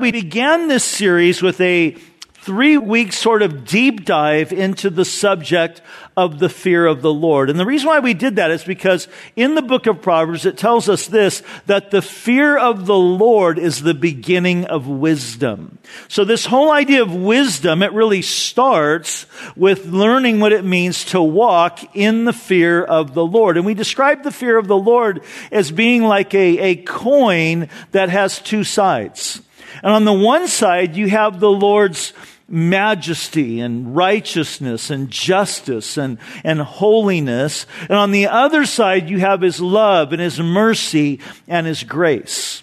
We 0.00 0.12
began 0.12 0.68
this 0.68 0.84
series 0.84 1.42
with 1.42 1.60
a 1.60 1.90
three 2.34 2.78
week 2.78 3.12
sort 3.12 3.42
of 3.42 3.64
deep 3.64 4.04
dive 4.04 4.52
into 4.52 4.90
the 4.90 5.04
subject 5.04 5.82
of 6.16 6.38
the 6.38 6.48
fear 6.48 6.86
of 6.86 7.02
the 7.02 7.12
Lord. 7.12 7.50
And 7.50 7.58
the 7.58 7.66
reason 7.66 7.88
why 7.88 7.98
we 7.98 8.14
did 8.14 8.36
that 8.36 8.52
is 8.52 8.62
because 8.62 9.08
in 9.34 9.56
the 9.56 9.60
book 9.60 9.88
of 9.88 10.00
Proverbs, 10.00 10.46
it 10.46 10.56
tells 10.56 10.88
us 10.88 11.08
this, 11.08 11.42
that 11.66 11.90
the 11.90 12.00
fear 12.00 12.56
of 12.56 12.86
the 12.86 12.96
Lord 12.96 13.58
is 13.58 13.82
the 13.82 13.92
beginning 13.92 14.66
of 14.66 14.86
wisdom. 14.86 15.78
So 16.06 16.24
this 16.24 16.46
whole 16.46 16.70
idea 16.70 17.02
of 17.02 17.12
wisdom, 17.12 17.82
it 17.82 17.92
really 17.92 18.22
starts 18.22 19.26
with 19.56 19.86
learning 19.86 20.38
what 20.38 20.52
it 20.52 20.64
means 20.64 21.06
to 21.06 21.20
walk 21.20 21.96
in 21.96 22.24
the 22.24 22.32
fear 22.32 22.84
of 22.84 23.14
the 23.14 23.26
Lord. 23.26 23.56
And 23.56 23.66
we 23.66 23.74
describe 23.74 24.22
the 24.22 24.30
fear 24.30 24.58
of 24.58 24.68
the 24.68 24.78
Lord 24.78 25.24
as 25.50 25.72
being 25.72 26.04
like 26.04 26.34
a, 26.34 26.58
a 26.60 26.76
coin 26.76 27.68
that 27.90 28.10
has 28.10 28.38
two 28.38 28.62
sides. 28.62 29.42
And 29.82 29.92
on 29.92 30.04
the 30.04 30.12
one 30.12 30.48
side, 30.48 30.96
you 30.96 31.08
have 31.08 31.40
the 31.40 31.50
Lord's 31.50 32.12
majesty 32.48 33.60
and 33.60 33.94
righteousness 33.94 34.90
and 34.90 35.10
justice 35.10 35.98
and, 35.98 36.18
and 36.42 36.60
holiness. 36.60 37.66
And 37.82 37.92
on 37.92 38.10
the 38.10 38.26
other 38.26 38.64
side, 38.64 39.10
you 39.10 39.18
have 39.18 39.42
his 39.42 39.60
love 39.60 40.12
and 40.12 40.20
his 40.20 40.40
mercy 40.40 41.20
and 41.46 41.66
his 41.66 41.84
grace. 41.84 42.62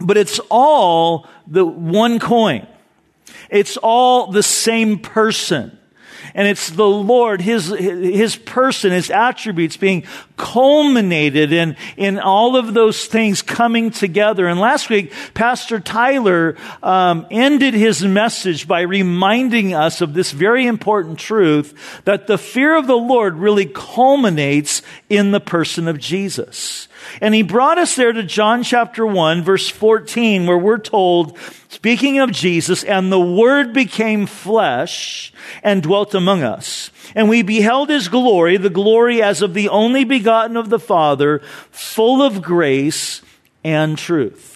But 0.00 0.16
it's 0.16 0.40
all 0.50 1.28
the 1.46 1.64
one 1.64 2.18
coin. 2.18 2.66
It's 3.50 3.76
all 3.76 4.32
the 4.32 4.42
same 4.42 4.98
person. 4.98 5.78
And 6.34 6.48
it's 6.48 6.70
the 6.70 6.86
Lord, 6.86 7.40
His, 7.40 7.68
His 7.68 8.36
person, 8.36 8.92
His 8.92 9.10
attributes 9.10 9.76
being 9.76 10.04
culminated 10.36 11.52
in, 11.52 11.76
in 11.96 12.18
all 12.18 12.56
of 12.56 12.74
those 12.74 13.06
things 13.06 13.42
coming 13.42 13.90
together. 13.90 14.46
And 14.48 14.58
last 14.58 14.90
week, 14.90 15.12
Pastor 15.34 15.78
Tyler 15.80 16.56
um, 16.82 17.26
ended 17.30 17.74
his 17.74 18.02
message 18.02 18.66
by 18.66 18.80
reminding 18.80 19.74
us 19.74 20.00
of 20.00 20.14
this 20.14 20.32
very 20.32 20.66
important 20.66 21.18
truth 21.18 22.02
that 22.04 22.26
the 22.26 22.38
fear 22.38 22.76
of 22.76 22.86
the 22.86 22.96
Lord 22.96 23.36
really 23.36 23.66
culminates 23.66 24.82
in 25.08 25.30
the 25.30 25.40
person 25.40 25.88
of 25.88 25.98
Jesus. 25.98 26.88
And 27.20 27.34
he 27.34 27.42
brought 27.42 27.78
us 27.78 27.96
there 27.96 28.12
to 28.12 28.22
John 28.22 28.62
chapter 28.62 29.06
1, 29.06 29.42
verse 29.42 29.68
14, 29.68 30.46
where 30.46 30.58
we're 30.58 30.78
told, 30.78 31.38
speaking 31.68 32.18
of 32.18 32.32
Jesus, 32.32 32.84
and 32.84 33.10
the 33.10 33.20
Word 33.20 33.72
became 33.72 34.26
flesh 34.26 35.32
and 35.62 35.82
dwelt 35.82 36.14
among 36.14 36.42
us. 36.42 36.90
And 37.14 37.28
we 37.28 37.42
beheld 37.42 37.88
his 37.88 38.08
glory, 38.08 38.56
the 38.56 38.70
glory 38.70 39.22
as 39.22 39.42
of 39.42 39.54
the 39.54 39.68
only 39.68 40.04
begotten 40.04 40.56
of 40.56 40.70
the 40.70 40.78
Father, 40.78 41.40
full 41.70 42.22
of 42.22 42.42
grace 42.42 43.22
and 43.62 43.96
truth 43.98 44.53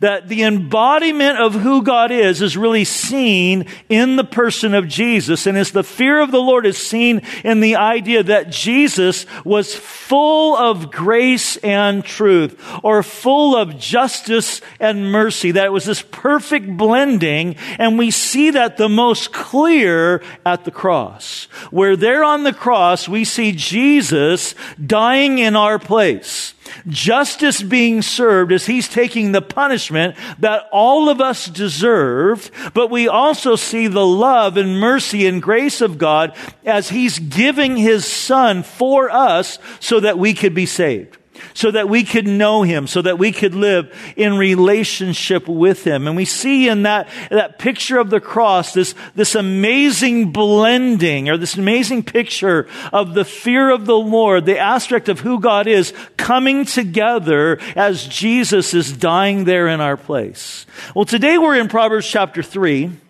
that 0.00 0.28
the 0.28 0.42
embodiment 0.42 1.38
of 1.38 1.54
who 1.54 1.82
God 1.82 2.10
is 2.10 2.42
is 2.42 2.56
really 2.56 2.84
seen 2.84 3.66
in 3.88 4.16
the 4.16 4.24
person 4.24 4.74
of 4.74 4.88
Jesus. 4.88 5.46
And 5.46 5.56
as 5.56 5.72
the 5.72 5.84
fear 5.84 6.20
of 6.20 6.30
the 6.30 6.40
Lord 6.40 6.66
is 6.66 6.78
seen 6.78 7.22
in 7.44 7.60
the 7.60 7.76
idea 7.76 8.22
that 8.22 8.50
Jesus 8.50 9.26
was 9.44 9.74
full 9.74 10.56
of 10.56 10.90
grace 10.90 11.56
and 11.58 12.04
truth, 12.04 12.60
or 12.82 13.02
full 13.02 13.56
of 13.56 13.78
justice 13.78 14.60
and 14.80 15.10
mercy, 15.10 15.52
that 15.52 15.66
it 15.66 15.72
was 15.72 15.84
this 15.84 16.02
perfect 16.02 16.76
blending. 16.76 17.56
And 17.78 17.98
we 17.98 18.10
see 18.10 18.50
that 18.50 18.76
the 18.76 18.88
most 18.88 19.32
clear 19.32 20.22
at 20.44 20.64
the 20.64 20.70
cross. 20.70 21.44
Where 21.70 21.96
there 21.96 22.24
on 22.24 22.42
the 22.42 22.52
cross, 22.52 23.08
we 23.08 23.24
see 23.24 23.52
Jesus 23.52 24.54
dying 24.84 25.38
in 25.38 25.56
our 25.56 25.78
place 25.78 26.54
justice 26.86 27.62
being 27.62 28.02
served 28.02 28.52
as 28.52 28.66
he's 28.66 28.88
taking 28.88 29.32
the 29.32 29.42
punishment 29.42 30.16
that 30.38 30.68
all 30.72 31.08
of 31.08 31.20
us 31.20 31.46
deserved, 31.46 32.50
but 32.74 32.90
we 32.90 33.08
also 33.08 33.56
see 33.56 33.86
the 33.86 34.06
love 34.06 34.56
and 34.56 34.78
mercy 34.80 35.26
and 35.26 35.42
grace 35.42 35.80
of 35.80 35.98
God 35.98 36.36
as 36.64 36.88
he's 36.88 37.18
giving 37.18 37.76
his 37.76 38.04
son 38.04 38.62
for 38.62 39.10
us 39.10 39.58
so 39.80 40.00
that 40.00 40.18
we 40.18 40.34
could 40.34 40.54
be 40.54 40.66
saved 40.66 41.16
so 41.54 41.70
that 41.70 41.88
we 41.88 42.04
could 42.04 42.26
know 42.26 42.62
him, 42.62 42.86
so 42.86 43.02
that 43.02 43.18
we 43.18 43.32
could 43.32 43.54
live 43.54 43.92
in 44.16 44.36
relationship 44.36 45.48
with 45.48 45.84
him. 45.84 46.06
And 46.06 46.16
we 46.16 46.24
see 46.24 46.68
in 46.68 46.82
that, 46.82 47.08
that 47.30 47.58
picture 47.58 47.98
of 47.98 48.10
the 48.10 48.20
cross 48.20 48.74
this, 48.74 48.94
this 49.14 49.34
amazing 49.34 50.32
blending 50.32 51.28
or 51.28 51.36
this 51.36 51.56
amazing 51.56 52.02
picture 52.02 52.68
of 52.92 53.14
the 53.14 53.24
fear 53.24 53.70
of 53.70 53.86
the 53.86 53.98
Lord, 53.98 54.46
the 54.46 54.58
aspect 54.58 55.08
of 55.08 55.20
who 55.20 55.40
God 55.40 55.66
is 55.66 55.92
coming 56.16 56.64
together 56.64 57.58
as 57.74 58.06
Jesus 58.06 58.74
is 58.74 58.92
dying 58.92 59.44
there 59.44 59.68
in 59.68 59.80
our 59.80 59.96
place. 59.96 60.66
Well, 60.94 61.04
today 61.04 61.38
we're 61.38 61.56
in 61.56 61.68
Proverbs 61.68 62.08
chapter 62.08 62.42
3 62.42 63.05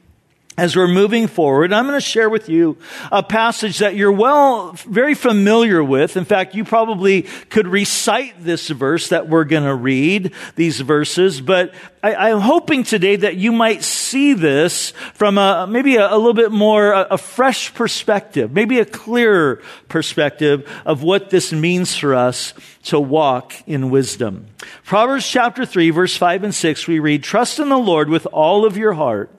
as 0.59 0.75
we're 0.75 0.89
moving 0.89 1.27
forward, 1.27 1.73
I'm 1.73 1.87
going 1.87 1.99
to 1.99 2.01
share 2.01 2.31
with 2.31 2.49
you 2.49 2.79
a 3.13 3.23
passage 3.23 3.79
that 3.79 3.95
you're 3.95 4.13
well, 4.13 4.73
very 4.73 5.15
familiar 5.15 5.85
with. 5.85 6.17
In 6.17 6.25
fact, 6.25 6.55
you 6.55 6.65
probably 6.65 7.23
could 7.51 7.67
recite 7.67 8.43
this 8.43 8.69
verse 8.69 9.11
that 9.11 9.29
we're 9.29 9.45
going 9.45 9.65
to 9.65 9.75
read, 9.75 10.33
these 10.55 10.81
verses, 10.81 11.41
but 11.43 11.75
I, 12.03 12.31
am 12.31 12.41
hoping 12.41 12.85
today 12.85 13.17
that 13.17 13.37
you 13.37 13.53
might 13.53 13.83
see 13.83 14.33
this 14.33 14.93
from 15.15 15.39
a, 15.39 15.67
maybe 15.67 15.97
a, 15.97 16.07
a 16.07 16.17
little 16.17 16.35
bit 16.35 16.53
more, 16.53 16.93
a, 16.93 17.07
a 17.13 17.19
fresh 17.19 17.75
perspective, 17.75 18.53
maybe 18.53 18.79
a 18.79 18.85
clearer 18.85 19.61
perspective 19.89 20.71
of 20.87 21.03
what 21.03 21.31
this 21.31 21.53
means 21.53 21.97
for 21.97 22.15
us 22.15 22.55
to 22.85 23.01
walk 23.01 23.53
in 23.67 23.91
wisdom. 23.91 24.47
Proverbs 24.85 25.29
chapter 25.29 25.67
3, 25.67 25.91
verse 25.91 26.17
5 26.17 26.45
and 26.45 26.55
6, 26.55 26.87
we 26.87 26.99
read, 26.99 27.23
Trust 27.23 27.59
in 27.59 27.69
the 27.69 27.79
Lord 27.79 28.09
with 28.09 28.27
all 28.27 28.65
of 28.65 28.77
your 28.77 28.93
heart 28.95 29.36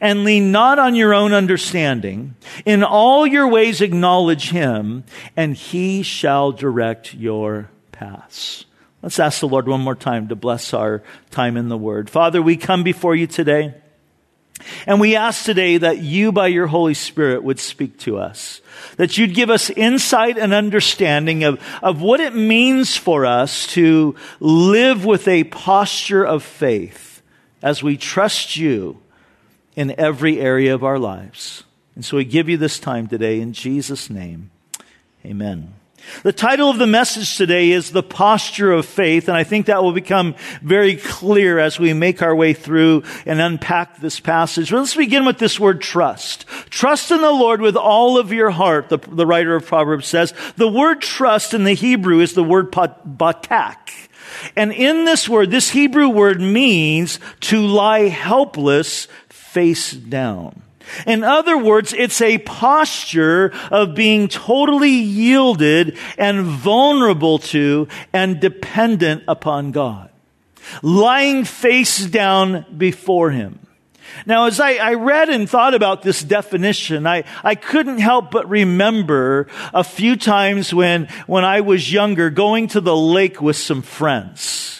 and 0.00 0.24
lean 0.24 0.52
not 0.52 0.78
on 0.78 0.94
your 0.94 1.14
own 1.14 1.32
understanding. 1.32 2.34
In 2.64 2.82
all 2.82 3.26
your 3.26 3.48
ways 3.48 3.80
acknowledge 3.80 4.50
him, 4.50 5.04
and 5.36 5.54
he 5.54 6.02
shall 6.02 6.52
direct 6.52 7.14
your 7.14 7.70
paths. 7.92 8.64
Let's 9.02 9.18
ask 9.18 9.40
the 9.40 9.48
Lord 9.48 9.66
one 9.66 9.80
more 9.80 9.94
time 9.94 10.28
to 10.28 10.36
bless 10.36 10.74
our 10.74 11.02
time 11.30 11.56
in 11.56 11.68
the 11.68 11.78
Word. 11.78 12.10
Father, 12.10 12.42
we 12.42 12.56
come 12.56 12.82
before 12.82 13.14
you 13.14 13.26
today, 13.26 13.74
and 14.86 15.00
we 15.00 15.16
ask 15.16 15.44
today 15.44 15.78
that 15.78 15.98
you, 15.98 16.32
by 16.32 16.48
your 16.48 16.66
Holy 16.66 16.92
Spirit, 16.92 17.42
would 17.42 17.58
speak 17.58 17.98
to 18.00 18.18
us. 18.18 18.60
That 18.96 19.16
you'd 19.16 19.34
give 19.34 19.48
us 19.48 19.70
insight 19.70 20.36
and 20.36 20.52
understanding 20.52 21.44
of, 21.44 21.62
of 21.82 22.02
what 22.02 22.20
it 22.20 22.34
means 22.34 22.94
for 22.94 23.24
us 23.24 23.66
to 23.68 24.16
live 24.38 25.06
with 25.06 25.26
a 25.28 25.44
posture 25.44 26.24
of 26.24 26.42
faith 26.42 27.22
as 27.62 27.82
we 27.82 27.96
trust 27.96 28.56
you 28.56 29.00
in 29.80 29.98
every 29.98 30.38
area 30.38 30.74
of 30.74 30.84
our 30.84 30.98
lives. 30.98 31.64
And 31.94 32.04
so 32.04 32.18
we 32.18 32.26
give 32.26 32.50
you 32.50 32.58
this 32.58 32.78
time 32.78 33.06
today 33.06 33.40
in 33.40 33.54
Jesus' 33.54 34.10
name. 34.10 34.50
Amen. 35.24 35.72
The 36.22 36.34
title 36.34 36.68
of 36.68 36.76
the 36.76 36.86
message 36.86 37.38
today 37.38 37.70
is 37.70 37.90
The 37.90 38.02
Posture 38.02 38.72
of 38.72 38.84
Faith, 38.84 39.26
and 39.26 39.36
I 39.38 39.42
think 39.42 39.66
that 39.66 39.82
will 39.82 39.94
become 39.94 40.34
very 40.60 40.96
clear 40.96 41.58
as 41.58 41.78
we 41.78 41.94
make 41.94 42.20
our 42.20 42.36
way 42.36 42.52
through 42.52 43.04
and 43.24 43.40
unpack 43.40 43.96
this 44.00 44.20
passage. 44.20 44.70
Well, 44.70 44.82
let's 44.82 44.94
begin 44.94 45.24
with 45.24 45.38
this 45.38 45.58
word 45.58 45.80
trust. 45.80 46.46
Trust 46.68 47.10
in 47.10 47.22
the 47.22 47.30
Lord 47.30 47.62
with 47.62 47.76
all 47.76 48.18
of 48.18 48.34
your 48.34 48.50
heart, 48.50 48.90
the, 48.90 48.98
the 48.98 49.26
writer 49.26 49.56
of 49.56 49.64
Proverbs 49.64 50.08
says. 50.08 50.34
The 50.56 50.68
word 50.68 51.00
trust 51.00 51.54
in 51.54 51.64
the 51.64 51.72
Hebrew 51.72 52.20
is 52.20 52.34
the 52.34 52.44
word 52.44 52.70
batak. 52.70 54.08
And 54.56 54.72
in 54.72 55.06
this 55.06 55.26
word, 55.26 55.50
this 55.50 55.70
Hebrew 55.70 56.10
word 56.10 56.38
means 56.38 57.18
to 57.40 57.66
lie 57.66 58.08
helpless 58.08 59.08
face 59.52 59.92
down. 59.92 60.62
In 61.06 61.24
other 61.24 61.58
words, 61.58 61.92
it's 61.92 62.20
a 62.20 62.38
posture 62.38 63.52
of 63.70 63.94
being 63.94 64.28
totally 64.28 64.90
yielded 64.90 65.98
and 66.16 66.42
vulnerable 66.42 67.38
to 67.38 67.88
and 68.12 68.40
dependent 68.40 69.24
upon 69.28 69.72
God. 69.72 70.10
Lying 70.82 71.44
face 71.44 72.04
down 72.06 72.64
before 72.76 73.30
Him. 73.30 73.58
Now, 74.26 74.46
as 74.46 74.58
I, 74.60 74.74
I, 74.74 74.94
read 74.94 75.28
and 75.28 75.48
thought 75.48 75.74
about 75.74 76.02
this 76.02 76.22
definition, 76.22 77.06
I, 77.06 77.24
I 77.44 77.54
couldn't 77.54 77.98
help 77.98 78.30
but 78.30 78.48
remember 78.48 79.46
a 79.72 79.84
few 79.84 80.16
times 80.16 80.74
when, 80.74 81.06
when 81.26 81.44
I 81.44 81.60
was 81.60 81.92
younger 81.92 82.28
going 82.28 82.68
to 82.68 82.80
the 82.80 82.96
lake 82.96 83.40
with 83.40 83.56
some 83.56 83.82
friends 83.82 84.79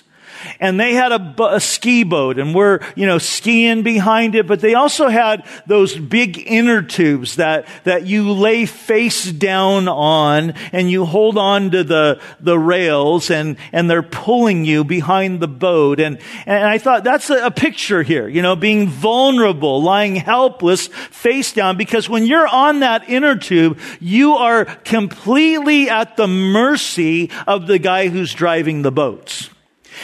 and 0.59 0.79
they 0.79 0.95
had 0.95 1.13
a, 1.13 1.35
a, 1.45 1.61
ski 1.61 2.05
boat 2.05 2.39
and 2.39 2.55
we're, 2.55 2.81
you 2.95 3.07
know, 3.07 3.19
skiing 3.19 3.83
behind 3.83 4.35
it, 4.35 4.47
but 4.47 4.61
they 4.61 4.75
also 4.75 5.09
had 5.09 5.45
those 5.67 5.97
big 5.97 6.39
inner 6.47 6.83
tubes 6.83 7.37
that, 7.37 7.67
that 7.85 8.07
you 8.07 8.33
lay 8.33 8.67
face 8.67 9.31
down 9.31 9.89
on 9.89 10.55
and 10.73 10.91
you 10.91 11.05
hold 11.05 11.39
on 11.39 11.71
to 11.71 11.85
the, 11.85 12.21
the 12.41 12.59
rails 12.59 13.31
and, 13.31 13.57
and 13.73 13.91
they're 13.91 14.03
pulling 14.03 14.65
you 14.65 14.85
behind 14.85 15.41
the 15.41 15.49
boat. 15.49 16.01
And, 16.01 16.19
and 16.47 16.65
I 16.65 16.79
thought 16.79 17.05
that's 17.05 17.31
a, 17.31 17.47
a 17.47 17.51
picture 17.51 18.03
here, 18.03 18.29
you 18.29 18.43
know, 18.43 18.57
being 18.57 18.89
vulnerable, 18.89 19.83
lying 19.83 20.17
helpless 20.17 20.87
face 20.87 21.53
down 21.53 21.77
because 21.77 22.09
when 22.09 22.27
you're 22.27 22.49
on 22.49 22.81
that 22.81 23.09
inner 23.09 23.37
tube, 23.37 23.79
you 24.01 24.35
are 24.35 24.65
completely 24.65 25.89
at 25.89 26.17
the 26.17 26.27
mercy 26.27 27.31
of 27.47 27.67
the 27.67 27.79
guy 27.79 28.09
who's 28.09 28.33
driving 28.35 28.83
the 28.83 28.93
boats. 28.93 29.51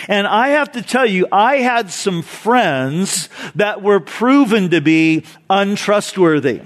And 0.09 0.27
I 0.27 0.49
have 0.49 0.73
to 0.73 0.83
tell 0.83 1.07
you, 1.07 1.27
I 1.31 1.59
had 1.59 1.91
some 1.91 2.23
friends 2.23 3.29
that 3.55 3.83
were 3.83 4.01
proven 4.01 4.71
to 4.71 4.81
be 4.81 5.25
untrustworthy. 5.49 6.63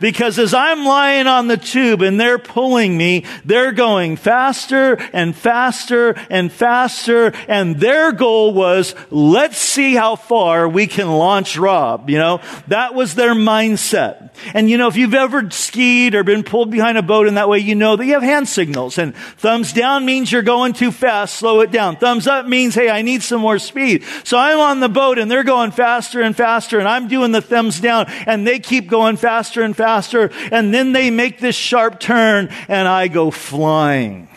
Because 0.00 0.38
as 0.38 0.54
I'm 0.54 0.84
lying 0.84 1.26
on 1.26 1.48
the 1.48 1.56
tube 1.56 2.02
and 2.02 2.18
they're 2.18 2.38
pulling 2.38 2.96
me, 2.96 3.24
they're 3.44 3.72
going 3.72 4.16
faster 4.16 4.94
and 5.12 5.34
faster 5.34 6.14
and 6.30 6.50
faster. 6.52 7.32
And 7.48 7.80
their 7.80 8.12
goal 8.12 8.52
was, 8.54 8.94
let's 9.10 9.58
see 9.58 9.94
how 9.94 10.16
far 10.16 10.68
we 10.68 10.86
can 10.86 11.10
launch 11.10 11.56
Rob. 11.56 12.10
You 12.10 12.18
know, 12.18 12.40
that 12.68 12.94
was 12.94 13.14
their 13.14 13.34
mindset. 13.34 14.30
And 14.54 14.70
you 14.70 14.78
know, 14.78 14.88
if 14.88 14.96
you've 14.96 15.14
ever 15.14 15.50
skied 15.50 16.14
or 16.14 16.22
been 16.22 16.42
pulled 16.42 16.70
behind 16.70 16.98
a 16.98 17.02
boat 17.02 17.26
in 17.26 17.34
that 17.34 17.48
way, 17.48 17.58
you 17.58 17.74
know 17.74 17.96
that 17.96 18.06
you 18.06 18.14
have 18.14 18.22
hand 18.22 18.48
signals. 18.48 18.98
And 18.98 19.14
thumbs 19.14 19.72
down 19.72 20.04
means 20.04 20.30
you're 20.30 20.42
going 20.42 20.72
too 20.72 20.92
fast, 20.92 21.36
slow 21.36 21.60
it 21.60 21.70
down. 21.70 21.96
Thumbs 21.96 22.26
up 22.26 22.46
means, 22.46 22.74
hey, 22.74 22.88
I 22.88 23.02
need 23.02 23.22
some 23.22 23.40
more 23.40 23.58
speed. 23.58 24.04
So 24.24 24.38
I'm 24.38 24.58
on 24.58 24.80
the 24.80 24.88
boat 24.88 25.18
and 25.18 25.30
they're 25.30 25.44
going 25.44 25.70
faster 25.70 26.20
and 26.22 26.36
faster 26.36 26.78
and 26.78 26.88
I'm 26.88 27.08
doing 27.08 27.32
the 27.32 27.42
thumbs 27.42 27.80
down 27.80 28.06
and 28.26 28.46
they 28.46 28.58
keep 28.58 28.88
going 28.88 29.16
faster 29.16 29.62
and 29.62 29.67
faster. 29.74 30.30
And 30.50 30.72
then 30.72 30.92
they 30.92 31.10
make 31.10 31.38
this 31.38 31.56
sharp 31.56 32.00
turn 32.00 32.48
and 32.68 32.88
I 32.88 33.08
go 33.08 33.30
flying 33.30 34.28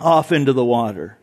off 0.00 0.32
into 0.32 0.52
the 0.52 0.64
water. 0.64 1.16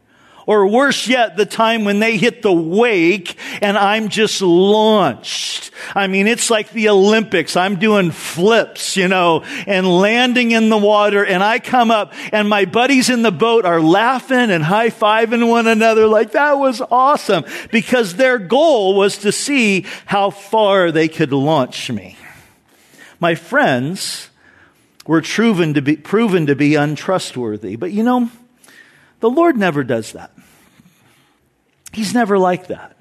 Or 0.48 0.66
worse 0.66 1.10
yet, 1.10 1.36
the 1.36 1.46
time 1.46 1.84
when 1.84 2.00
they 2.00 2.16
hit 2.16 2.42
the 2.42 2.54
wake 2.54 3.36
and 3.62 3.78
I'm 3.78 4.08
just 4.08 4.42
launched. 4.42 5.72
I 5.94 6.08
mean, 6.08 6.26
it's 6.26 6.50
like 6.50 6.72
the 6.72 6.88
Olympics. 6.88 7.58
I'm 7.58 7.78
doing 7.80 8.12
flips, 8.12 8.96
you 8.96 9.10
know, 9.10 9.44
and 9.68 9.86
landing 9.86 10.52
in 10.52 10.70
the 10.70 10.78
water 10.78 11.26
and 11.26 11.44
I 11.44 11.60
come 11.60 11.92
up 11.92 12.14
and 12.32 12.48
my 12.48 12.64
buddies 12.64 13.10
in 13.10 13.24
the 13.24 13.32
boat 13.32 13.66
are 13.66 13.82
laughing 13.82 14.50
and 14.50 14.64
high-fiving 14.64 15.50
one 15.50 15.68
another 15.68 16.08
like 16.08 16.32
that 16.32 16.54
was 16.54 16.80
awesome 16.80 17.44
because 17.70 18.16
their 18.16 18.40
goal 18.40 18.96
was 18.96 19.18
to 19.20 19.34
see 19.34 19.86
how 20.06 20.30
far 20.30 20.94
they 20.94 21.10
could 21.10 21.34
launch 21.34 21.92
me. 21.92 22.16
My 23.20 23.36
friends 23.36 24.30
were 25.06 25.22
proven 25.22 25.74
to 25.74 25.82
be, 25.82 25.96
proven 25.96 26.48
to 26.48 26.56
be 26.56 26.76
untrustworthy, 26.76 27.76
but 27.76 27.92
you 27.92 28.04
know, 28.04 28.30
the 29.20 29.30
Lord 29.30 29.58
never 29.58 29.84
does 29.84 30.12
that. 30.12 30.32
He's 31.94 32.14
never 32.14 32.38
like 32.38 32.68
that. 32.68 32.96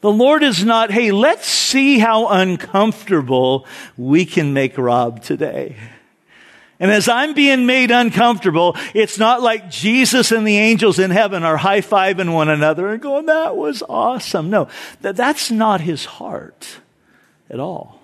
The 0.00 0.12
Lord 0.12 0.42
is 0.42 0.64
not, 0.64 0.90
hey, 0.90 1.10
let's 1.10 1.46
see 1.46 1.98
how 1.98 2.28
uncomfortable 2.28 3.66
we 3.96 4.24
can 4.24 4.52
make 4.52 4.78
Rob 4.78 5.22
today. 5.22 5.76
And 6.78 6.90
as 6.90 7.08
I'm 7.08 7.32
being 7.32 7.64
made 7.64 7.90
uncomfortable, 7.90 8.76
it's 8.94 9.18
not 9.18 9.42
like 9.42 9.70
Jesus 9.70 10.30
and 10.30 10.46
the 10.46 10.58
angels 10.58 10.98
in 10.98 11.10
heaven 11.10 11.42
are 11.42 11.56
high 11.56 11.80
fiving 11.80 12.34
one 12.34 12.50
another 12.50 12.88
and 12.88 13.00
going, 13.00 13.26
that 13.26 13.56
was 13.56 13.82
awesome. 13.88 14.50
No, 14.50 14.68
that, 15.00 15.16
that's 15.16 15.50
not 15.50 15.80
his 15.80 16.04
heart 16.04 16.78
at 17.48 17.58
all. 17.58 17.95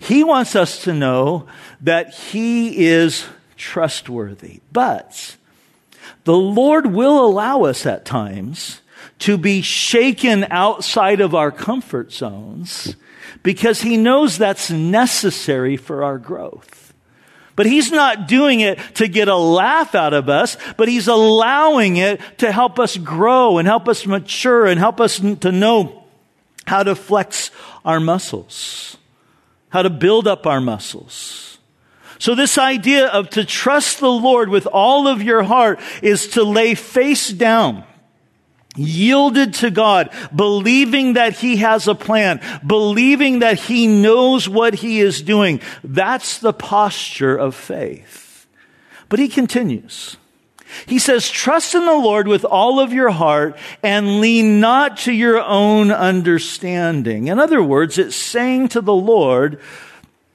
He 0.00 0.24
wants 0.24 0.56
us 0.56 0.82
to 0.84 0.92
know 0.92 1.46
that 1.82 2.14
he 2.14 2.86
is 2.86 3.26
trustworthy. 3.56 4.60
But 4.72 5.36
the 6.24 6.36
Lord 6.36 6.86
will 6.86 7.24
allow 7.24 7.64
us 7.64 7.86
at 7.86 8.04
times 8.04 8.80
to 9.20 9.36
be 9.38 9.60
shaken 9.60 10.46
outside 10.50 11.20
of 11.20 11.34
our 11.34 11.52
comfort 11.52 12.12
zones 12.12 12.96
because 13.42 13.82
he 13.82 13.96
knows 13.96 14.38
that's 14.38 14.70
necessary 14.70 15.76
for 15.76 16.02
our 16.02 16.18
growth. 16.18 16.92
But 17.54 17.66
he's 17.66 17.92
not 17.92 18.26
doing 18.26 18.60
it 18.60 18.78
to 18.94 19.06
get 19.06 19.28
a 19.28 19.36
laugh 19.36 19.94
out 19.94 20.14
of 20.14 20.30
us, 20.30 20.56
but 20.78 20.88
he's 20.88 21.08
allowing 21.08 21.98
it 21.98 22.20
to 22.38 22.50
help 22.50 22.78
us 22.78 22.96
grow 22.96 23.58
and 23.58 23.68
help 23.68 23.86
us 23.86 24.06
mature 24.06 24.66
and 24.66 24.78
help 24.78 24.98
us 24.98 25.20
to 25.40 25.52
know 25.52 26.04
how 26.66 26.82
to 26.82 26.94
flex 26.94 27.50
our 27.84 28.00
muscles, 28.00 28.96
how 29.70 29.82
to 29.82 29.90
build 29.90 30.28
up 30.28 30.46
our 30.46 30.60
muscles. 30.60 31.58
So 32.18 32.34
this 32.34 32.58
idea 32.58 33.06
of 33.06 33.30
to 33.30 33.44
trust 33.44 33.98
the 33.98 34.10
Lord 34.10 34.50
with 34.50 34.66
all 34.66 35.08
of 35.08 35.22
your 35.22 35.42
heart 35.42 35.80
is 36.02 36.28
to 36.28 36.44
lay 36.44 36.74
face 36.74 37.30
down 37.30 37.84
yielded 38.76 39.54
to 39.54 39.70
God, 39.70 40.10
believing 40.34 41.14
that 41.14 41.34
He 41.34 41.56
has 41.56 41.88
a 41.88 41.94
plan, 41.94 42.40
believing 42.66 43.40
that 43.40 43.58
He 43.58 43.86
knows 43.86 44.48
what 44.48 44.74
He 44.74 45.00
is 45.00 45.22
doing. 45.22 45.60
That's 45.82 46.38
the 46.38 46.52
posture 46.52 47.36
of 47.36 47.54
faith. 47.54 48.46
But 49.08 49.18
He 49.18 49.28
continues. 49.28 50.16
He 50.86 50.98
says, 50.98 51.28
trust 51.28 51.74
in 51.74 51.84
the 51.84 51.94
Lord 51.94 52.28
with 52.28 52.44
all 52.44 52.80
of 52.80 52.92
your 52.92 53.10
heart 53.10 53.56
and 53.82 54.20
lean 54.20 54.60
not 54.60 54.98
to 54.98 55.12
your 55.12 55.40
own 55.40 55.90
understanding. 55.90 57.28
In 57.28 57.38
other 57.38 57.62
words, 57.62 57.98
it's 57.98 58.16
saying 58.16 58.68
to 58.68 58.80
the 58.80 58.94
Lord, 58.94 59.60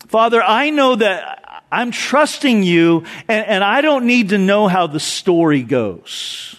Father, 0.07 0.41
I 0.41 0.69
know 0.69 0.95
that 0.95 1.63
I'm 1.71 1.91
trusting 1.91 2.63
you 2.63 3.03
and, 3.27 3.45
and 3.47 3.63
I 3.63 3.81
don't 3.81 4.05
need 4.05 4.29
to 4.29 4.37
know 4.37 4.67
how 4.67 4.87
the 4.87 4.99
story 4.99 5.63
goes. 5.63 6.55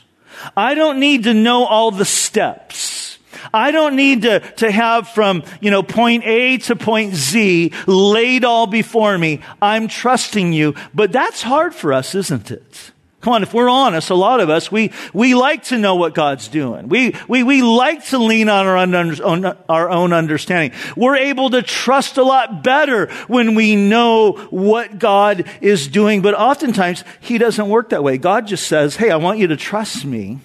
I 0.56 0.75
don't 0.75 1.00
need 1.00 1.25
to 1.25 1.34
know 1.34 1.64
all 1.64 1.90
the 1.90 2.05
steps. 2.05 3.19
I 3.52 3.70
don't 3.70 3.96
need 3.96 4.22
to, 4.22 4.40
to 4.40 4.70
have 4.70 5.08
from, 5.08 5.44
you 5.61 5.70
know, 5.70 5.82
point 5.82 6.25
A 6.25 6.58
to 6.58 6.76
point 6.76 7.14
Z 7.14 7.72
laid 7.87 8.44
all 8.44 8.67
before 8.67 9.17
me. 9.17 9.40
I'm 9.62 9.88
trusting 9.88 10.52
you. 10.52 10.75
But 10.94 11.12
that's 11.12 11.43
hard 11.43 11.75
for 11.75 11.93
us, 11.93 12.14
isn't 12.14 12.50
it? 12.50 12.93
Come 13.26 13.32
on, 13.32 13.43
if 13.43 13.52
we're 13.52 13.69
honest, 13.69 14.11
a 14.11 14.14
lot 14.14 14.38
of 14.38 14.50
us, 14.50 14.70
we, 14.70 14.93
we 15.12 15.34
like 15.34 15.64
to 15.64 15.78
know 15.78 15.96
what 15.96 16.14
God's 16.14 16.46
doing. 16.46 16.88
We, 16.88 17.12
we, 17.26 17.43
we 17.43 17.61
like 17.61 18.05
to 18.11 18.19
lean 18.19 18.49
on 18.49 18.67
our, 18.67 18.76
own, 18.76 19.44
our 19.69 19.90
own 19.90 20.12
understanding. 20.12 20.78
We're 20.96 21.17
able 21.17 21.50
to 21.50 21.61
trust 21.61 22.19
a 22.19 22.23
lot 22.23 22.62
better 22.62 23.08
when 23.26 23.56
we 23.56 23.75
know 23.75 24.34
what 24.50 25.00
God 25.00 25.50
is 25.61 25.88
doing. 25.88 26.23
But 26.23 26.34
oftentimes, 26.34 27.02
He 27.19 27.37
doesn't 27.37 27.69
work 27.69 27.88
that 27.88 28.05
way. 28.05 28.17
God 28.17 28.46
just 28.46 28.69
says, 28.69 28.94
Hey, 28.94 29.11
I 29.11 29.17
want 29.17 29.40
you 29.40 29.49
to 29.49 29.56
trust 29.56 30.05
me. 30.05 30.38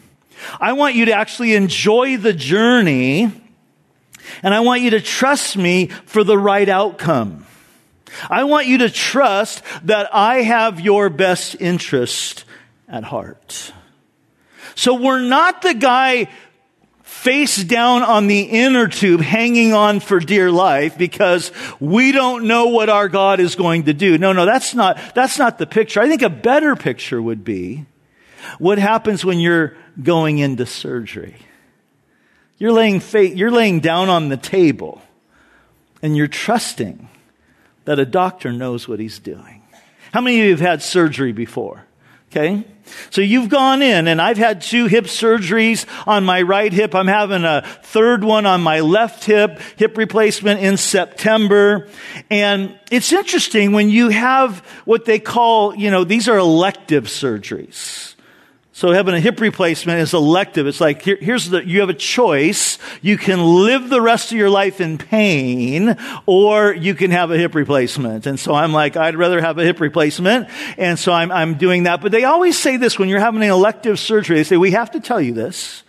I 0.60 0.74
want 0.74 0.96
you 0.96 1.06
to 1.06 1.14
actually 1.14 1.54
enjoy 1.54 2.18
the 2.18 2.34
journey. 2.34 3.32
And 4.42 4.56
I 4.56 4.62
want 4.62 4.82
you 4.82 4.90
to 4.90 5.02
trust 5.02 5.56
me 5.56 5.90
for 6.08 6.24
the 6.24 6.36
right 6.36 6.68
outcome. 6.68 7.46
I 8.28 8.46
want 8.46 8.66
you 8.66 8.80
to 8.80 8.90
trust 8.90 9.62
that 9.84 10.10
I 10.16 10.42
have 10.42 10.80
your 10.80 11.12
best 11.12 11.56
interest 11.60 12.46
at 12.92 13.04
heart. 13.04 13.74
So 14.76 14.94
we're 14.94 15.22
not 15.22 15.62
the 15.62 15.74
guy 15.74 16.28
face 17.04 17.62
down 17.64 18.04
on 18.04 18.28
the 18.28 18.42
inner 18.42 18.88
tube 18.88 19.22
hanging 19.22 19.74
on 19.74 20.00
for 20.00 20.20
dear 20.20 20.52
life 20.52 20.98
because 20.98 21.52
we 21.80 22.12
don't 22.12 22.46
know 22.46 22.68
what 22.68 22.90
our 22.90 23.10
God 23.10 23.40
is 23.40 23.56
going 23.56 23.84
to 23.84 23.94
do. 23.94 24.18
No, 24.18 24.34
no, 24.34 24.46
that's 24.46 24.74
not, 24.74 25.00
that's 25.16 25.38
not 25.38 25.58
the 25.58 25.68
picture. 25.68 26.02
I 26.02 26.08
think 26.08 26.22
a 26.22 26.30
better 26.30 26.76
picture 26.76 27.22
would 27.22 27.44
be 27.44 27.86
what 28.60 28.78
happens 28.78 29.24
when 29.24 29.40
you're 29.40 29.76
going 30.02 30.40
into 30.40 30.66
surgery. 30.66 31.36
You're 32.58 32.72
laying 32.72 33.00
faith, 33.00 33.36
you're 33.36 33.52
laying 33.52 33.80
down 33.80 34.10
on 34.10 34.30
the 34.30 34.38
table 34.38 35.02
and 36.02 36.16
you're 36.16 36.28
trusting 36.28 37.08
that 37.86 38.00
a 38.00 38.06
doctor 38.06 38.52
knows 38.52 38.88
what 38.88 39.00
he's 39.00 39.20
doing. 39.20 39.62
How 40.14 40.22
many 40.22 40.40
of 40.40 40.46
you 40.46 40.52
have 40.52 40.60
had 40.60 40.82
surgery 40.82 41.32
before? 41.32 41.86
Okay? 42.32 42.66
So 43.10 43.22
you've 43.22 43.50
gone 43.50 43.82
in 43.82 44.08
and 44.08 44.22
I've 44.22 44.38
had 44.38 44.62
two 44.62 44.88
hip 44.88 45.06
surgeries 45.06 45.86
on 46.08 46.24
my 46.24 46.42
right 46.42 46.72
hip. 46.72 46.96
I'm 46.96 47.08
having 47.08 47.44
a 47.44 47.62
third 47.84 48.24
one 48.24 48.46
on 48.46 48.62
my 48.62 48.80
left 48.82 49.24
hip, 49.26 49.60
hip 49.78 49.98
replacement 49.98 50.62
in 50.62 50.78
September. 50.78 51.88
And 52.30 52.78
it's 52.90 53.12
interesting 53.12 53.72
when 53.72 53.90
you 53.90 54.10
have 54.10 54.60
what 54.86 55.06
they 55.06 55.20
call, 55.20 55.76
you 55.76 55.92
know, 55.92 56.04
these 56.04 56.28
are 56.28 56.38
elective 56.38 57.06
surgeries. 57.06 58.11
So 58.82 58.90
having 58.90 59.14
a 59.14 59.20
hip 59.20 59.40
replacement 59.40 60.00
is 60.00 60.16
elective. 60.16 60.66
It's 60.66 60.82
like, 60.82 61.04
here, 61.04 61.20
here's 61.22 61.48
the, 61.48 61.64
you 61.64 61.82
have 61.82 61.90
a 61.90 61.94
choice. 61.94 62.80
You 63.04 63.16
can 63.16 63.40
live 63.40 63.90
the 63.90 64.02
rest 64.02 64.32
of 64.32 64.40
your 64.40 64.50
life 64.50 64.82
in 64.82 64.98
pain, 64.98 65.96
or 66.26 66.74
you 66.74 66.96
can 66.96 67.12
have 67.12 67.30
a 67.30 67.38
hip 67.38 67.54
replacement. 67.54 68.26
And 68.26 68.40
so 68.40 68.56
I'm 68.56 68.74
like, 68.74 68.98
I'd 68.98 69.16
rather 69.16 69.40
have 69.40 69.60
a 69.60 69.64
hip 69.64 69.82
replacement. 69.82 70.50
And 70.80 70.98
so 70.98 71.12
I'm, 71.12 71.32
I'm 71.32 71.60
doing 71.60 71.84
that. 71.84 72.02
But 72.02 72.12
they 72.12 72.24
always 72.24 72.58
say 72.58 72.78
this 72.78 72.98
when 72.98 73.08
you're 73.08 73.20
having 73.20 73.44
an 73.44 73.52
elective 73.52 74.00
surgery. 74.00 74.38
They 74.38 74.44
say, 74.44 74.58
we 74.58 74.72
have 74.72 74.90
to 74.94 75.00
tell 75.00 75.22
you 75.22 75.34
this. 75.36 75.84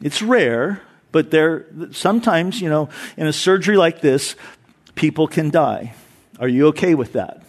It's 0.00 0.22
rare, 0.22 0.80
but 1.12 1.30
there, 1.30 1.66
sometimes, 1.90 2.58
you 2.58 2.70
know, 2.70 2.88
in 3.18 3.26
a 3.26 3.34
surgery 3.34 3.76
like 3.76 4.00
this, 4.00 4.34
people 4.94 5.28
can 5.28 5.50
die. 5.50 5.92
Are 6.40 6.48
you 6.48 6.68
okay 6.68 6.94
with 6.94 7.12
that? 7.12 7.43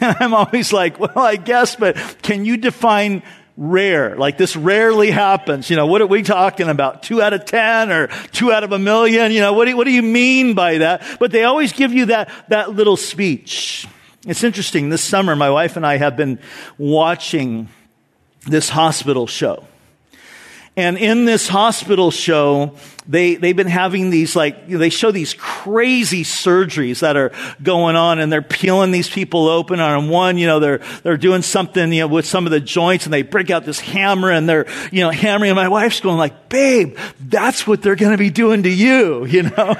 And 0.00 0.16
I'm 0.20 0.34
always 0.34 0.72
like, 0.72 0.98
well, 0.98 1.18
I 1.18 1.36
guess, 1.36 1.76
but 1.76 1.96
can 2.22 2.44
you 2.44 2.56
define 2.56 3.22
rare? 3.56 4.16
Like 4.16 4.38
this 4.38 4.56
rarely 4.56 5.10
happens. 5.10 5.70
You 5.70 5.76
know, 5.76 5.86
what 5.86 6.00
are 6.00 6.06
we 6.06 6.22
talking 6.22 6.68
about? 6.68 7.02
Two 7.02 7.22
out 7.22 7.32
of 7.32 7.44
ten 7.44 7.90
or 7.90 8.08
two 8.32 8.52
out 8.52 8.64
of 8.64 8.72
a 8.72 8.78
million? 8.78 9.32
You 9.32 9.40
know, 9.40 9.52
what 9.52 9.66
do, 9.66 9.76
what 9.76 9.84
do 9.84 9.92
you 9.92 10.02
mean 10.02 10.54
by 10.54 10.78
that? 10.78 11.04
But 11.18 11.30
they 11.30 11.44
always 11.44 11.72
give 11.72 11.92
you 11.92 12.06
that, 12.06 12.30
that 12.48 12.70
little 12.74 12.96
speech. 12.96 13.86
It's 14.26 14.42
interesting. 14.42 14.88
This 14.88 15.02
summer, 15.02 15.36
my 15.36 15.50
wife 15.50 15.76
and 15.76 15.86
I 15.86 15.98
have 15.98 16.16
been 16.16 16.38
watching 16.78 17.68
this 18.46 18.68
hospital 18.68 19.26
show. 19.26 19.64
And 20.76 20.98
in 20.98 21.24
this 21.24 21.46
hospital 21.46 22.10
show, 22.10 22.74
they, 23.06 23.36
they've 23.36 23.54
been 23.54 23.68
having 23.68 24.10
these 24.10 24.34
like, 24.34 24.64
you 24.66 24.72
know, 24.72 24.78
they 24.78 24.88
show 24.88 25.12
these 25.12 25.32
crazy 25.34 26.24
surgeries 26.24 26.98
that 27.00 27.16
are 27.16 27.30
going 27.62 27.94
on 27.94 28.18
and 28.18 28.32
they're 28.32 28.42
peeling 28.42 28.90
these 28.90 29.08
people 29.08 29.46
open. 29.46 29.78
On 29.78 30.08
one, 30.08 30.36
you 30.36 30.48
know, 30.48 30.58
they're, 30.58 30.78
they're 31.04 31.16
doing 31.16 31.42
something, 31.42 31.92
you 31.92 32.00
know, 32.00 32.08
with 32.08 32.26
some 32.26 32.44
of 32.44 32.50
the 32.50 32.58
joints 32.58 33.04
and 33.04 33.12
they 33.12 33.22
break 33.22 33.50
out 33.50 33.64
this 33.64 33.78
hammer 33.78 34.32
and 34.32 34.48
they're, 34.48 34.66
you 34.90 35.02
know, 35.02 35.10
hammering. 35.10 35.50
And 35.50 35.56
my 35.56 35.68
wife's 35.68 36.00
going 36.00 36.18
like, 36.18 36.48
babe, 36.48 36.98
that's 37.20 37.68
what 37.68 37.80
they're 37.80 37.94
going 37.94 38.12
to 38.12 38.18
be 38.18 38.30
doing 38.30 38.64
to 38.64 38.70
you, 38.70 39.24
you 39.26 39.44
know? 39.44 39.76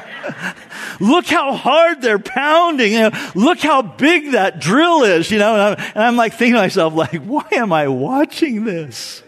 look 1.00 1.26
how 1.26 1.56
hard 1.56 2.02
they're 2.02 2.20
pounding. 2.20 2.92
You 2.92 3.10
know, 3.10 3.30
look 3.34 3.58
how 3.58 3.82
big 3.82 4.32
that 4.32 4.60
drill 4.60 5.02
is, 5.02 5.28
you 5.32 5.40
know? 5.40 5.54
And 5.54 5.62
I'm, 5.62 5.90
and 5.96 6.04
I'm 6.04 6.16
like 6.16 6.34
thinking 6.34 6.54
to 6.54 6.60
myself, 6.60 6.94
like, 6.94 7.20
why 7.24 7.48
am 7.50 7.72
I 7.72 7.88
watching 7.88 8.64
this? 8.64 9.23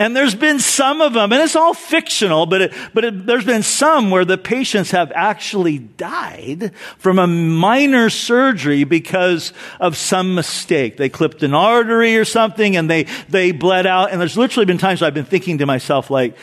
And 0.00 0.16
there's 0.16 0.34
been 0.34 0.58
some 0.60 1.02
of 1.02 1.12
them, 1.12 1.30
and 1.30 1.42
it's 1.42 1.54
all 1.54 1.74
fictional, 1.74 2.46
but, 2.46 2.62
it, 2.62 2.72
but 2.94 3.04
it, 3.04 3.26
there's 3.26 3.44
been 3.44 3.62
some 3.62 4.10
where 4.10 4.24
the 4.24 4.38
patients 4.38 4.92
have 4.92 5.12
actually 5.14 5.76
died 5.78 6.74
from 6.96 7.18
a 7.18 7.26
minor 7.26 8.08
surgery 8.08 8.84
because 8.84 9.52
of 9.78 9.98
some 9.98 10.34
mistake. 10.34 10.96
They 10.96 11.10
clipped 11.10 11.42
an 11.42 11.52
artery 11.52 12.16
or 12.16 12.24
something 12.24 12.78
and 12.78 12.88
they, 12.88 13.08
they 13.28 13.52
bled 13.52 13.86
out. 13.86 14.10
And 14.10 14.18
there's 14.18 14.38
literally 14.38 14.64
been 14.64 14.78
times 14.78 15.02
I've 15.02 15.12
been 15.12 15.26
thinking 15.26 15.58
to 15.58 15.66
myself, 15.66 16.08
like, 16.08 16.34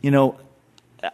you 0.00 0.10
know, 0.10 0.38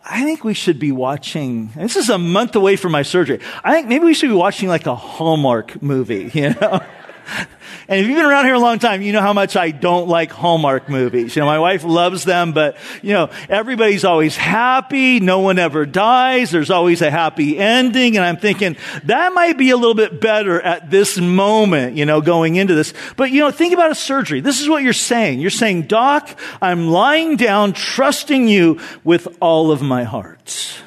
I 0.04 0.22
think 0.22 0.44
we 0.44 0.54
should 0.54 0.78
be 0.78 0.92
watching, 0.92 1.72
this 1.74 1.96
is 1.96 2.10
a 2.10 2.18
month 2.18 2.54
away 2.54 2.76
from 2.76 2.92
my 2.92 3.02
surgery. 3.02 3.40
I 3.64 3.72
think 3.72 3.88
maybe 3.88 4.04
we 4.04 4.14
should 4.14 4.28
be 4.28 4.36
watching 4.36 4.68
like 4.68 4.86
a 4.86 4.94
Hallmark 4.94 5.82
movie, 5.82 6.30
you 6.34 6.50
know? 6.50 6.80
And 7.88 8.00
if 8.00 8.06
you've 8.06 8.16
been 8.16 8.24
around 8.24 8.44
here 8.44 8.54
a 8.54 8.60
long 8.60 8.78
time, 8.78 9.02
you 9.02 9.12
know 9.12 9.20
how 9.20 9.32
much 9.32 9.56
I 9.56 9.70
don't 9.70 10.08
like 10.08 10.30
Hallmark 10.30 10.88
movies. 10.88 11.34
You 11.34 11.40
know, 11.40 11.46
my 11.46 11.58
wife 11.58 11.84
loves 11.84 12.24
them, 12.24 12.52
but, 12.52 12.76
you 13.02 13.12
know, 13.12 13.28
everybody's 13.48 14.04
always 14.04 14.36
happy. 14.36 15.20
No 15.20 15.40
one 15.40 15.58
ever 15.58 15.84
dies. 15.84 16.50
There's 16.50 16.70
always 16.70 17.02
a 17.02 17.10
happy 17.10 17.58
ending. 17.58 18.16
And 18.16 18.24
I'm 18.24 18.36
thinking 18.36 18.76
that 19.04 19.34
might 19.34 19.58
be 19.58 19.70
a 19.70 19.76
little 19.76 19.94
bit 19.94 20.20
better 20.20 20.60
at 20.60 20.90
this 20.90 21.18
moment, 21.18 21.96
you 21.96 22.06
know, 22.06 22.20
going 22.20 22.56
into 22.56 22.74
this. 22.74 22.94
But, 23.16 23.30
you 23.30 23.40
know, 23.40 23.50
think 23.50 23.74
about 23.74 23.90
a 23.90 23.96
surgery. 23.96 24.40
This 24.40 24.60
is 24.60 24.68
what 24.68 24.82
you're 24.82 24.92
saying. 24.92 25.40
You're 25.40 25.50
saying, 25.50 25.82
Doc, 25.82 26.38
I'm 26.62 26.86
lying 26.86 27.36
down, 27.36 27.72
trusting 27.72 28.48
you 28.48 28.80
with 29.02 29.28
all 29.40 29.70
of 29.70 29.82
my 29.82 30.04
heart. 30.04 30.80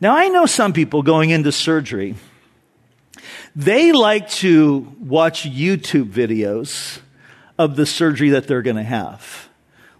Now, 0.00 0.16
I 0.16 0.28
know 0.28 0.46
some 0.46 0.72
people 0.72 1.02
going 1.02 1.30
into 1.30 1.52
surgery 1.52 2.14
they 3.54 3.92
like 3.92 4.28
to 4.30 4.94
watch 5.00 5.44
YouTube 5.44 6.10
videos 6.10 7.00
of 7.58 7.76
the 7.76 7.86
surgery 7.86 8.30
that 8.30 8.46
they're 8.46 8.62
going 8.62 8.76
to 8.76 8.82
have. 8.82 9.48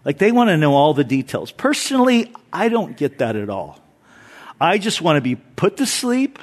Like 0.05 0.17
they 0.17 0.31
want 0.31 0.49
to 0.49 0.57
know 0.57 0.73
all 0.73 0.93
the 0.93 1.03
details. 1.03 1.51
Personally, 1.51 2.33
I 2.51 2.69
don't 2.69 2.97
get 2.97 3.19
that 3.19 3.35
at 3.35 3.49
all. 3.49 3.79
I 4.59 4.77
just 4.77 5.01
want 5.01 5.17
to 5.17 5.21
be 5.21 5.35
put 5.35 5.77
to 5.77 5.85
sleep 5.85 6.39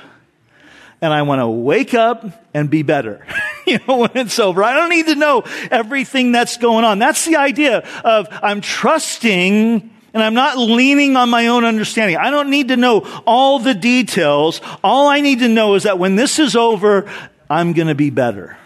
and 1.00 1.12
I 1.12 1.23
want 1.23 1.40
to 1.40 1.49
wake 1.49 1.95
up 1.95 2.45
and 2.55 2.69
be 2.69 2.83
better. 2.83 3.26
you 3.67 3.79
know, 3.87 3.99
when 3.99 4.11
it's 4.14 4.38
over. 4.38 4.62
I 4.62 4.75
don't 4.75 4.90
need 4.90 5.07
to 5.07 5.14
know 5.14 5.45
everything 5.71 6.33
that's 6.33 6.57
going 6.57 6.85
on. 6.85 6.99
That's 6.99 7.25
the 7.25 7.37
idea 7.37 7.79
of 8.05 8.29
I'm 8.31 8.61
trusting 8.61 9.90
and 10.12 10.23
I'm 10.23 10.35
not 10.35 10.59
leaning 10.59 11.17
on 11.17 11.31
my 11.31 11.47
own 11.49 11.64
understanding. 11.64 12.17
I 12.17 12.31
don't 12.31 12.50
need 12.50 12.69
to 12.69 12.76
know 12.76 13.00
all 13.26 13.59
the 13.59 13.75
details. 13.75 14.61
All 14.83 15.09
I 15.09 15.21
need 15.21 15.40
to 15.40 15.49
know 15.49 15.75
is 15.75 15.85
that 15.85 15.99
when 15.99 16.17
this 16.17 16.38
is 16.38 16.57
over, 16.57 17.11
I'm 17.49 17.73
going 17.73 17.88
to 17.88 17.95
be 17.95 18.11
better. 18.11 18.57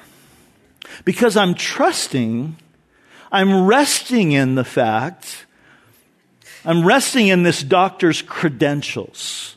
Because 1.04 1.36
I'm 1.36 1.54
trusting, 1.54 2.56
I'm 3.30 3.66
resting 3.66 4.32
in 4.32 4.54
the 4.54 4.64
fact, 4.64 5.46
I'm 6.64 6.86
resting 6.86 7.28
in 7.28 7.42
this 7.42 7.62
doctor's 7.62 8.22
credentials. 8.22 9.56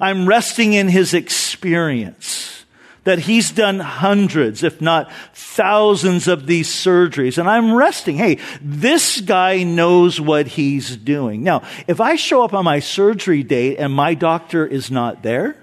I'm 0.00 0.26
resting 0.26 0.72
in 0.72 0.88
his 0.88 1.14
experience 1.14 2.61
that 3.04 3.20
he's 3.20 3.50
done 3.50 3.80
hundreds, 3.80 4.62
if 4.62 4.80
not 4.80 5.12
thousands 5.34 6.28
of 6.28 6.46
these 6.46 6.68
surgeries. 6.68 7.38
And 7.38 7.48
I'm 7.48 7.74
resting. 7.74 8.16
Hey, 8.16 8.38
this 8.60 9.20
guy 9.20 9.62
knows 9.62 10.20
what 10.20 10.46
he's 10.46 10.96
doing. 10.96 11.42
Now, 11.42 11.62
if 11.86 12.00
I 12.00 12.16
show 12.16 12.44
up 12.44 12.54
on 12.54 12.64
my 12.64 12.78
surgery 12.78 13.42
date 13.42 13.78
and 13.78 13.92
my 13.92 14.14
doctor 14.14 14.66
is 14.66 14.90
not 14.90 15.22
there, 15.22 15.56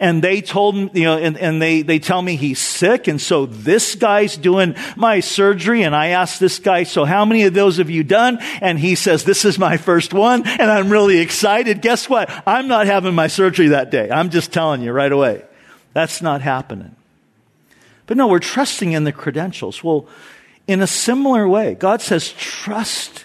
and 0.00 0.22
they 0.22 0.40
told 0.40 0.74
me, 0.74 0.90
you 0.94 1.04
know, 1.04 1.16
and, 1.16 1.38
and 1.38 1.62
they, 1.62 1.82
they 1.82 1.98
tell 1.98 2.20
me 2.20 2.36
he's 2.36 2.58
sick. 2.58 3.06
And 3.06 3.20
so 3.20 3.46
this 3.46 3.94
guy's 3.94 4.36
doing 4.36 4.74
my 4.96 5.20
surgery. 5.20 5.82
And 5.82 5.94
I 5.94 6.08
ask 6.08 6.38
this 6.38 6.58
guy, 6.58 6.82
so 6.82 7.04
how 7.04 7.24
many 7.24 7.44
of 7.44 7.54
those 7.54 7.76
have 7.76 7.90
you 7.90 8.02
done? 8.02 8.38
And 8.60 8.78
he 8.80 8.96
says, 8.96 9.22
this 9.22 9.44
is 9.44 9.58
my 9.58 9.76
first 9.76 10.12
one. 10.12 10.46
And 10.46 10.70
I'm 10.70 10.90
really 10.90 11.18
excited. 11.18 11.82
Guess 11.82 12.08
what? 12.08 12.30
I'm 12.46 12.66
not 12.68 12.86
having 12.86 13.14
my 13.14 13.28
surgery 13.28 13.68
that 13.68 13.90
day. 13.90 14.10
I'm 14.10 14.30
just 14.30 14.52
telling 14.52 14.82
you 14.82 14.92
right 14.92 15.12
away. 15.12 15.44
That's 15.96 16.20
not 16.20 16.42
happening. 16.42 16.94
But 18.04 18.18
no, 18.18 18.26
we're 18.26 18.38
trusting 18.38 18.92
in 18.92 19.04
the 19.04 19.12
credentials. 19.12 19.82
Well, 19.82 20.06
in 20.66 20.82
a 20.82 20.86
similar 20.86 21.48
way, 21.48 21.72
God 21.72 22.02
says, 22.02 22.34
trust 22.34 23.24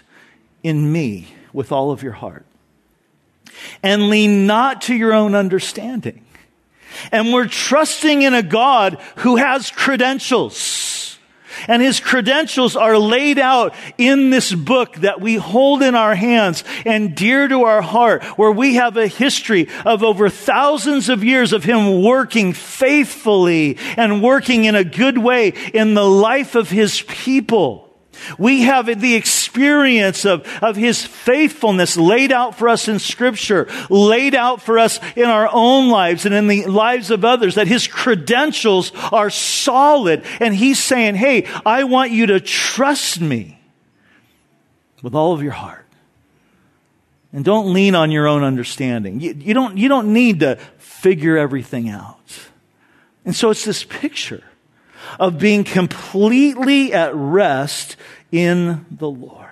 in 0.63 0.89
me 0.89 1.27
with 1.51 1.73
all 1.73 1.91
of 1.91 2.01
your 2.01 2.13
heart. 2.13 2.45
And 3.83 4.09
lean 4.09 4.47
not 4.47 4.83
to 4.83 4.95
your 4.95 5.11
own 5.11 5.35
understanding. 5.35 6.23
And 7.11 7.33
we're 7.33 7.49
trusting 7.49 8.21
in 8.21 8.33
a 8.33 8.41
God 8.41 9.01
who 9.17 9.35
has 9.35 9.69
credentials. 9.69 11.10
And 11.67 11.81
his 11.81 11.99
credentials 11.99 12.75
are 12.75 12.97
laid 12.97 13.39
out 13.39 13.75
in 13.97 14.29
this 14.29 14.53
book 14.53 14.95
that 14.97 15.21
we 15.21 15.35
hold 15.35 15.81
in 15.81 15.95
our 15.95 16.15
hands 16.15 16.63
and 16.85 17.15
dear 17.15 17.47
to 17.47 17.63
our 17.63 17.81
heart, 17.81 18.23
where 18.37 18.51
we 18.51 18.75
have 18.75 18.97
a 18.97 19.07
history 19.07 19.67
of 19.85 20.03
over 20.03 20.29
thousands 20.29 21.09
of 21.09 21.23
years 21.23 21.53
of 21.53 21.63
him 21.63 22.01
working 22.01 22.53
faithfully 22.53 23.77
and 23.97 24.23
working 24.23 24.65
in 24.65 24.75
a 24.75 24.83
good 24.83 25.17
way 25.17 25.49
in 25.73 25.93
the 25.93 26.05
life 26.05 26.55
of 26.55 26.69
his 26.69 27.01
people. 27.03 27.90
We 28.37 28.61
have 28.61 28.85
the 28.85 29.15
experience 29.15 30.25
of, 30.25 30.47
of 30.61 30.75
His 30.75 31.05
faithfulness 31.05 31.97
laid 31.97 32.31
out 32.31 32.57
for 32.57 32.69
us 32.69 32.87
in 32.87 32.99
Scripture, 32.99 33.67
laid 33.89 34.35
out 34.35 34.61
for 34.61 34.79
us 34.79 34.99
in 35.15 35.25
our 35.25 35.49
own 35.51 35.89
lives 35.89 36.25
and 36.25 36.35
in 36.35 36.47
the 36.47 36.65
lives 36.65 37.11
of 37.11 37.25
others, 37.25 37.55
that 37.55 37.67
His 37.67 37.87
credentials 37.87 38.91
are 39.11 39.29
solid. 39.29 40.23
And 40.39 40.55
He's 40.55 40.79
saying, 40.79 41.15
hey, 41.15 41.47
I 41.65 41.83
want 41.85 42.11
you 42.11 42.27
to 42.27 42.39
trust 42.39 43.21
me 43.21 43.59
with 45.01 45.15
all 45.15 45.33
of 45.33 45.41
your 45.41 45.51
heart. 45.53 45.85
And 47.33 47.45
don't 47.45 47.73
lean 47.73 47.95
on 47.95 48.11
your 48.11 48.27
own 48.27 48.43
understanding. 48.43 49.21
You, 49.21 49.33
you, 49.33 49.53
don't, 49.53 49.77
you 49.77 49.87
don't 49.87 50.11
need 50.11 50.41
to 50.41 50.57
figure 50.77 51.37
everything 51.37 51.89
out. 51.89 52.19
And 53.23 53.35
so 53.35 53.51
it's 53.51 53.63
this 53.63 53.83
picture 53.83 54.43
of 55.19 55.37
being 55.37 55.63
completely 55.63 56.93
at 56.93 57.15
rest 57.15 57.97
in 58.31 58.85
the 58.91 59.09
Lord. 59.09 59.51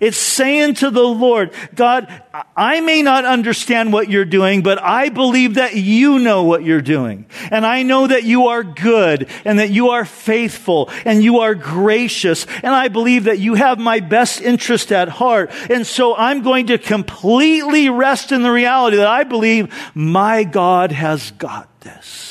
It's 0.00 0.16
saying 0.16 0.74
to 0.76 0.90
the 0.90 1.04
Lord, 1.04 1.52
God, 1.74 2.08
I 2.56 2.80
may 2.80 3.02
not 3.02 3.26
understand 3.26 3.92
what 3.92 4.08
you're 4.08 4.24
doing, 4.24 4.62
but 4.62 4.80
I 4.82 5.10
believe 5.10 5.54
that 5.54 5.76
you 5.76 6.18
know 6.18 6.44
what 6.44 6.64
you're 6.64 6.80
doing. 6.80 7.26
And 7.50 7.66
I 7.66 7.82
know 7.82 8.06
that 8.06 8.24
you 8.24 8.46
are 8.46 8.64
good 8.64 9.28
and 9.44 9.58
that 9.58 9.70
you 9.70 9.90
are 9.90 10.06
faithful 10.06 10.88
and 11.04 11.22
you 11.22 11.40
are 11.40 11.54
gracious. 11.54 12.46
And 12.62 12.74
I 12.74 12.88
believe 12.88 13.24
that 13.24 13.40
you 13.40 13.54
have 13.54 13.78
my 13.78 14.00
best 14.00 14.40
interest 14.40 14.90
at 14.90 15.10
heart. 15.10 15.50
And 15.68 15.86
so 15.86 16.16
I'm 16.16 16.42
going 16.42 16.68
to 16.68 16.78
completely 16.78 17.90
rest 17.90 18.32
in 18.32 18.42
the 18.42 18.50
reality 18.50 18.96
that 18.96 19.06
I 19.06 19.24
believe 19.24 19.74
my 19.94 20.44
God 20.44 20.92
has 20.92 21.30
got 21.32 21.68
this. 21.82 22.29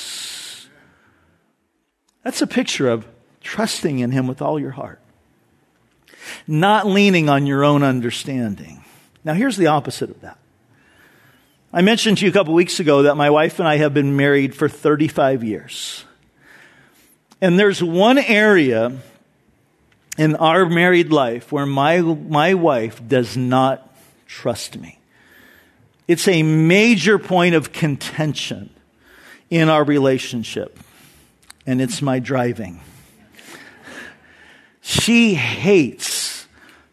That's 2.29 2.43
a 2.43 2.47
picture 2.47 2.87
of 2.87 3.07
trusting 3.41 3.97
in 3.97 4.11
Him 4.11 4.27
with 4.27 4.39
all 4.39 4.59
your 4.59 4.69
heart, 4.69 5.01
not 6.45 6.85
leaning 6.85 7.27
on 7.27 7.47
your 7.47 7.63
own 7.63 7.81
understanding. 7.81 8.85
Now, 9.23 9.33
here's 9.33 9.57
the 9.57 9.65
opposite 9.65 10.11
of 10.11 10.21
that. 10.21 10.37
I 11.73 11.81
mentioned 11.81 12.19
to 12.19 12.25
you 12.25 12.29
a 12.29 12.31
couple 12.31 12.53
weeks 12.53 12.79
ago 12.79 13.01
that 13.01 13.15
my 13.15 13.31
wife 13.31 13.57
and 13.57 13.67
I 13.67 13.77
have 13.77 13.95
been 13.95 14.15
married 14.15 14.53
for 14.53 14.69
35 14.69 15.43
years. 15.43 16.05
And 17.41 17.57
there's 17.57 17.81
one 17.81 18.19
area 18.19 18.95
in 20.15 20.35
our 20.35 20.67
married 20.67 21.11
life 21.11 21.51
where 21.51 21.65
my, 21.65 21.99
my 21.99 22.53
wife 22.53 23.01
does 23.07 23.37
not 23.37 23.91
trust 24.27 24.77
me. 24.77 24.99
It's 26.07 26.27
a 26.27 26.43
major 26.43 27.17
point 27.17 27.55
of 27.55 27.71
contention 27.71 28.69
in 29.49 29.67
our 29.67 29.83
relationship 29.83 30.77
and 31.69 31.81
it's 31.81 32.01
my 32.01 32.17
driving. 32.17 32.79
She 34.81 35.35
hates 35.35 36.47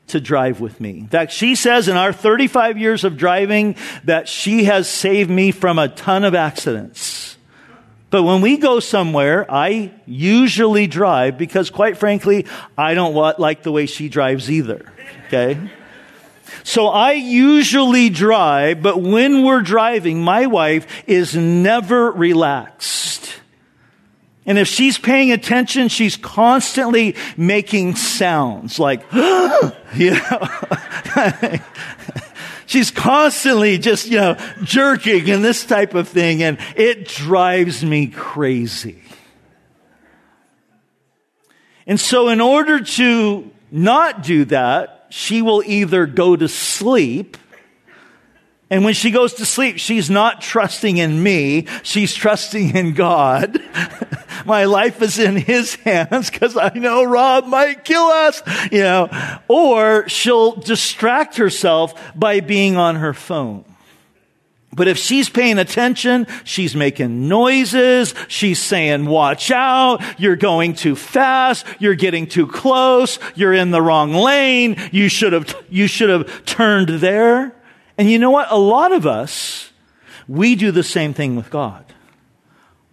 to 0.08 0.20
drive 0.20 0.60
with 0.60 0.82
me. 0.82 0.98
In 0.98 1.08
fact, 1.08 1.32
she 1.32 1.54
says 1.54 1.88
in 1.88 1.96
our 1.96 2.12
35 2.12 2.76
years 2.76 3.02
of 3.02 3.16
driving 3.16 3.76
that 4.04 4.28
she 4.28 4.64
has 4.64 4.86
saved 4.86 5.30
me 5.30 5.50
from 5.50 5.78
a 5.78 5.88
ton 5.88 6.24
of 6.24 6.34
accidents. 6.34 7.38
But 8.10 8.24
when 8.24 8.42
we 8.42 8.58
go 8.58 8.78
somewhere, 8.78 9.50
I 9.50 9.92
usually 10.04 10.86
drive 10.86 11.38
because 11.38 11.70
quite 11.70 11.96
frankly, 11.96 12.44
I 12.76 12.92
don't 12.92 13.14
like 13.38 13.62
the 13.62 13.72
way 13.72 13.86
she 13.86 14.10
drives 14.10 14.50
either. 14.50 14.92
Okay? 15.28 15.58
So 16.64 16.88
I 16.88 17.12
usually 17.12 18.10
drive, 18.10 18.82
but 18.82 19.00
when 19.00 19.42
we're 19.42 19.62
driving, 19.62 20.20
my 20.20 20.46
wife 20.46 20.86
is 21.06 21.34
never 21.34 22.12
relaxed. 22.12 22.95
And 24.46 24.58
if 24.58 24.68
she's 24.68 24.96
paying 24.96 25.32
attention, 25.32 25.88
she's 25.88 26.16
constantly 26.16 27.16
making 27.36 27.96
sounds 27.96 28.78
like, 28.78 29.02
you 29.12 30.12
know. 30.12 30.48
she's 32.66 32.92
constantly 32.92 33.78
just, 33.78 34.06
you 34.06 34.18
know, 34.18 34.36
jerking 34.62 35.28
and 35.30 35.44
this 35.44 35.66
type 35.66 35.94
of 35.94 36.08
thing, 36.08 36.44
and 36.44 36.58
it 36.76 37.08
drives 37.08 37.84
me 37.84 38.06
crazy. 38.06 39.02
And 41.86 41.98
so, 41.98 42.28
in 42.28 42.40
order 42.40 42.80
to 42.80 43.50
not 43.70 44.22
do 44.22 44.44
that, 44.46 45.06
she 45.10 45.42
will 45.42 45.62
either 45.64 46.06
go 46.06 46.36
to 46.36 46.48
sleep 46.48 47.36
and 48.68 48.84
when 48.84 48.94
she 48.94 49.12
goes 49.12 49.34
to 49.34 49.46
sleep, 49.46 49.78
she's 49.78 50.10
not 50.10 50.40
trusting 50.40 50.96
in 50.96 51.22
me. 51.22 51.66
She's 51.84 52.14
trusting 52.14 52.74
in 52.74 52.94
God. 52.94 53.62
My 54.46 54.64
life 54.64 55.00
is 55.02 55.18
in 55.18 55.36
his 55.36 55.76
hands 55.76 56.30
because 56.30 56.56
I 56.56 56.70
know 56.74 57.04
Rob 57.04 57.46
might 57.46 57.84
kill 57.84 58.02
us, 58.02 58.42
you 58.72 58.80
know, 58.80 59.08
or 59.46 60.08
she'll 60.08 60.52
distract 60.52 61.36
herself 61.36 61.94
by 62.16 62.40
being 62.40 62.76
on 62.76 62.96
her 62.96 63.14
phone. 63.14 63.64
But 64.76 64.88
if 64.88 64.98
she's 64.98 65.30
paying 65.30 65.58
attention, 65.58 66.26
she's 66.44 66.76
making 66.76 67.28
noises, 67.28 68.14
she's 68.28 68.60
saying, 68.60 69.06
watch 69.06 69.50
out, 69.50 70.02
you're 70.18 70.36
going 70.36 70.74
too 70.74 70.96
fast, 70.96 71.64
you're 71.78 71.94
getting 71.94 72.26
too 72.26 72.46
close, 72.46 73.18
you're 73.34 73.54
in 73.54 73.70
the 73.70 73.80
wrong 73.80 74.12
lane, 74.12 74.76
you 74.92 75.08
should 75.08 75.32
have, 75.32 75.64
you 75.70 75.86
should 75.86 76.10
have 76.10 76.44
turned 76.44 76.90
there. 76.90 77.55
And 77.98 78.10
you 78.10 78.18
know 78.18 78.30
what? 78.30 78.50
A 78.50 78.58
lot 78.58 78.92
of 78.92 79.06
us, 79.06 79.70
we 80.28 80.54
do 80.54 80.70
the 80.70 80.82
same 80.82 81.14
thing 81.14 81.36
with 81.36 81.50
God. 81.50 81.84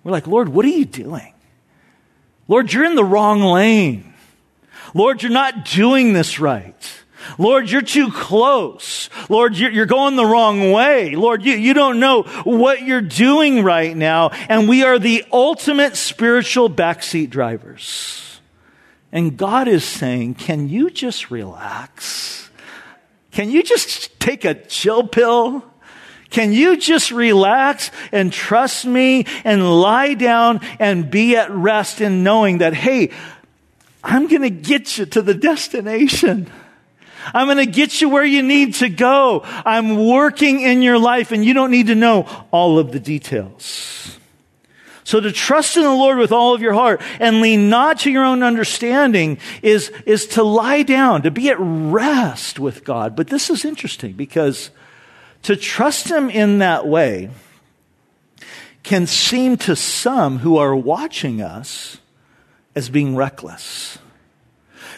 We're 0.03 0.11
like, 0.11 0.27
Lord, 0.27 0.49
what 0.49 0.65
are 0.65 0.69
you 0.69 0.85
doing? 0.85 1.33
Lord, 2.47 2.71
you're 2.71 2.85
in 2.85 2.95
the 2.95 3.05
wrong 3.05 3.41
lane. 3.41 4.13
Lord, 4.93 5.23
you're 5.23 5.31
not 5.31 5.65
doing 5.65 6.13
this 6.13 6.39
right. 6.39 7.03
Lord, 7.37 7.69
you're 7.69 7.81
too 7.81 8.11
close. 8.11 9.09
Lord, 9.29 9.55
you're, 9.55 9.85
going 9.85 10.15
the 10.15 10.25
wrong 10.25 10.71
way. 10.71 11.15
Lord, 11.15 11.43
you, 11.43 11.53
you 11.53 11.73
don't 11.73 11.99
know 11.99 12.23
what 12.43 12.81
you're 12.81 13.01
doing 13.01 13.63
right 13.63 13.95
now. 13.95 14.29
And 14.49 14.67
we 14.67 14.83
are 14.83 14.99
the 14.99 15.25
ultimate 15.31 15.95
spiritual 15.95 16.69
backseat 16.69 17.29
drivers. 17.29 18.39
And 19.11 19.37
God 19.37 19.67
is 19.67 19.83
saying, 19.83 20.35
can 20.35 20.69
you 20.69 20.89
just 20.89 21.31
relax? 21.31 22.49
Can 23.33 23.49
you 23.49 23.63
just 23.63 24.19
take 24.19 24.45
a 24.45 24.53
chill 24.53 25.07
pill? 25.07 25.63
Can 26.29 26.53
you 26.53 26.77
just 26.77 27.11
relax 27.11 27.91
and 28.11 28.33
trust 28.33 28.85
me 28.85 29.25
and 29.43 29.81
lie 29.81 30.13
down 30.13 30.61
and 30.79 31.11
be 31.11 31.35
at 31.35 31.51
rest 31.51 32.01
in 32.01 32.23
knowing 32.23 32.59
that, 32.59 32.73
hey, 32.73 33.11
I'm 34.03 34.27
going 34.27 34.41
to 34.41 34.49
get 34.49 34.97
you 34.97 35.05
to 35.07 35.21
the 35.21 35.33
destination. 35.33 36.49
I'm 37.33 37.47
going 37.47 37.57
to 37.57 37.71
get 37.71 38.01
you 38.01 38.09
where 38.09 38.25
you 38.25 38.43
need 38.43 38.75
to 38.75 38.89
go. 38.89 39.41
I'm 39.43 40.05
working 40.07 40.61
in 40.61 40.81
your 40.81 40.99
life 40.99 41.31
and 41.31 41.45
you 41.45 41.53
don't 41.53 41.71
need 41.71 41.87
to 41.87 41.95
know 41.95 42.27
all 42.51 42.79
of 42.79 42.91
the 42.91 42.99
details. 42.99 44.17
So 45.03 45.19
to 45.19 45.31
trust 45.31 45.75
in 45.75 45.83
the 45.83 45.93
Lord 45.93 46.17
with 46.17 46.31
all 46.31 46.53
of 46.53 46.61
your 46.61 46.73
heart 46.73 47.01
and 47.19 47.41
lean 47.41 47.69
not 47.69 47.99
to 47.99 48.11
your 48.11 48.23
own 48.23 48.41
understanding 48.41 49.37
is, 49.61 49.91
is 50.05 50.27
to 50.27 50.43
lie 50.43 50.83
down, 50.83 51.23
to 51.23 51.31
be 51.31 51.49
at 51.49 51.57
rest 51.59 52.59
with 52.59 52.83
God. 52.83 53.15
But 53.15 53.27
this 53.27 53.49
is 53.49 53.65
interesting 53.65 54.13
because 54.13 54.69
to 55.43 55.55
trust 55.55 56.09
Him 56.09 56.29
in 56.29 56.59
that 56.59 56.87
way 56.87 57.31
can 58.83 59.07
seem 59.07 59.57
to 59.57 59.75
some 59.75 60.39
who 60.39 60.57
are 60.57 60.75
watching 60.75 61.41
us 61.41 61.97
as 62.75 62.89
being 62.89 63.15
reckless. 63.15 63.97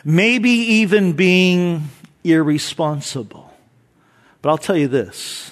Maybe 0.03 0.49
even 0.49 1.13
being 1.13 1.89
irresponsible. 2.23 3.51
But 4.41 4.49
I'll 4.49 4.57
tell 4.57 4.77
you 4.77 4.87
this. 4.87 5.51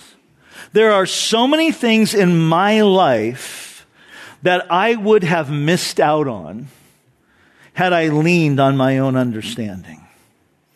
There 0.74 0.92
are 0.92 1.06
so 1.06 1.48
many 1.48 1.72
things 1.72 2.14
in 2.14 2.40
my 2.40 2.82
life 2.82 3.73
that 4.44 4.72
I 4.72 4.96
would 4.96 5.24
have 5.24 5.50
missed 5.52 6.00
out 6.00 6.28
on 6.28 6.68
had 7.74 7.92
I 7.92 8.10
leaned 8.10 8.60
on 8.60 8.78
my 8.78 9.00
own 9.00 9.16
understanding. 9.16 10.00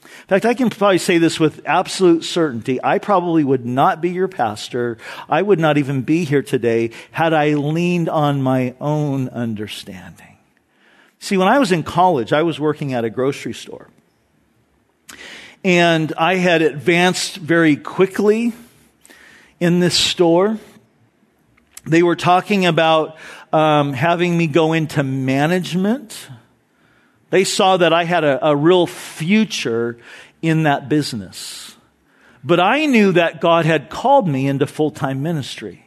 In 0.03 0.29
fact, 0.29 0.45
I 0.45 0.55
can 0.55 0.69
probably 0.69 0.97
say 0.97 1.19
this 1.19 1.39
with 1.39 1.61
absolute 1.65 2.25
certainty. 2.25 2.79
I 2.83 2.97
probably 2.99 3.45
would 3.45 3.65
not 3.65 4.01
be 4.01 4.09
your 4.09 4.27
pastor. 4.27 4.97
I 5.29 5.41
would 5.41 5.59
not 5.59 5.77
even 5.77 6.01
be 6.01 6.25
here 6.25 6.41
today 6.41 6.91
had 7.11 7.33
I 7.33 7.53
leaned 7.53 8.09
on 8.09 8.41
my 8.41 8.75
own 8.81 9.29
understanding. 9.29 10.37
See, 11.19 11.37
when 11.37 11.47
I 11.47 11.59
was 11.59 11.71
in 11.71 11.83
college, 11.83 12.33
I 12.33 12.43
was 12.43 12.59
working 12.59 12.93
at 12.93 13.05
a 13.05 13.09
grocery 13.09 13.53
store. 13.53 13.87
And 15.63 16.13
I 16.17 16.35
had 16.35 16.61
advanced 16.61 17.37
very 17.37 17.75
quickly 17.75 18.53
in 19.59 19.79
this 19.79 19.95
store. 19.95 20.57
They 21.87 22.03
were 22.03 22.15
talking 22.15 22.65
about 22.65 23.17
um, 23.53 23.93
having 23.93 24.37
me 24.37 24.47
go 24.47 24.73
into 24.73 25.03
management. 25.03 26.29
They 27.29 27.43
saw 27.43 27.77
that 27.77 27.93
I 27.93 28.03
had 28.03 28.23
a, 28.23 28.49
a 28.49 28.55
real 28.55 28.87
future 28.87 29.97
in 30.41 30.63
that 30.63 30.89
business. 30.89 31.75
But 32.43 32.59
I 32.59 32.85
knew 32.85 33.13
that 33.13 33.41
God 33.41 33.65
had 33.65 33.89
called 33.89 34.27
me 34.27 34.47
into 34.47 34.67
full 34.67 34.91
time 34.91 35.23
ministry. 35.23 35.86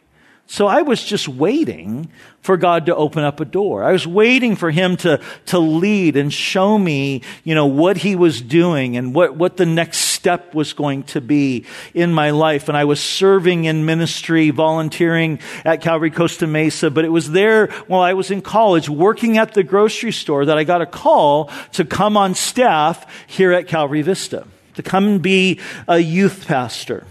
So 0.51 0.67
I 0.67 0.83
was 0.83 1.05
just 1.05 1.29
waiting 1.29 2.11
for 2.41 2.57
God 2.57 2.87
to 2.87 2.97
open 2.97 3.23
up 3.23 3.39
a 3.39 3.45
door. 3.45 3.85
I 3.85 3.93
was 3.93 4.05
waiting 4.05 4.57
for 4.57 4.73
him 4.73 4.97
to, 4.97 5.21
to 5.47 5.61
lead 5.61 6.17
and 6.17 6.33
show 6.33 6.77
me, 6.77 7.23
you 7.45 7.55
know, 7.55 7.67
what 7.67 7.99
he 7.99 8.17
was 8.17 8.43
doing 8.43 8.97
and 8.97 9.15
what, 9.15 9.37
what 9.37 9.59
the 9.59 9.65
next 9.65 9.99
step 9.99 10.53
was 10.53 10.73
going 10.73 11.05
to 11.05 11.21
be 11.21 11.67
in 11.95 12.13
my 12.13 12.31
life. 12.31 12.69
And 12.69 12.77
I 12.77 12.85
was 12.85 12.99
serving 12.99 13.67
in 13.67 13.87
ministry, 13.87 14.51
volunteering 14.51 15.39
at 15.65 15.83
Calvary 15.83 16.11
Costa 16.11 16.49
Mesa, 16.49 16.91
but 16.91 17.05
it 17.05 17.11
was 17.11 17.31
there 17.31 17.69
while 17.87 18.03
I 18.03 18.15
was 18.15 18.33
in 18.33 18.43
college 18.43 18.89
working 18.89 19.39
at 19.39 19.55
the 19.55 19.63
grocery 19.63 20.11
store 20.11 20.47
that 20.47 20.59
I 20.59 20.65
got 20.65 20.83
a 20.83 20.87
call 20.87 21.49
to 21.75 21.85
come 21.85 22.17
on 22.17 22.35
staff 22.35 23.07
here 23.29 23.53
at 23.53 23.69
Calvary 23.69 24.03
Vista, 24.03 24.49
to 24.75 24.83
come 24.83 25.07
and 25.07 25.23
be 25.23 25.61
a 25.87 26.01
youth 26.01 26.49
pastor 26.49 27.07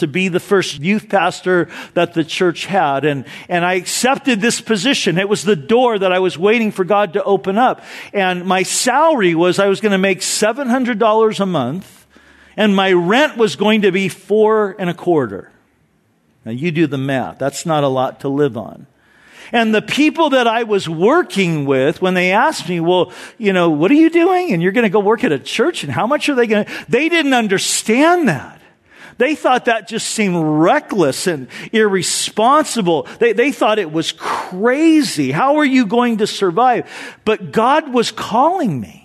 to 0.00 0.06
be 0.06 0.28
the 0.28 0.40
first 0.40 0.80
youth 0.80 1.08
pastor 1.08 1.68
that 1.94 2.12
the 2.14 2.24
church 2.24 2.66
had. 2.66 3.04
And, 3.04 3.24
and 3.48 3.64
I 3.64 3.74
accepted 3.74 4.40
this 4.40 4.60
position. 4.60 5.16
It 5.16 5.28
was 5.28 5.44
the 5.44 5.56
door 5.56 5.98
that 5.98 6.12
I 6.12 6.18
was 6.18 6.36
waiting 6.36 6.72
for 6.72 6.84
God 6.84 7.14
to 7.14 7.24
open 7.24 7.56
up. 7.56 7.82
And 8.12 8.44
my 8.44 8.62
salary 8.62 9.34
was 9.34 9.58
I 9.58 9.68
was 9.68 9.80
going 9.80 9.92
to 9.92 9.98
make 9.98 10.20
$700 10.20 11.40
a 11.40 11.46
month 11.46 12.06
and 12.56 12.76
my 12.76 12.92
rent 12.92 13.36
was 13.36 13.56
going 13.56 13.82
to 13.82 13.92
be 13.92 14.08
four 14.08 14.76
and 14.78 14.90
a 14.90 14.94
quarter. 14.94 15.50
Now 16.44 16.52
you 16.52 16.70
do 16.70 16.86
the 16.86 16.98
math. 16.98 17.38
That's 17.38 17.64
not 17.64 17.84
a 17.84 17.88
lot 17.88 18.20
to 18.20 18.28
live 18.28 18.56
on. 18.56 18.86
And 19.52 19.74
the 19.74 19.82
people 19.82 20.30
that 20.30 20.46
I 20.46 20.62
was 20.62 20.88
working 20.88 21.64
with, 21.64 22.00
when 22.00 22.14
they 22.14 22.30
asked 22.32 22.68
me, 22.68 22.80
well, 22.80 23.12
you 23.36 23.52
know, 23.52 23.70
what 23.70 23.90
are 23.90 23.94
you 23.94 24.10
doing? 24.10 24.52
And 24.52 24.62
you're 24.62 24.72
going 24.72 24.84
to 24.84 24.90
go 24.90 25.00
work 25.00 25.24
at 25.24 25.32
a 25.32 25.38
church 25.38 25.82
and 25.82 25.92
how 25.92 26.06
much 26.06 26.28
are 26.28 26.34
they 26.34 26.46
going 26.46 26.64
to, 26.64 26.86
they 26.88 27.08
didn't 27.08 27.34
understand 27.34 28.28
that. 28.28 28.59
They 29.18 29.34
thought 29.34 29.66
that 29.66 29.88
just 29.88 30.08
seemed 30.08 30.36
reckless 30.36 31.26
and 31.26 31.48
irresponsible. 31.72 33.06
They, 33.18 33.32
they 33.32 33.52
thought 33.52 33.78
it 33.78 33.92
was 33.92 34.12
crazy. 34.12 35.30
How 35.30 35.56
are 35.56 35.64
you 35.64 35.86
going 35.86 36.18
to 36.18 36.26
survive? 36.26 37.18
But 37.24 37.52
God 37.52 37.92
was 37.92 38.12
calling 38.12 38.80
me. 38.80 39.00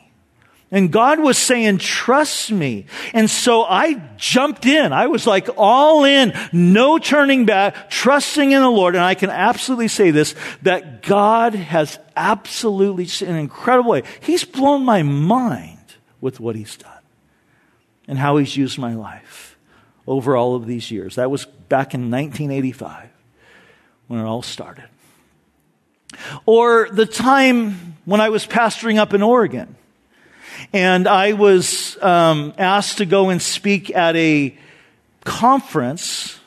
And 0.72 0.92
God 0.92 1.20
was 1.20 1.38
saying, 1.38 1.78
trust 1.78 2.52
me. 2.52 2.88
And 3.14 3.30
so 3.30 3.64
I 3.64 4.02
jumped 4.18 4.66
in. 4.66 4.92
I 4.92 5.08
was 5.08 5.28
like 5.28 5.48
all 5.58 6.04
in, 6.04 6.34
no 6.52 6.98
turning 6.98 7.46
back, 7.46 7.90
trusting 7.90 8.52
in 8.52 8.62
the 8.62 8.70
Lord. 8.70 8.96
And 8.96 9.04
I 9.04 9.14
can 9.14 9.30
absolutely 9.30 9.88
say 9.88 10.12
this, 10.12 10.36
that 10.64 11.04
God 11.04 11.54
has 11.54 12.00
absolutely, 12.16 13.08
in 13.26 13.34
an 13.34 13.40
incredible 13.40 13.92
way, 13.92 14.04
He's 14.22 14.44
blown 14.44 14.84
my 14.84 15.04
mind 15.04 15.80
with 16.20 16.40
what 16.40 16.56
He's 16.56 16.76
done 16.76 16.92
and 18.08 18.18
how 18.18 18.38
He's 18.38 18.58
used 18.58 18.78
my 18.78 18.96
life 18.96 19.55
over 20.08 20.36
all 20.36 20.56
of 20.56 20.66
these 20.68 20.92
years. 20.92 21.16
That 21.16 21.32
was 21.32 21.46
back 21.46 21.94
in 21.94 22.12
1985 22.12 23.10
when 24.08 24.20
it 24.20 24.24
all 24.24 24.42
started. 24.42 24.86
Or 26.46 26.88
the 26.92 27.06
time 27.06 27.96
when 28.06 28.22
I 28.22 28.30
was 28.30 28.46
pastoring 28.46 28.98
up 28.98 29.14
in 29.14 29.22
Oregon 29.22 29.76
and 30.72 31.08
I 31.08 31.34
was 31.34 32.02
um, 32.02 32.54
asked 32.58 33.00
to 33.00 33.06
go 33.06 33.30
and 33.30 33.42
speak 33.42 33.94
at 33.96 34.16
a 34.16 34.56
conference 35.24 36.40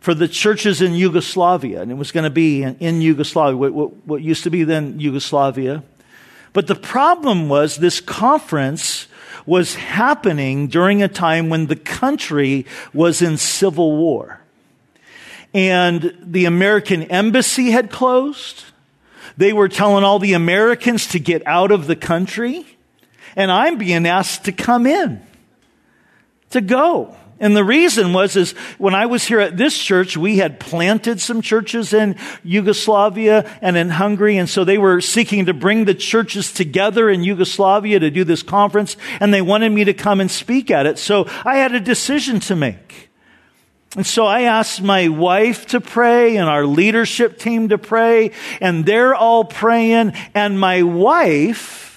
for 0.00 0.14
the 0.14 0.28
churches 0.28 0.80
in 0.80 0.94
Yugoslavia, 0.94 1.82
and 1.82 1.90
it 1.90 1.94
was 1.94 2.10
going 2.10 2.24
to 2.24 2.30
be 2.30 2.62
in, 2.62 2.76
in 2.78 3.02
Yugoslavia, 3.02 3.56
what, 3.56 3.72
what, 3.72 4.06
what 4.06 4.22
used 4.22 4.44
to 4.44 4.50
be 4.50 4.64
then 4.64 4.98
Yugoslavia. 4.98 5.82
But 6.52 6.66
the 6.66 6.74
problem 6.74 7.48
was 7.48 7.76
this 7.76 8.00
conference 8.00 9.08
was 9.46 9.74
happening 9.74 10.66
during 10.66 11.02
a 11.02 11.08
time 11.08 11.48
when 11.48 11.66
the 11.66 11.76
country 11.76 12.66
was 12.92 13.22
in 13.22 13.36
civil 13.36 13.96
war. 13.96 14.40
And 15.52 16.16
the 16.20 16.44
American 16.44 17.04
embassy 17.04 17.70
had 17.70 17.90
closed. 17.90 18.64
They 19.36 19.52
were 19.52 19.68
telling 19.68 20.04
all 20.04 20.18
the 20.18 20.34
Americans 20.34 21.08
to 21.08 21.18
get 21.18 21.46
out 21.46 21.72
of 21.72 21.86
the 21.86 21.96
country. 21.96 22.64
And 23.36 23.50
I'm 23.50 23.78
being 23.78 24.06
asked 24.06 24.44
to 24.44 24.52
come 24.52 24.86
in, 24.86 25.22
to 26.50 26.60
go. 26.60 27.16
And 27.40 27.56
the 27.56 27.64
reason 27.64 28.12
was 28.12 28.36
is 28.36 28.52
when 28.76 28.94
I 28.94 29.06
was 29.06 29.24
here 29.24 29.40
at 29.40 29.56
this 29.56 29.76
church, 29.76 30.14
we 30.14 30.36
had 30.36 30.60
planted 30.60 31.22
some 31.22 31.40
churches 31.40 31.94
in 31.94 32.16
Yugoslavia 32.44 33.50
and 33.62 33.78
in 33.78 33.88
Hungary. 33.88 34.36
And 34.36 34.48
so 34.48 34.62
they 34.62 34.76
were 34.76 35.00
seeking 35.00 35.46
to 35.46 35.54
bring 35.54 35.86
the 35.86 35.94
churches 35.94 36.52
together 36.52 37.08
in 37.08 37.24
Yugoslavia 37.24 37.98
to 37.98 38.10
do 38.10 38.24
this 38.24 38.42
conference. 38.42 38.98
And 39.20 39.32
they 39.32 39.40
wanted 39.40 39.70
me 39.70 39.84
to 39.84 39.94
come 39.94 40.20
and 40.20 40.30
speak 40.30 40.70
at 40.70 40.84
it. 40.84 40.98
So 40.98 41.26
I 41.44 41.56
had 41.56 41.74
a 41.74 41.80
decision 41.80 42.40
to 42.40 42.54
make. 42.54 43.08
And 43.96 44.06
so 44.06 44.26
I 44.26 44.42
asked 44.42 44.82
my 44.82 45.08
wife 45.08 45.66
to 45.68 45.80
pray 45.80 46.36
and 46.36 46.48
our 46.48 46.66
leadership 46.66 47.38
team 47.38 47.70
to 47.70 47.78
pray. 47.78 48.32
And 48.60 48.84
they're 48.84 49.14
all 49.14 49.44
praying. 49.44 50.12
And 50.34 50.60
my 50.60 50.82
wife, 50.82 51.89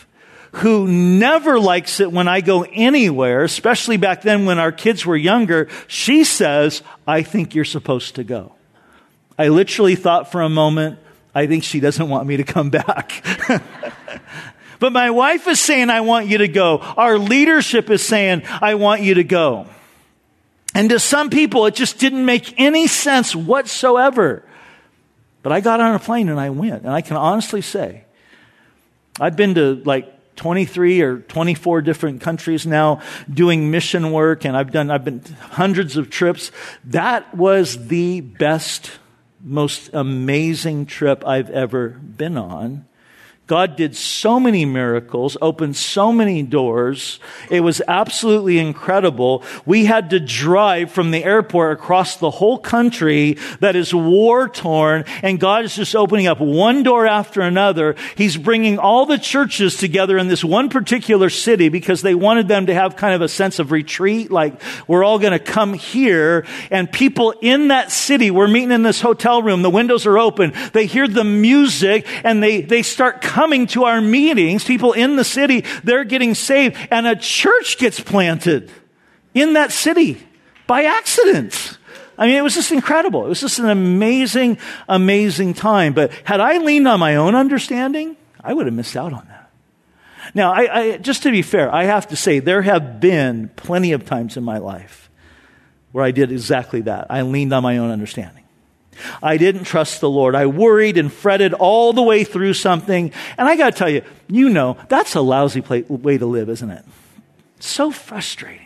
who 0.54 0.88
never 0.88 1.60
likes 1.60 2.00
it 2.00 2.12
when 2.12 2.28
I 2.28 2.42
go 2.42 2.64
anywhere, 2.64 3.44
especially 3.44 3.98
back 3.98 4.22
then 4.22 4.46
when 4.46 4.60
our 4.60 4.72
kids 4.72 5.04
were 5.04 5.16
younger, 5.16 5.68
she 5.88 6.24
says, 6.24 6.84
I 7.08 7.24
think 7.24 7.56
you're 7.56 7.66
supposed 7.66 8.16
to 8.16 8.24
go. 8.24 8.54
I 9.38 9.48
literally 9.48 9.96
thought 9.96 10.32
for 10.32 10.42
a 10.42 10.50
moment, 10.50 11.00
I 11.34 11.48
think 11.48 11.64
she 11.64 11.80
doesn't 11.80 12.08
want 12.08 12.28
me 12.28 12.38
to 12.38 12.44
come 12.44 12.70
back. 12.70 13.26
but 14.80 14.94
my 14.94 15.10
wife 15.10 15.48
is 15.48 15.60
saying, 15.60 15.90
I 15.90 16.02
want 16.02 16.28
you 16.28 16.38
to 16.38 16.48
go. 16.48 16.78
Our 16.78 17.18
leadership 17.18 17.90
is 17.90 18.06
saying, 18.06 18.44
I 18.46 18.76
want 18.76 19.02
you 19.02 19.16
to 19.16 19.24
go. 19.24 19.66
And 20.76 20.88
to 20.92 21.00
some 21.00 21.32
people, 21.32 21.66
it 21.66 21.74
just 21.74 21.98
didn't 21.98 22.26
make 22.26 22.60
any 22.60 22.86
sense 22.86 23.36
whatsoever. 23.36 24.44
But 25.42 25.52
I 25.52 25.62
got 25.62 25.80
on 25.80 25.96
a 25.96 26.00
plane 26.00 26.30
and 26.30 26.40
I 26.40 26.52
went. 26.52 26.84
And 26.84 26.92
I 26.92 27.02
can 27.02 27.18
honestly 27.18 27.62
say, 27.62 28.04
I've 29.20 29.36
been 29.36 29.56
to 29.56 29.82
like 29.84 30.13
23 30.36 31.02
or 31.02 31.20
24 31.20 31.82
different 31.82 32.22
countries 32.22 32.66
now 32.66 33.02
doing 33.32 33.72
mission 33.72 34.12
work 34.12 34.46
and 34.46 34.58
I've 34.58 34.72
done 34.72 34.90
I've 34.92 35.06
been 35.06 35.22
hundreds 35.52 35.98
of 35.98 36.10
trips. 36.10 36.52
That 36.86 37.36
was 37.36 37.88
the 37.88 38.22
best 38.22 38.92
most 39.42 39.90
amazing 39.94 40.86
trip 40.86 41.26
I've 41.28 41.50
ever 41.50 41.90
been 41.90 42.38
on 42.38 42.86
God 43.46 43.76
did 43.76 43.94
so 43.94 44.40
many 44.40 44.64
miracles, 44.64 45.36
opened 45.42 45.76
so 45.76 46.14
many 46.14 46.44
doors. 46.44 47.20
It 47.52 47.60
was 47.60 47.82
absolutely 47.90 48.58
incredible. 48.58 49.44
We 49.66 49.84
had 49.84 50.12
to 50.12 50.20
drive 50.22 50.92
from 50.92 51.12
the 51.12 51.26
airport 51.26 51.74
across 51.74 52.16
the 52.16 52.32
whole 52.32 52.58
country 52.58 53.38
that 53.60 53.76
is 53.76 53.94
war 53.94 54.48
torn, 54.48 55.04
and 55.22 55.42
God 55.42 55.66
is 55.66 55.76
just 55.76 55.94
opening 55.94 56.26
up 56.26 56.40
one 56.40 56.84
door 56.84 57.06
after 57.06 57.42
another. 57.42 57.96
He's 58.16 58.38
bringing 58.38 58.80
all 58.80 59.06
the 59.06 59.18
churches 59.18 59.76
together 59.76 60.18
in 60.18 60.30
this 60.30 60.44
one 60.44 60.70
particular 60.70 61.30
city 61.30 61.68
because 61.68 62.02
they 62.02 62.16
wanted 62.16 62.48
them 62.48 62.68
to 62.68 62.74
have 62.74 62.96
kind 62.96 63.14
of 63.14 63.22
a 63.22 63.28
sense 63.28 63.60
of 63.60 63.74
retreat, 63.74 64.32
like 64.32 64.62
we're 64.88 65.04
all 65.04 65.20
going 65.20 65.34
to 65.34 65.40
come 65.40 65.74
here, 65.74 66.46
and 66.72 66.90
people 66.90 67.34
in 67.42 67.68
that 67.68 67.92
city, 67.92 68.32
we're 68.32 68.48
meeting 68.48 68.72
in 68.72 68.84
this 68.84 69.02
hotel 69.02 69.42
room, 69.42 69.64
the 69.64 69.70
windows 69.70 70.06
are 70.06 70.18
open, 70.18 70.54
they 70.72 70.86
hear 70.86 71.10
the 71.10 71.26
music, 71.26 72.08
and 72.24 72.42
they, 72.42 72.62
they 72.62 72.82
start 72.82 73.22
coming 73.34 73.66
to 73.66 73.86
our 73.86 74.00
meetings, 74.00 74.64
people 74.64 74.94
in 74.94 75.16
the 75.16 75.24
city, 75.24 75.66
they're 75.84 76.04
getting 76.04 76.36
saved, 76.36 76.78
and 76.92 77.08
a 77.08 77.16
church 77.16 77.80
gets 77.80 78.00
planted 78.00 78.72
in 79.34 79.54
that 79.54 79.72
city 79.72 80.22
by 80.68 80.84
accident. 80.84 81.80
I 82.16 82.28
mean, 82.28 82.36
it 82.36 82.44
was 82.44 82.54
just 82.54 82.72
incredible. 82.72 83.26
It 83.26 83.30
was 83.30 83.42
just 83.42 83.58
an 83.58 83.70
amazing, 83.70 84.60
amazing 84.88 85.56
time. 85.56 85.94
But 85.94 86.12
had 86.24 86.42
I 86.42 86.60
leaned 86.60 86.88
on 86.88 87.00
my 87.00 87.16
own 87.16 87.34
understanding, 87.34 88.16
I 88.40 88.54
would 88.54 88.68
have 88.68 88.76
missed 88.76 88.96
out 88.96 89.14
on 89.14 89.26
that. 89.28 89.50
Now, 90.36 90.54
I, 90.54 90.80
I, 90.80 90.98
just 90.98 91.24
to 91.24 91.32
be 91.32 91.42
fair, 91.42 91.74
I 91.74 91.86
have 91.86 92.10
to 92.10 92.16
say 92.16 92.38
there 92.38 92.62
have 92.62 93.00
been 93.00 93.50
plenty 93.56 93.94
of 93.94 94.06
times 94.06 94.38
in 94.38 94.44
my 94.44 94.60
life 94.60 95.10
where 95.92 96.06
I 96.06 96.12
did 96.12 96.32
exactly 96.32 96.82
that. 96.82 97.08
I 97.10 97.24
leaned 97.24 97.52
on 97.52 97.64
my 97.64 97.80
own 97.80 97.90
understanding. 97.90 98.43
I 99.22 99.38
didn't 99.38 99.66
trust 99.66 100.02
the 100.02 100.10
Lord. 100.10 100.36
I 100.36 100.46
worried 100.46 100.98
and 100.98 101.12
fretted 101.12 101.54
all 101.54 101.94
the 101.94 102.04
way 102.04 102.24
through 102.24 102.54
something. 102.54 103.12
And 103.38 103.48
I 103.48 103.56
got 103.56 103.74
to 103.74 103.78
tell 103.78 103.90
you, 103.90 104.04
you 104.28 104.50
know, 104.50 104.78
that's 104.90 105.16
a 105.16 105.22
lousy 105.22 105.62
way 105.62 106.18
to 106.18 106.26
live, 106.26 106.50
isn't 106.50 106.70
it? 106.70 106.86
So 107.60 107.92
frustrating. 107.92 108.64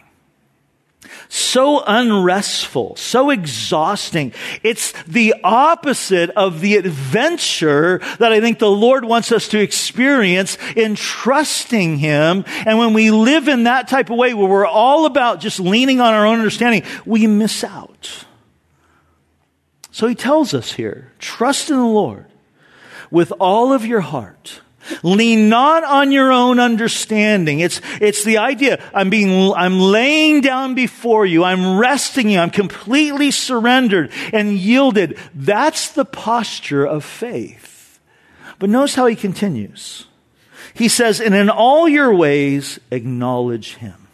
So 1.29 1.83
unrestful, 1.85 2.95
so 2.95 3.29
exhausting. 3.29 4.33
It's 4.63 4.93
the 5.03 5.35
opposite 5.43 6.29
of 6.31 6.61
the 6.61 6.77
adventure 6.77 7.99
that 8.19 8.31
I 8.31 8.39
think 8.39 8.59
the 8.59 8.71
Lord 8.71 9.03
wants 9.03 9.31
us 9.31 9.49
to 9.49 9.59
experience 9.59 10.57
in 10.75 10.95
trusting 10.95 11.97
Him. 11.97 12.45
And 12.65 12.77
when 12.77 12.93
we 12.93 13.11
live 13.11 13.47
in 13.47 13.63
that 13.63 13.87
type 13.87 14.09
of 14.09 14.17
way 14.17 14.33
where 14.33 14.49
we're 14.49 14.65
all 14.65 15.05
about 15.05 15.41
just 15.41 15.59
leaning 15.59 15.99
on 15.99 16.13
our 16.13 16.25
own 16.25 16.39
understanding, 16.39 16.83
we 17.05 17.27
miss 17.27 17.63
out. 17.63 18.25
So 19.97 20.05
he 20.05 20.13
tells 20.13 20.53
us 20.53 20.73
here, 20.73 21.11
trust 21.17 21.71
in 21.71 21.75
the 21.75 21.83
Lord 21.83 22.27
with 23.09 23.33
all 23.39 23.73
of 23.73 23.83
your 23.83 24.01
heart. 24.01 24.61
Lean 25.01 25.49
not 25.49 25.83
on 25.83 26.11
your 26.11 26.31
own 26.31 26.59
understanding. 26.59 27.61
It's, 27.61 27.81
it's 27.99 28.23
the 28.23 28.37
idea. 28.37 28.79
I'm 28.93 29.09
being, 29.09 29.51
I'm 29.53 29.79
laying 29.79 30.41
down 30.41 30.75
before 30.75 31.25
you. 31.25 31.43
I'm 31.43 31.79
resting 31.79 32.29
you. 32.29 32.37
I'm 32.37 32.51
completely 32.51 33.31
surrendered 33.31 34.11
and 34.31 34.55
yielded. 34.55 35.17
That's 35.33 35.89
the 35.89 36.05
posture 36.05 36.85
of 36.85 37.03
faith. 37.03 37.99
But 38.59 38.69
notice 38.69 38.93
how 38.93 39.07
he 39.07 39.15
continues. 39.15 40.05
He 40.75 40.89
says, 40.89 41.19
and 41.19 41.33
in 41.33 41.49
all 41.49 41.89
your 41.89 42.13
ways, 42.13 42.79
acknowledge 42.91 43.77
him. 43.77 44.07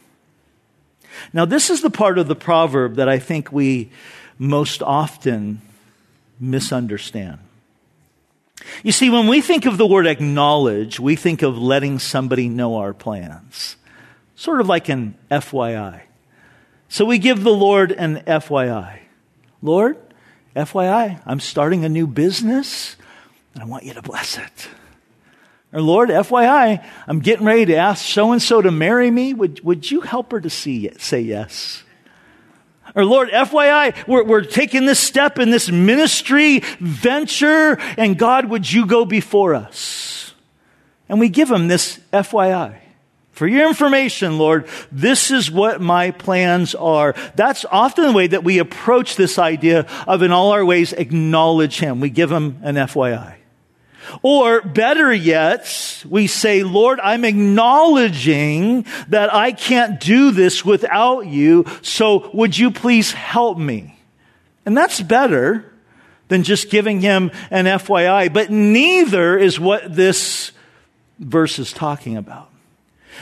Now, 1.33 1.43
this 1.43 1.69
is 1.69 1.81
the 1.81 1.89
part 1.89 2.17
of 2.17 2.29
the 2.29 2.37
proverb 2.37 2.95
that 2.95 3.09
I 3.09 3.19
think 3.19 3.51
we 3.51 3.91
most 4.39 4.81
often 4.81 5.61
misunderstand. 6.39 7.39
You 8.83 8.91
see, 8.91 9.09
when 9.09 9.27
we 9.27 9.41
think 9.41 9.65
of 9.65 9.77
the 9.77 9.85
word 9.85 10.07
acknowledge, 10.07 10.99
we 10.99 11.15
think 11.15 11.41
of 11.41 11.57
letting 11.57 11.99
somebody 11.99 12.47
know 12.49 12.77
our 12.77 12.93
plans. 12.93 13.75
Sort 14.35 14.61
of 14.61 14.67
like 14.67 14.89
an 14.89 15.15
FYI. 15.29 16.01
So 16.89 17.05
we 17.05 17.17
give 17.17 17.43
the 17.43 17.53
Lord 17.53 17.91
an 17.91 18.17
FYI. 18.27 18.99
Lord, 19.61 19.97
FYI, 20.55 21.21
I'm 21.25 21.39
starting 21.39 21.85
a 21.85 21.89
new 21.89 22.07
business 22.07 22.95
and 23.53 23.63
I 23.63 23.65
want 23.65 23.83
you 23.83 23.93
to 23.93 24.01
bless 24.01 24.37
it. 24.37 24.69
Or 25.71 25.81
Lord, 25.81 26.09
FYI, 26.09 26.85
I'm 27.07 27.19
getting 27.19 27.45
ready 27.45 27.65
to 27.65 27.75
ask 27.75 28.05
so 28.05 28.31
and 28.31 28.41
so 28.41 28.61
to 28.61 28.71
marry 28.71 29.09
me. 29.09 29.33
Would, 29.33 29.63
would 29.63 29.89
you 29.89 30.01
help 30.01 30.31
her 30.31 30.39
to 30.39 30.49
see, 30.49 30.91
say 30.99 31.21
yes? 31.21 31.82
Or 32.95 33.05
Lord, 33.05 33.29
FYI, 33.29 34.07
we're, 34.07 34.23
we're 34.23 34.43
taking 34.43 34.85
this 34.85 34.99
step 34.99 35.39
in 35.39 35.49
this 35.49 35.69
ministry 35.69 36.59
venture, 36.79 37.79
and 37.97 38.17
God, 38.17 38.45
would 38.45 38.71
you 38.71 38.85
go 38.85 39.03
before 39.03 39.55
us? 39.55 40.33
And 41.09 41.19
we 41.19 41.29
give 41.29 41.49
him 41.49 41.67
this 41.67 41.99
FYI. 42.11 42.77
For 43.31 43.47
your 43.47 43.67
information, 43.67 44.37
Lord, 44.37 44.67
this 44.91 45.31
is 45.31 45.49
what 45.49 45.81
my 45.81 46.11
plans 46.11 46.75
are. 46.75 47.15
That's 47.35 47.65
often 47.65 48.05
the 48.05 48.11
way 48.11 48.27
that 48.27 48.43
we 48.43 48.59
approach 48.59 49.15
this 49.15 49.39
idea 49.39 49.87
of 50.07 50.21
in 50.21 50.31
all 50.31 50.51
our 50.51 50.63
ways 50.63 50.93
acknowledge 50.93 51.79
him. 51.79 51.99
We 51.99 52.11
give 52.11 52.31
him 52.31 52.59
an 52.61 52.75
FYI. 52.75 53.37
Or 54.21 54.61
better 54.61 55.13
yet, 55.13 56.03
we 56.09 56.27
say, 56.27 56.63
Lord, 56.63 56.99
I'm 56.99 57.25
acknowledging 57.25 58.85
that 59.09 59.33
I 59.33 59.51
can't 59.51 59.99
do 59.99 60.31
this 60.31 60.63
without 60.65 61.27
you, 61.27 61.65
so 61.81 62.29
would 62.33 62.57
you 62.57 62.71
please 62.71 63.11
help 63.11 63.57
me? 63.57 63.97
And 64.65 64.77
that's 64.77 65.01
better 65.01 65.71
than 66.27 66.43
just 66.43 66.69
giving 66.69 67.01
him 67.01 67.31
an 67.51 67.65
FYI, 67.65 68.31
but 68.31 68.49
neither 68.49 69.37
is 69.37 69.59
what 69.59 69.93
this 69.93 70.51
verse 71.19 71.59
is 71.59 71.71
talking 71.71 72.17
about. 72.17 72.49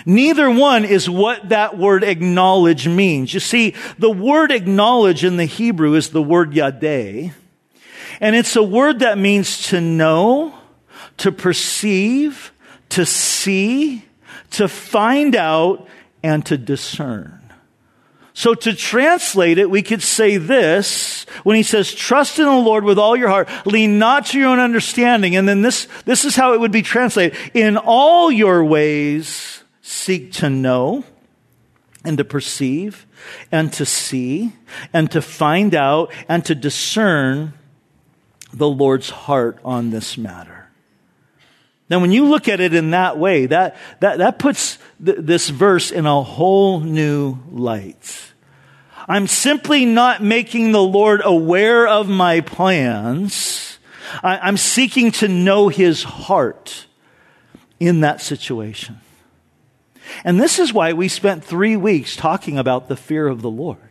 Neither 0.05 0.49
one 0.49 0.85
is 0.85 1.09
what 1.09 1.49
that 1.49 1.77
word 1.77 2.03
acknowledge 2.03 2.87
means. 2.87 3.33
You 3.33 3.39
see, 3.39 3.75
the 3.99 4.09
word 4.09 4.51
acknowledge 4.51 5.23
in 5.23 5.37
the 5.37 5.45
Hebrew 5.45 5.95
is 5.95 6.09
the 6.09 6.21
word 6.21 6.51
yadeh, 6.51 7.33
and 8.19 8.35
it's 8.35 8.55
a 8.55 8.63
word 8.63 8.99
that 8.99 9.17
means 9.17 9.67
to 9.69 9.81
know, 9.81 10.53
to 11.21 11.31
perceive, 11.31 12.51
to 12.89 13.05
see, 13.05 14.03
to 14.49 14.67
find 14.67 15.35
out, 15.35 15.87
and 16.23 16.43
to 16.47 16.57
discern. 16.57 17.39
So 18.33 18.55
to 18.55 18.73
translate 18.73 19.59
it, 19.59 19.69
we 19.69 19.83
could 19.83 20.01
say 20.01 20.37
this 20.37 21.27
when 21.43 21.57
he 21.57 21.63
says, 21.63 21.93
trust 21.93 22.39
in 22.39 22.45
the 22.45 22.51
Lord 22.51 22.83
with 22.83 22.97
all 22.97 23.15
your 23.15 23.29
heart, 23.29 23.49
lean 23.67 23.99
not 23.99 24.25
to 24.27 24.39
your 24.39 24.49
own 24.49 24.59
understanding. 24.59 25.35
And 25.35 25.47
then 25.47 25.61
this, 25.61 25.87
this 26.05 26.25
is 26.25 26.35
how 26.35 26.53
it 26.53 26.59
would 26.59 26.71
be 26.71 26.81
translated. 26.81 27.37
In 27.53 27.77
all 27.77 28.31
your 28.31 28.63
ways, 28.63 29.63
seek 29.83 30.33
to 30.33 30.49
know 30.49 31.03
and 32.03 32.17
to 32.17 32.23
perceive 32.23 33.05
and 33.51 33.71
to 33.73 33.85
see 33.85 34.53
and 34.91 35.11
to 35.11 35.21
find 35.21 35.75
out 35.75 36.11
and 36.27 36.43
to 36.45 36.55
discern 36.55 37.53
the 38.51 38.67
Lord's 38.67 39.11
heart 39.11 39.59
on 39.63 39.91
this 39.91 40.17
matter. 40.17 40.60
Now, 41.91 41.99
when 41.99 42.13
you 42.13 42.29
look 42.29 42.47
at 42.47 42.61
it 42.61 42.73
in 42.73 42.91
that 42.91 43.17
way, 43.17 43.47
that, 43.47 43.75
that, 43.99 44.19
that 44.19 44.39
puts 44.39 44.77
th- 45.03 45.17
this 45.19 45.49
verse 45.49 45.91
in 45.91 46.05
a 46.05 46.23
whole 46.23 46.79
new 46.79 47.37
light. 47.51 48.31
I'm 49.09 49.27
simply 49.27 49.85
not 49.85 50.23
making 50.23 50.71
the 50.71 50.81
Lord 50.81 51.21
aware 51.21 51.85
of 51.85 52.07
my 52.07 52.39
plans. 52.39 53.77
I, 54.23 54.37
I'm 54.37 54.55
seeking 54.55 55.11
to 55.11 55.27
know 55.27 55.67
his 55.67 56.03
heart 56.03 56.85
in 57.77 57.99
that 57.99 58.21
situation. 58.21 59.01
And 60.23 60.39
this 60.39 60.59
is 60.59 60.71
why 60.71 60.93
we 60.93 61.09
spent 61.09 61.43
three 61.43 61.75
weeks 61.75 62.15
talking 62.15 62.57
about 62.57 62.87
the 62.87 62.95
fear 62.95 63.27
of 63.27 63.41
the 63.41 63.51
Lord. 63.51 63.90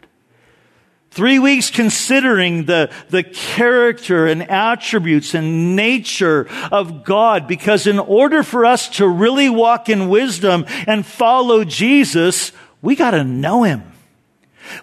Three 1.10 1.40
weeks 1.40 1.70
considering 1.70 2.66
the, 2.66 2.88
the 3.08 3.24
character 3.24 4.28
and 4.28 4.48
attributes 4.48 5.34
and 5.34 5.74
nature 5.74 6.46
of 6.70 7.02
God, 7.02 7.48
because 7.48 7.88
in 7.88 7.98
order 7.98 8.44
for 8.44 8.64
us 8.64 8.88
to 8.90 9.08
really 9.08 9.50
walk 9.50 9.88
in 9.88 10.08
wisdom 10.08 10.66
and 10.86 11.04
follow 11.04 11.64
Jesus, 11.64 12.52
we 12.80 12.94
gotta 12.94 13.24
know 13.24 13.64
Him. 13.64 13.82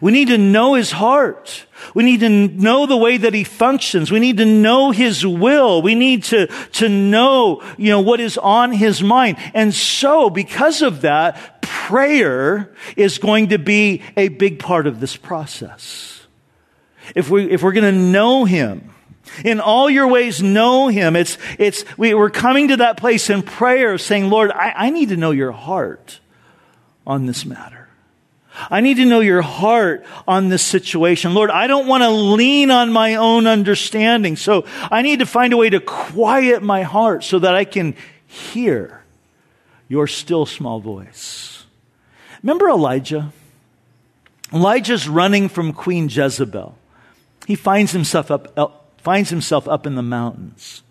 We 0.02 0.12
need 0.12 0.28
to 0.28 0.38
know 0.38 0.74
His 0.74 0.92
heart. 0.92 1.66
We 1.94 2.04
need 2.04 2.20
to 2.20 2.30
know 2.30 2.86
the 2.86 2.98
way 2.98 3.16
that 3.16 3.34
He 3.34 3.46
functions. 3.46 4.12
We 4.12 4.20
need 4.20 4.36
to 4.38 4.46
know 4.46 4.92
His 4.92 5.26
will. 5.26 5.82
We 5.82 5.96
need 5.96 6.26
to, 6.26 6.48
to 6.74 6.90
know, 6.90 7.64
you 7.78 7.90
know, 7.90 8.02
what 8.02 8.20
is 8.20 8.38
on 8.38 8.74
His 8.74 9.02
mind. 9.02 9.38
And 9.54 9.74
so, 9.74 10.30
because 10.30 10.82
of 10.82 11.02
that, 11.02 11.62
prayer 11.62 12.74
is 12.98 13.18
going 13.18 13.48
to 13.50 13.60
be 13.60 14.02
a 14.18 14.28
big 14.28 14.60
part 14.60 14.88
of 14.88 15.00
this 15.00 15.16
process 15.16 16.17
if 17.16 17.30
we, 17.30 17.50
if 17.50 17.64
we're 17.64 17.74
going 17.74 17.94
to 17.94 18.00
know 18.00 18.46
Him, 18.46 18.94
in 19.44 19.60
all 19.60 19.90
your 19.90 20.08
ways 20.08 20.42
know 20.42 20.88
Him, 20.88 21.16
it's, 21.16 21.38
it's, 21.60 21.86
we, 21.98 22.14
are 22.14 22.30
coming 22.30 22.70
to 22.70 22.78
that 22.78 22.98
place 22.98 23.30
in 23.30 23.44
prayer 23.44 23.98
saying, 23.98 24.30
Lord, 24.30 24.52
I, 24.52 24.74
I 24.76 24.90
need 24.90 25.10
to 25.10 25.18
know 25.18 25.32
your 25.32 25.52
heart 25.52 26.20
on 27.06 27.26
this 27.26 27.46
matter. 27.46 27.88
I 28.72 28.82
need 28.82 28.98
to 28.98 29.06
know 29.06 29.20
your 29.20 29.44
heart 29.44 30.06
on 30.28 30.50
this 30.50 30.64
situation. 30.64 31.34
Lord, 31.34 31.52
I 31.52 31.68
don't 31.68 31.88
want 31.88 32.04
to 32.04 32.10
lean 32.10 32.72
on 32.72 32.92
my 32.92 33.16
own 33.16 33.46
understanding. 33.46 34.36
So 34.36 34.66
I 34.92 35.04
need 35.04 35.20
to 35.20 35.26
find 35.26 35.54
a 35.54 35.58
way 35.58 35.70
to 35.70 35.80
quiet 35.80 36.64
my 36.64 36.82
heart 36.82 37.24
so 37.24 37.38
that 37.40 37.54
I 37.54 37.66
can 37.66 37.96
hear 38.26 39.04
your 39.88 40.08
still 40.08 40.46
small 40.46 40.80
voice. 40.80 41.66
Remember 42.42 42.68
Elijah? 42.70 43.32
Elijah's 44.52 45.08
running 45.08 45.50
from 45.50 45.74
Queen 45.74 46.10
Jezebel 46.10 46.76
he 47.48 47.56
finds 47.56 47.94
himself 47.94 48.30
up, 48.30 48.92
finds 48.98 49.30
himself 49.30 49.70
up 49.70 49.88
in 49.88 49.96
the 49.96 50.04
mountains. 50.04 50.84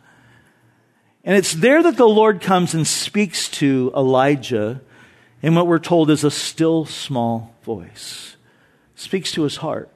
And 1.22 1.36
it's 1.36 1.52
there 1.52 1.82
that 1.82 1.98
the 1.98 2.08
Lord 2.08 2.40
comes 2.40 2.72
and 2.72 2.86
speaks 2.86 3.50
to 3.50 3.92
Elijah 3.94 4.80
in 5.42 5.54
what 5.54 5.66
we're 5.66 5.78
told 5.78 6.08
is 6.08 6.24
a 6.24 6.30
still 6.30 6.86
small 6.86 7.54
voice. 7.62 8.36
Speaks 8.94 9.32
to 9.32 9.42
his 9.42 9.56
heart. 9.56 9.90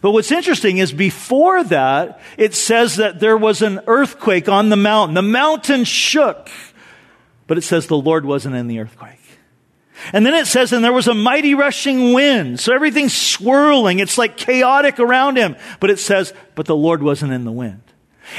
But 0.00 0.12
what's 0.12 0.32
interesting 0.32 0.78
is 0.78 0.94
before 0.94 1.62
that, 1.64 2.22
it 2.38 2.54
says 2.54 2.96
that 2.96 3.20
there 3.20 3.36
was 3.36 3.60
an 3.60 3.80
earthquake 3.86 4.48
on 4.48 4.70
the 4.70 4.76
mountain. 4.76 5.14
The 5.14 5.20
mountain 5.20 5.84
shook. 5.84 6.48
But 7.46 7.58
it 7.58 7.64
says 7.64 7.86
the 7.86 7.98
Lord 7.98 8.24
wasn't 8.24 8.54
in 8.54 8.66
the 8.66 8.78
earthquake. 8.78 9.21
And 10.12 10.26
then 10.26 10.34
it 10.34 10.46
says, 10.46 10.72
and 10.72 10.84
there 10.84 10.92
was 10.92 11.08
a 11.08 11.14
mighty 11.14 11.54
rushing 11.54 12.12
wind. 12.12 12.58
So 12.60 12.74
everything's 12.74 13.14
swirling. 13.14 14.00
It's 14.00 14.18
like 14.18 14.36
chaotic 14.36 14.98
around 14.98 15.36
him. 15.36 15.56
But 15.80 15.90
it 15.90 15.98
says, 15.98 16.32
but 16.54 16.66
the 16.66 16.76
Lord 16.76 17.02
wasn't 17.02 17.32
in 17.32 17.44
the 17.44 17.52
wind. 17.52 17.82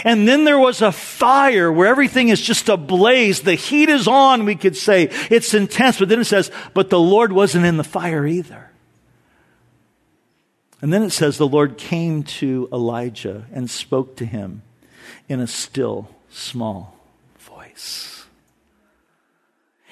And 0.04 0.28
then 0.28 0.44
there 0.44 0.60
was 0.60 0.82
a 0.82 0.92
fire 0.92 1.72
where 1.72 1.88
everything 1.88 2.30
is 2.30 2.42
just 2.42 2.70
ablaze. 2.70 3.42
The 3.42 3.56
heat 3.56 3.90
is 3.90 4.08
on, 4.08 4.46
we 4.46 4.56
could 4.56 4.76
say. 4.76 5.10
It's 5.30 5.54
intense. 5.54 6.00
But 6.00 6.10
then 6.10 6.20
it 6.20 6.26
says, 6.26 6.52
but 6.74 6.90
the 6.90 7.00
Lord 7.00 7.32
wasn't 7.32 7.66
in 7.66 7.78
the 7.78 7.84
fire 7.84 8.26
either. 8.26 8.72
And 10.82 10.92
then 10.92 11.04
it 11.04 11.12
says, 11.12 11.38
the 11.38 11.48
Lord 11.48 11.78
came 11.78 12.24
to 12.24 12.68
Elijah 12.74 13.46
and 13.54 13.70
spoke 13.70 14.18
to 14.18 14.26
him 14.26 14.64
in 15.30 15.40
a 15.40 15.48
still, 15.48 16.10
small 16.30 16.98
voice. 17.40 18.26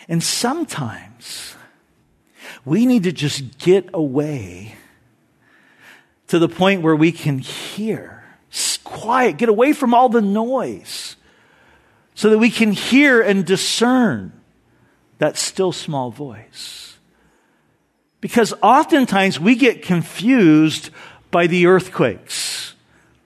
And 0.10 0.22
sometimes 0.22 1.56
we 2.65 2.86
need 2.86 3.04
to 3.04 3.12
just 3.12 3.58
get 3.60 3.89
away 3.93 4.76
to 6.28 6.39
the 6.39 6.50
point 6.50 6.82
where 6.82 6.95
we 6.95 7.12
can 7.12 7.39
hear, 7.39 8.24
quiet, 8.84 9.38
get 9.38 9.50
away 9.50 9.74
from 9.74 9.93
all 9.93 10.10
the 10.10 10.21
noise 10.21 11.15
so 12.13 12.30
that 12.30 12.38
we 12.38 12.50
can 12.50 12.71
hear 12.71 13.21
and 13.21 13.45
discern 13.45 14.32
that 15.17 15.38
still 15.38 15.71
small 15.71 16.12
voice. 16.12 16.97
Because 18.21 18.54
oftentimes 18.62 19.39
we 19.39 19.56
get 19.56 19.82
confused 19.82 20.91
by 21.32 21.47
the 21.47 21.65
earthquakes, 21.65 22.76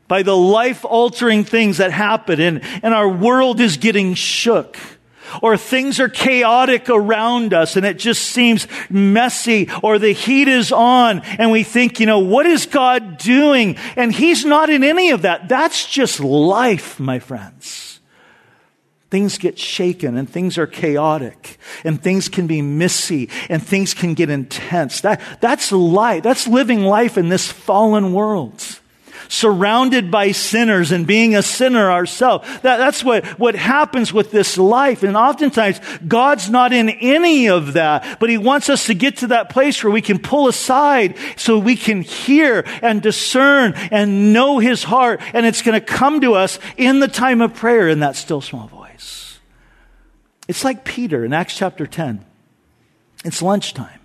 by 0.08 0.24
the 0.24 0.38
life 0.38 0.86
altering 0.86 1.44
things 1.44 1.78
that 1.78 1.92
happen, 1.92 2.40
and, 2.40 2.62
and 2.84 2.94
our 2.94 3.10
world 3.10 3.60
is 3.60 3.78
getting 3.78 4.14
shook 4.14 4.78
or 5.42 5.58
things 5.58 6.00
are 6.00 6.10
chaotic 6.10 6.90
around 6.90 7.54
us 7.54 7.76
and 7.76 7.86
it 7.86 7.98
just 7.98 8.24
seems 8.24 8.68
messy 8.90 9.70
or 9.84 10.00
the 10.00 10.12
heat 10.12 10.48
is 10.48 10.72
on 10.72 11.22
and 11.38 11.52
we 11.52 11.64
think, 11.64 12.00
you 12.00 12.06
know, 12.06 12.20
what 12.20 12.46
is 12.46 12.66
God 12.66 13.18
doing? 13.18 13.78
And 13.96 14.14
He's 14.14 14.46
not 14.46 14.70
in 14.70 14.84
any 14.84 15.12
of 15.12 15.24
that. 15.24 15.48
That's 15.50 15.88
just 15.88 16.20
life, 16.20 17.00
my 17.00 17.20
friends. 17.20 18.00
Things 19.12 19.38
get 19.38 19.58
shaken 19.58 20.18
and 20.18 20.30
things 20.30 20.58
are 20.58 20.68
chaotic 20.68 21.58
and 21.84 22.02
things 22.02 22.28
can 22.28 22.48
be 22.48 22.62
messy 22.62 23.30
and 23.50 23.64
things 23.64 23.94
can 23.94 24.14
get 24.14 24.30
intense. 24.30 25.02
That, 25.02 25.22
that's 25.42 25.72
life. 25.72 26.24
That's 26.24 26.48
living 26.48 26.82
life 26.82 27.18
in 27.18 27.30
this 27.30 27.50
fallen 27.52 28.14
world 28.14 28.62
surrounded 29.28 30.12
by 30.12 30.32
sinners 30.32 30.92
and 30.92 31.06
being 31.06 31.36
a 31.36 31.42
sinner 31.42 31.92
ourselves. 31.92 32.48
That, 32.62 32.78
that's 32.78 33.04
what, 33.04 33.26
what 33.40 33.56
happens 33.56 34.14
with 34.14 34.32
this 34.32 34.58
life. 34.58 35.04
And 35.04 35.18
oftentimes, 35.18 35.80
God's 36.08 36.50
not 36.50 36.74
in 36.74 36.90
any 36.90 37.50
of 37.50 37.74
that, 37.74 38.20
but 38.20 38.30
He 38.30 38.38
wants 38.38 38.70
us 38.70 38.86
to 38.88 38.94
get 38.94 39.18
to 39.18 39.28
that 39.28 39.50
place 39.50 39.84
where 39.84 39.92
we 39.92 40.02
can 40.02 40.20
pull 40.20 40.48
aside 40.48 41.18
so 41.36 41.58
we 41.58 41.76
can 41.76 42.02
hear 42.02 42.64
and 42.82 43.02
discern 43.02 43.74
and 43.92 44.34
know 44.34 44.60
His 44.60 44.84
heart. 44.84 45.22
And 45.34 45.46
it's 45.46 45.62
going 45.62 45.80
to 45.80 45.86
come 45.86 46.22
to 46.22 46.34
us 46.36 46.60
in 46.78 47.00
the 47.00 47.08
time 47.08 47.42
of 47.42 47.54
prayer 47.54 47.90
in 47.90 48.00
that 48.00 48.16
still 48.16 48.42
small 48.42 48.68
voice. 48.68 49.40
It's 50.48 50.64
like 50.64 50.86
Peter 50.86 51.26
in 51.26 51.34
Acts 51.34 51.58
chapter 51.58 51.88
10. 51.88 52.24
It's 53.24 53.42
lunchtime. 53.42 54.00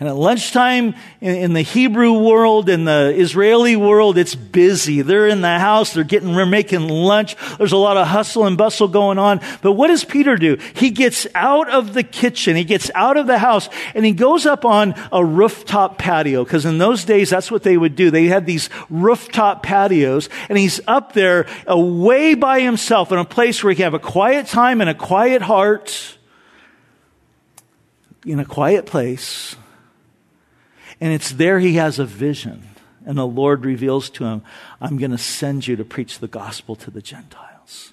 And 0.00 0.08
at 0.08 0.16
lunchtime 0.16 0.94
in, 1.20 1.34
in, 1.36 1.52
the 1.52 1.60
Hebrew 1.60 2.14
world, 2.14 2.70
in 2.70 2.86
the 2.86 3.14
Israeli 3.14 3.76
world, 3.76 4.16
it's 4.16 4.34
busy. 4.34 5.02
They're 5.02 5.28
in 5.28 5.42
the 5.42 5.58
house. 5.58 5.92
They're 5.92 6.04
getting, 6.04 6.32
they're 6.32 6.46
making 6.46 6.88
lunch. 6.88 7.36
There's 7.58 7.72
a 7.72 7.76
lot 7.76 7.98
of 7.98 8.06
hustle 8.06 8.46
and 8.46 8.56
bustle 8.56 8.88
going 8.88 9.18
on. 9.18 9.42
But 9.60 9.72
what 9.72 9.88
does 9.88 10.02
Peter 10.02 10.36
do? 10.36 10.56
He 10.74 10.88
gets 10.88 11.26
out 11.34 11.68
of 11.68 11.92
the 11.92 12.02
kitchen. 12.02 12.56
He 12.56 12.64
gets 12.64 12.90
out 12.94 13.18
of 13.18 13.26
the 13.26 13.36
house 13.36 13.68
and 13.94 14.06
he 14.06 14.12
goes 14.12 14.46
up 14.46 14.64
on 14.64 14.94
a 15.12 15.22
rooftop 15.22 15.98
patio. 15.98 16.46
Cause 16.46 16.64
in 16.64 16.78
those 16.78 17.04
days, 17.04 17.28
that's 17.28 17.50
what 17.50 17.62
they 17.62 17.76
would 17.76 17.94
do. 17.94 18.10
They 18.10 18.24
had 18.24 18.46
these 18.46 18.70
rooftop 18.88 19.62
patios 19.62 20.30
and 20.48 20.56
he's 20.56 20.80
up 20.86 21.12
there 21.12 21.46
uh, 21.68 21.74
away 21.74 22.34
by 22.34 22.60
himself 22.60 23.12
in 23.12 23.18
a 23.18 23.24
place 23.26 23.62
where 23.62 23.70
he 23.70 23.76
can 23.76 23.84
have 23.84 23.94
a 23.94 23.98
quiet 23.98 24.46
time 24.46 24.80
and 24.80 24.88
a 24.88 24.94
quiet 24.94 25.42
heart 25.42 26.16
in 28.24 28.38
a 28.38 28.44
quiet 28.46 28.86
place 28.86 29.56
and 31.00 31.12
it's 31.12 31.32
there 31.32 31.58
he 31.58 31.74
has 31.74 31.98
a 31.98 32.04
vision. 32.04 32.68
And 33.06 33.16
the 33.16 33.26
Lord 33.26 33.64
reveals 33.64 34.10
to 34.10 34.24
him, 34.24 34.42
I'm 34.80 34.98
going 34.98 35.10
to 35.10 35.18
send 35.18 35.66
you 35.66 35.76
to 35.76 35.84
preach 35.84 36.18
the 36.18 36.28
gospel 36.28 36.76
to 36.76 36.90
the 36.90 37.00
Gentiles. 37.00 37.92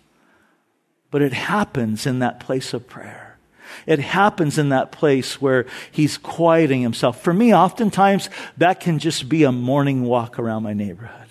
But 1.11 1.21
it 1.21 1.33
happens 1.33 2.05
in 2.05 2.19
that 2.19 2.41
place 2.41 2.73
of 2.73 2.87
prayer. 2.87 3.37
It 3.85 3.99
happens 3.99 4.57
in 4.57 4.69
that 4.69 4.91
place 4.91 5.41
where 5.41 5.65
he's 5.91 6.17
quieting 6.17 6.81
himself. 6.81 7.21
For 7.21 7.33
me, 7.33 7.53
oftentimes, 7.53 8.29
that 8.57 8.79
can 8.81 8.99
just 8.99 9.29
be 9.29 9.43
a 9.43 9.51
morning 9.51 10.03
walk 10.03 10.39
around 10.39 10.63
my 10.63 10.73
neighborhood 10.73 11.27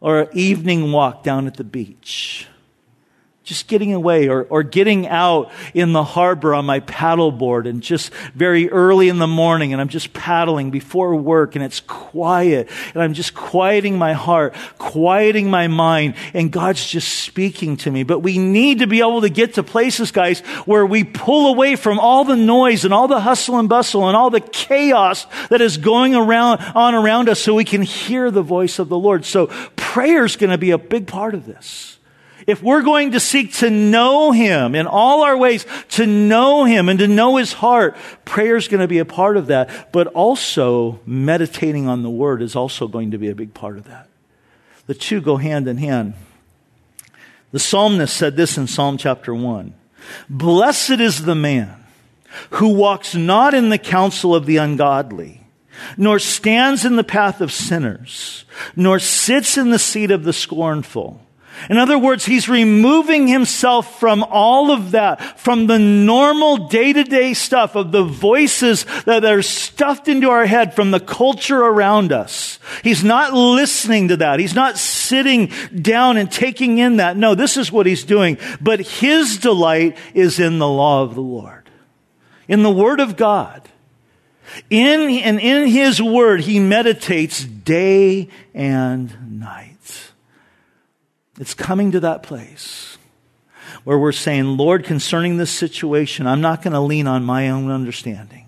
or 0.00 0.22
an 0.22 0.28
evening 0.32 0.92
walk 0.92 1.22
down 1.22 1.46
at 1.46 1.56
the 1.56 1.64
beach 1.64 2.46
just 3.50 3.66
getting 3.66 3.92
away 3.92 4.28
or, 4.28 4.44
or 4.44 4.62
getting 4.62 5.08
out 5.08 5.50
in 5.74 5.92
the 5.92 6.04
harbor 6.04 6.54
on 6.54 6.64
my 6.64 6.78
paddleboard 6.78 7.68
and 7.68 7.82
just 7.82 8.14
very 8.32 8.70
early 8.70 9.08
in 9.08 9.18
the 9.18 9.26
morning 9.26 9.72
and 9.72 9.80
I'm 9.80 9.88
just 9.88 10.12
paddling 10.12 10.70
before 10.70 11.16
work 11.16 11.56
and 11.56 11.64
it's 11.64 11.80
quiet 11.80 12.68
and 12.94 13.02
I'm 13.02 13.12
just 13.12 13.34
quieting 13.34 13.98
my 13.98 14.12
heart, 14.12 14.54
quieting 14.78 15.50
my 15.50 15.66
mind 15.66 16.14
and 16.32 16.52
God's 16.52 16.86
just 16.86 17.08
speaking 17.08 17.76
to 17.78 17.90
me. 17.90 18.04
But 18.04 18.20
we 18.20 18.38
need 18.38 18.78
to 18.78 18.86
be 18.86 19.00
able 19.00 19.22
to 19.22 19.28
get 19.28 19.54
to 19.54 19.64
places, 19.64 20.12
guys, 20.12 20.38
where 20.64 20.86
we 20.86 21.02
pull 21.02 21.52
away 21.52 21.74
from 21.74 21.98
all 21.98 22.22
the 22.22 22.36
noise 22.36 22.84
and 22.84 22.94
all 22.94 23.08
the 23.08 23.18
hustle 23.18 23.58
and 23.58 23.68
bustle 23.68 24.06
and 24.06 24.16
all 24.16 24.30
the 24.30 24.38
chaos 24.38 25.26
that 25.48 25.60
is 25.60 25.76
going 25.76 26.14
around 26.14 26.60
on 26.76 26.94
around 26.94 27.28
us 27.28 27.40
so 27.40 27.56
we 27.56 27.64
can 27.64 27.82
hear 27.82 28.30
the 28.30 28.42
voice 28.42 28.78
of 28.78 28.88
the 28.88 28.96
Lord. 28.96 29.24
So 29.24 29.48
prayer 29.74 30.24
is 30.24 30.36
going 30.36 30.50
to 30.50 30.58
be 30.58 30.70
a 30.70 30.78
big 30.78 31.08
part 31.08 31.34
of 31.34 31.46
this. 31.46 31.98
If 32.46 32.62
we're 32.62 32.82
going 32.82 33.12
to 33.12 33.20
seek 33.20 33.54
to 33.54 33.70
know 33.70 34.32
Him 34.32 34.74
in 34.74 34.86
all 34.86 35.22
our 35.22 35.36
ways, 35.36 35.66
to 35.90 36.06
know 36.06 36.64
Him 36.64 36.88
and 36.88 36.98
to 36.98 37.08
know 37.08 37.36
His 37.36 37.52
heart, 37.52 37.96
prayer 38.24 38.56
is 38.56 38.68
going 38.68 38.80
to 38.80 38.88
be 38.88 38.98
a 38.98 39.04
part 39.04 39.36
of 39.36 39.48
that. 39.48 39.92
But 39.92 40.08
also, 40.08 41.00
meditating 41.06 41.88
on 41.88 42.02
the 42.02 42.10
Word 42.10 42.42
is 42.42 42.56
also 42.56 42.88
going 42.88 43.10
to 43.12 43.18
be 43.18 43.28
a 43.28 43.34
big 43.34 43.54
part 43.54 43.76
of 43.76 43.84
that. 43.84 44.08
The 44.86 44.94
two 44.94 45.20
go 45.20 45.36
hand 45.36 45.68
in 45.68 45.76
hand. 45.76 46.14
The 47.52 47.58
psalmist 47.58 48.16
said 48.16 48.36
this 48.36 48.56
in 48.56 48.66
Psalm 48.66 48.96
chapter 48.96 49.34
1 49.34 49.74
Blessed 50.28 51.00
is 51.00 51.24
the 51.24 51.34
man 51.34 51.84
who 52.50 52.68
walks 52.68 53.14
not 53.14 53.54
in 53.54 53.70
the 53.70 53.78
counsel 53.78 54.34
of 54.34 54.46
the 54.46 54.56
ungodly, 54.56 55.42
nor 55.96 56.18
stands 56.18 56.84
in 56.84 56.96
the 56.96 57.04
path 57.04 57.40
of 57.40 57.52
sinners, 57.52 58.44
nor 58.76 58.98
sits 58.98 59.56
in 59.58 59.70
the 59.70 59.78
seat 59.78 60.10
of 60.10 60.24
the 60.24 60.32
scornful 60.32 61.20
in 61.68 61.76
other 61.76 61.98
words, 61.98 62.24
he's 62.24 62.48
removing 62.48 63.28
himself 63.28 64.00
from 64.00 64.22
all 64.22 64.70
of 64.70 64.92
that, 64.92 65.38
from 65.38 65.66
the 65.66 65.78
normal 65.78 66.68
day 66.68 66.92
to 66.92 67.04
day 67.04 67.34
stuff 67.34 67.74
of 67.74 67.92
the 67.92 68.04
voices 68.04 68.86
that 69.04 69.24
are 69.24 69.42
stuffed 69.42 70.08
into 70.08 70.30
our 70.30 70.46
head 70.46 70.74
from 70.74 70.90
the 70.90 71.00
culture 71.00 71.60
around 71.60 72.12
us. 72.12 72.58
He's 72.82 73.04
not 73.04 73.34
listening 73.34 74.08
to 74.08 74.16
that. 74.18 74.40
He's 74.40 74.54
not 74.54 74.78
sitting 74.78 75.52
down 75.80 76.16
and 76.16 76.30
taking 76.30 76.78
in 76.78 76.96
that. 76.96 77.16
No, 77.16 77.34
this 77.34 77.56
is 77.56 77.70
what 77.70 77.86
he's 77.86 78.04
doing. 78.04 78.38
But 78.60 78.80
his 78.80 79.38
delight 79.38 79.98
is 80.14 80.40
in 80.40 80.58
the 80.58 80.68
law 80.68 81.02
of 81.02 81.14
the 81.14 81.20
Lord, 81.20 81.68
in 82.48 82.62
the 82.62 82.70
Word 82.70 83.00
of 83.00 83.16
God. 83.16 83.68
In, 84.68 85.10
and 85.20 85.38
in 85.38 85.68
his 85.68 86.02
word, 86.02 86.40
he 86.40 86.58
meditates 86.58 87.44
day 87.44 88.28
and 88.52 89.38
night. 89.38 89.69
It's 91.40 91.54
coming 91.54 91.92
to 91.92 92.00
that 92.00 92.22
place 92.22 92.98
where 93.84 93.98
we're 93.98 94.12
saying, 94.12 94.58
Lord, 94.58 94.84
concerning 94.84 95.38
this 95.38 95.50
situation, 95.50 96.26
I'm 96.26 96.42
not 96.42 96.62
going 96.62 96.74
to 96.74 96.80
lean 96.80 97.06
on 97.06 97.24
my 97.24 97.48
own 97.48 97.70
understanding. 97.70 98.46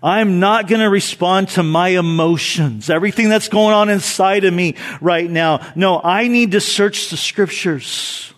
I'm 0.00 0.38
not 0.38 0.68
going 0.68 0.80
to 0.80 0.88
respond 0.88 1.48
to 1.50 1.64
my 1.64 1.88
emotions, 1.88 2.88
everything 2.88 3.28
that's 3.28 3.48
going 3.48 3.74
on 3.74 3.88
inside 3.88 4.44
of 4.44 4.54
me 4.54 4.76
right 5.00 5.28
now. 5.28 5.72
No, 5.74 6.00
I 6.02 6.28
need 6.28 6.52
to 6.52 6.60
search 6.60 7.10
the 7.10 7.16
scriptures 7.16 8.32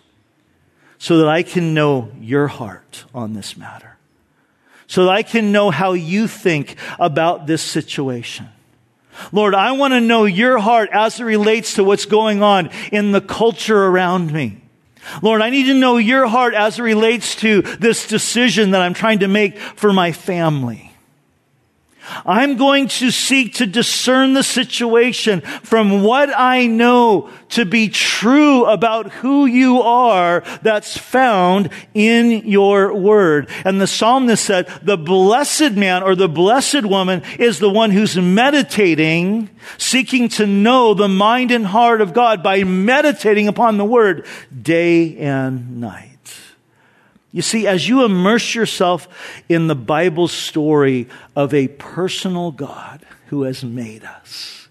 so 0.96 1.18
that 1.18 1.28
I 1.28 1.42
can 1.42 1.74
know 1.74 2.12
your 2.20 2.48
heart 2.48 3.04
on 3.14 3.34
this 3.34 3.58
matter. 3.58 3.98
So 4.86 5.04
that 5.04 5.12
I 5.12 5.22
can 5.22 5.52
know 5.52 5.70
how 5.70 5.92
you 5.92 6.28
think 6.28 6.76
about 6.98 7.46
this 7.46 7.60
situation. 7.60 8.48
Lord, 9.32 9.54
I 9.54 9.72
want 9.72 9.92
to 9.92 10.00
know 10.00 10.24
your 10.24 10.58
heart 10.58 10.90
as 10.92 11.20
it 11.20 11.24
relates 11.24 11.74
to 11.74 11.84
what's 11.84 12.06
going 12.06 12.42
on 12.42 12.70
in 12.92 13.12
the 13.12 13.20
culture 13.20 13.84
around 13.84 14.32
me. 14.32 14.60
Lord, 15.22 15.42
I 15.42 15.50
need 15.50 15.66
to 15.66 15.74
know 15.74 15.98
your 15.98 16.26
heart 16.26 16.54
as 16.54 16.78
it 16.78 16.82
relates 16.82 17.36
to 17.36 17.62
this 17.62 18.06
decision 18.08 18.70
that 18.70 18.82
I'm 18.82 18.94
trying 18.94 19.18
to 19.20 19.28
make 19.28 19.58
for 19.58 19.92
my 19.92 20.12
family. 20.12 20.93
I'm 22.24 22.56
going 22.56 22.88
to 22.88 23.10
seek 23.10 23.54
to 23.54 23.66
discern 23.66 24.34
the 24.34 24.42
situation 24.42 25.40
from 25.40 26.02
what 26.02 26.30
I 26.34 26.66
know 26.66 27.30
to 27.50 27.64
be 27.64 27.88
true 27.88 28.64
about 28.64 29.12
who 29.12 29.46
you 29.46 29.80
are 29.80 30.42
that's 30.62 30.96
found 30.96 31.70
in 31.94 32.48
your 32.48 32.94
word. 32.94 33.48
And 33.64 33.80
the 33.80 33.86
psalmist 33.86 34.44
said, 34.44 34.66
the 34.82 34.96
blessed 34.96 35.72
man 35.72 36.02
or 36.02 36.14
the 36.14 36.28
blessed 36.28 36.84
woman 36.84 37.22
is 37.38 37.58
the 37.58 37.70
one 37.70 37.90
who's 37.90 38.16
meditating, 38.16 39.50
seeking 39.78 40.28
to 40.30 40.46
know 40.46 40.94
the 40.94 41.08
mind 41.08 41.50
and 41.50 41.66
heart 41.66 42.00
of 42.00 42.12
God 42.12 42.42
by 42.42 42.64
meditating 42.64 43.48
upon 43.48 43.76
the 43.76 43.84
word 43.84 44.26
day 44.62 45.16
and 45.18 45.80
night. 45.80 46.13
You 47.34 47.42
see, 47.42 47.66
as 47.66 47.88
you 47.88 48.04
immerse 48.04 48.54
yourself 48.54 49.08
in 49.48 49.66
the 49.66 49.74
Bible 49.74 50.28
story 50.28 51.08
of 51.34 51.52
a 51.52 51.66
personal 51.66 52.52
God 52.52 53.04
who 53.26 53.42
has 53.42 53.64
made 53.64 54.04
us, 54.04 54.63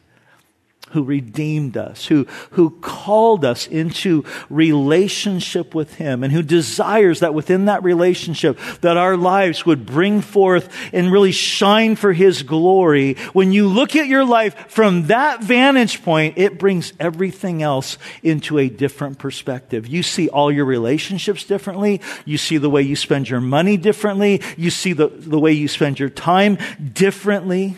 who 0.94 1.04
redeemed 1.04 1.76
us, 1.76 2.06
who, 2.06 2.26
who 2.52 2.70
called 2.82 3.44
us 3.44 3.68
into 3.68 4.24
relationship 4.50 5.74
with 5.74 5.96
Him, 5.96 6.24
and 6.24 6.32
who 6.32 6.44
desires 6.44 7.20
that 7.20 7.34
within 7.34 7.66
that 7.66 7.84
relationship 7.84 8.60
that 8.82 8.96
our 8.96 9.18
lives 9.18 9.66
would 9.66 9.86
bring 9.86 10.22
forth 10.22 10.70
and 10.94 11.12
really 11.12 11.32
shine 11.32 11.96
for 11.96 12.14
His 12.14 12.44
glory. 12.44 13.16
When 13.34 13.52
you 13.52 13.68
look 13.68 13.96
at 13.96 14.08
your 14.08 14.24
life 14.24 14.70
from 14.70 15.08
that 15.08 15.44
vantage 15.44 16.04
point, 16.04 16.38
it 16.38 16.60
brings 16.60 16.94
everything 17.00 17.64
else 17.64 17.98
into 18.22 18.60
a 18.60 18.70
different 18.70 19.18
perspective. 19.18 19.88
You 19.88 20.04
see 20.04 20.30
all 20.30 20.52
your 20.52 20.66
relationships 20.66 21.44
differently. 21.44 22.02
You 22.24 22.38
see 22.38 22.58
the 22.58 22.70
way 22.70 22.84
you 22.84 22.96
spend 22.96 23.30
your 23.30 23.42
money 23.42 23.78
differently. 23.78 24.42
You 24.58 24.70
see 24.70 24.94
the, 24.94 25.08
the 25.08 25.40
way 25.40 25.54
you 25.54 25.68
spend 25.68 26.00
your 26.00 26.10
time 26.10 26.60
differently. 26.94 27.78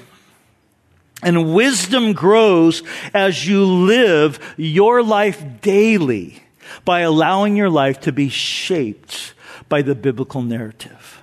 And 1.23 1.53
wisdom 1.53 2.13
grows 2.13 2.83
as 3.13 3.47
you 3.47 3.63
live 3.65 4.39
your 4.57 5.01
life 5.01 5.43
daily 5.61 6.43
by 6.83 7.01
allowing 7.01 7.55
your 7.55 7.69
life 7.69 8.01
to 8.01 8.11
be 8.11 8.29
shaped 8.29 9.33
by 9.69 9.81
the 9.81 9.95
biblical 9.95 10.41
narrative, 10.41 11.21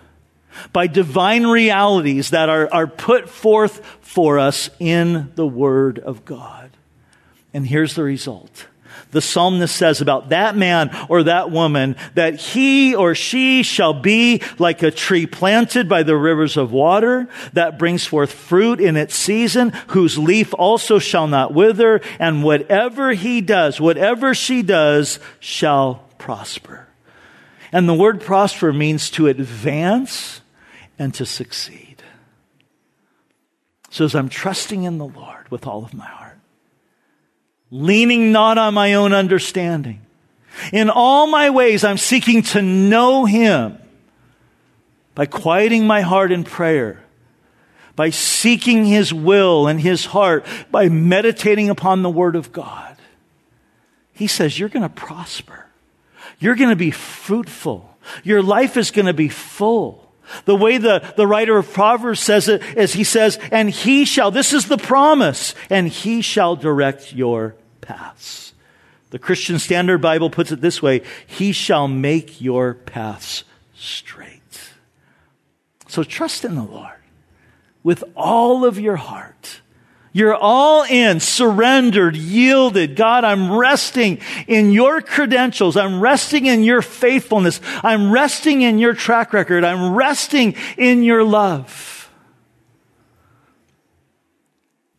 by 0.72 0.86
divine 0.86 1.46
realities 1.46 2.30
that 2.30 2.48
are, 2.48 2.72
are 2.72 2.86
put 2.86 3.28
forth 3.28 3.84
for 4.00 4.38
us 4.38 4.70
in 4.80 5.30
the 5.34 5.46
Word 5.46 5.98
of 5.98 6.24
God. 6.24 6.70
And 7.54 7.66
here's 7.66 7.94
the 7.94 8.02
result 8.02 8.66
the 9.12 9.20
psalmist 9.20 9.76
says 9.76 10.00
about 10.00 10.30
that 10.30 10.56
man 10.56 10.90
or 11.08 11.22
that 11.22 11.50
woman 11.50 11.96
that 12.14 12.40
he 12.40 12.94
or 12.94 13.14
she 13.14 13.62
shall 13.62 13.94
be 13.94 14.42
like 14.58 14.82
a 14.82 14.90
tree 14.90 15.26
planted 15.26 15.88
by 15.88 16.02
the 16.02 16.16
rivers 16.16 16.56
of 16.56 16.72
water 16.72 17.28
that 17.52 17.78
brings 17.78 18.04
forth 18.04 18.32
fruit 18.32 18.80
in 18.80 18.96
its 18.96 19.14
season, 19.14 19.70
whose 19.88 20.18
leaf 20.18 20.52
also 20.54 20.98
shall 20.98 21.28
not 21.28 21.54
wither, 21.54 22.00
and 22.18 22.42
whatever 22.42 23.12
he 23.12 23.40
does, 23.40 23.80
whatever 23.80 24.34
she 24.34 24.62
does, 24.62 25.20
shall 25.38 26.04
prosper. 26.18 26.88
And 27.70 27.88
the 27.88 27.94
word 27.94 28.20
prosper 28.20 28.72
means 28.72 29.10
to 29.10 29.28
advance 29.28 30.40
and 30.98 31.14
to 31.14 31.26
succeed. 31.26 32.02
So 33.90 34.06
as 34.06 34.14
I'm 34.14 34.30
trusting 34.30 34.84
in 34.84 34.96
the 34.96 35.06
Lord 35.06 35.50
with 35.50 35.66
all 35.66 35.84
of 35.84 35.92
my 35.92 36.06
heart, 36.06 36.21
leaning 37.72 38.30
not 38.32 38.58
on 38.58 38.74
my 38.74 38.94
own 38.94 39.14
understanding. 39.14 40.02
In 40.72 40.90
all 40.90 41.26
my 41.26 41.48
ways, 41.48 41.82
I'm 41.82 41.96
seeking 41.96 42.42
to 42.42 42.60
know 42.60 43.24
Him 43.24 43.78
by 45.14 45.24
quieting 45.24 45.86
my 45.86 46.02
heart 46.02 46.30
in 46.30 46.44
prayer, 46.44 47.02
by 47.96 48.10
seeking 48.10 48.84
His 48.84 49.12
will 49.12 49.66
and 49.66 49.80
His 49.80 50.04
heart, 50.04 50.44
by 50.70 50.90
meditating 50.90 51.70
upon 51.70 52.02
the 52.02 52.10
Word 52.10 52.36
of 52.36 52.52
God. 52.52 52.96
He 54.12 54.26
says, 54.26 54.58
You're 54.58 54.68
going 54.68 54.82
to 54.82 54.90
prosper. 54.90 55.66
You're 56.38 56.56
going 56.56 56.70
to 56.70 56.76
be 56.76 56.90
fruitful. 56.90 57.88
Your 58.22 58.42
life 58.42 58.76
is 58.76 58.90
going 58.90 59.06
to 59.06 59.14
be 59.14 59.30
full. 59.30 60.12
The 60.44 60.56
way 60.56 60.76
the, 60.76 61.12
the 61.16 61.26
writer 61.26 61.56
of 61.56 61.72
Proverbs 61.72 62.20
says 62.20 62.48
it 62.48 62.62
is 62.76 62.92
he 62.92 63.04
says, 63.04 63.38
and 63.50 63.68
he 63.68 64.04
shall, 64.04 64.30
this 64.30 64.52
is 64.52 64.66
the 64.66 64.78
promise, 64.78 65.54
and 65.68 65.88
he 65.88 66.20
shall 66.22 66.56
direct 66.56 67.12
your 67.12 67.54
paths. 67.82 68.54
The 69.10 69.18
Christian 69.18 69.58
Standard 69.58 69.98
Bible 69.98 70.30
puts 70.30 70.52
it 70.52 70.62
this 70.62 70.80
way 70.80 71.02
He 71.26 71.52
shall 71.52 71.86
make 71.86 72.40
your 72.40 72.72
paths 72.72 73.44
straight. 73.74 74.72
So 75.86 76.02
trust 76.02 76.46
in 76.46 76.54
the 76.54 76.62
Lord 76.62 76.96
with 77.82 78.02
all 78.16 78.64
of 78.64 78.78
your 78.78 78.96
heart. 78.96 79.60
You're 80.14 80.34
all 80.34 80.84
in, 80.84 81.20
surrendered, 81.20 82.16
yielded. 82.16 82.96
God, 82.96 83.24
I'm 83.24 83.52
resting 83.52 84.18
in 84.46 84.72
your 84.72 85.00
credentials. 85.02 85.76
I'm 85.76 86.00
resting 86.00 86.46
in 86.46 86.62
your 86.62 86.82
faithfulness. 86.82 87.60
I'm 87.82 88.10
resting 88.12 88.62
in 88.62 88.78
your 88.78 88.94
track 88.94 89.32
record. 89.32 89.64
I'm 89.64 89.94
resting 89.94 90.54
in 90.76 91.02
your 91.02 91.24
love. 91.24 92.10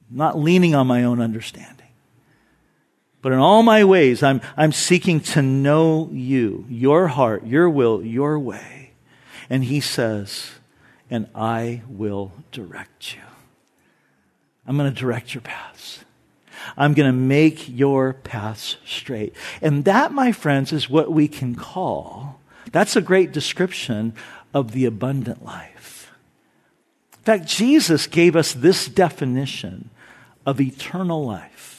Not 0.10 0.38
leaning 0.38 0.76
on 0.76 0.86
my 0.86 1.04
own 1.04 1.20
understanding 1.20 1.83
But 3.24 3.32
in 3.32 3.40
all 3.40 3.64
my 3.64 3.86
ways, 3.86 4.22
I'm, 4.22 4.42
I'm 4.58 4.74
seeking 4.74 5.22
to 5.22 5.42
know 5.42 6.10
you, 6.12 6.66
your 6.70 7.08
heart, 7.08 7.46
your 7.48 7.70
will, 7.70 8.04
your 8.04 8.38
way. 8.38 8.92
And 9.50 9.64
he 9.64 9.80
says, 9.80 10.52
and 11.10 11.30
I 11.34 11.84
will 11.88 12.34
direct 12.52 13.16
you. 13.16 13.22
I'm 14.68 14.78
going 14.78 14.94
to 14.94 15.00
direct 15.00 15.34
your 15.34 15.42
paths. 15.42 16.04
I'm 16.76 16.94
going 16.94 17.10
to 17.10 17.18
make 17.18 17.70
your 17.70 18.12
paths 18.12 18.76
straight. 18.86 19.34
And 19.62 19.86
that, 19.86 20.12
my 20.12 20.34
friends, 20.34 20.74
is 20.74 20.90
what 20.90 21.12
we 21.12 21.30
can 21.30 21.56
call, 21.56 22.42
that's 22.74 22.98
a 22.98 23.02
great 23.02 23.32
description 23.32 24.14
of 24.54 24.74
the 24.74 24.86
abundant 24.86 25.46
life. 25.46 26.12
In 27.20 27.24
fact, 27.24 27.46
Jesus 27.46 28.06
gave 28.06 28.36
us 28.36 28.52
this 28.52 28.88
definition 28.88 29.90
of 30.46 30.60
eternal 30.60 31.26
life. 31.26 31.73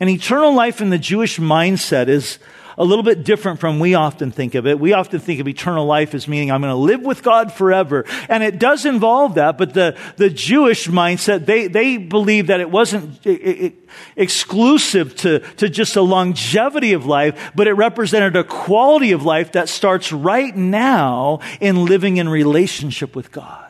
And 0.00 0.08
eternal 0.10 0.54
life 0.54 0.80
in 0.80 0.90
the 0.90 0.98
Jewish 0.98 1.38
mindset 1.38 2.08
is 2.08 2.38
a 2.78 2.84
little 2.84 3.02
bit 3.02 3.24
different 3.24 3.60
from 3.60 3.78
we 3.78 3.94
often 3.94 4.30
think 4.30 4.54
of 4.54 4.66
it. 4.66 4.80
We 4.80 4.94
often 4.94 5.20
think 5.20 5.38
of 5.38 5.46
eternal 5.46 5.84
life 5.84 6.14
as 6.14 6.26
meaning 6.26 6.50
I'm 6.50 6.62
going 6.62 6.72
to 6.72 6.76
live 6.76 7.02
with 7.02 7.22
God 7.22 7.52
forever. 7.52 8.06
And 8.28 8.42
it 8.42 8.58
does 8.58 8.86
involve 8.86 9.34
that, 9.34 9.58
but 9.58 9.74
the, 9.74 9.98
the 10.16 10.30
Jewish 10.30 10.88
mindset, 10.88 11.44
they, 11.44 11.66
they 11.66 11.98
believe 11.98 12.46
that 12.46 12.60
it 12.60 12.70
wasn't 12.70 13.24
it, 13.26 13.30
it, 13.30 13.74
exclusive 14.16 15.14
to, 15.16 15.40
to 15.56 15.68
just 15.68 15.96
a 15.96 16.02
longevity 16.02 16.94
of 16.94 17.04
life, 17.04 17.52
but 17.54 17.66
it 17.66 17.74
represented 17.74 18.34
a 18.34 18.44
quality 18.44 19.12
of 19.12 19.26
life 19.26 19.52
that 19.52 19.68
starts 19.68 20.10
right 20.10 20.56
now 20.56 21.40
in 21.60 21.84
living 21.84 22.16
in 22.16 22.30
relationship 22.30 23.14
with 23.14 23.30
God. 23.30 23.69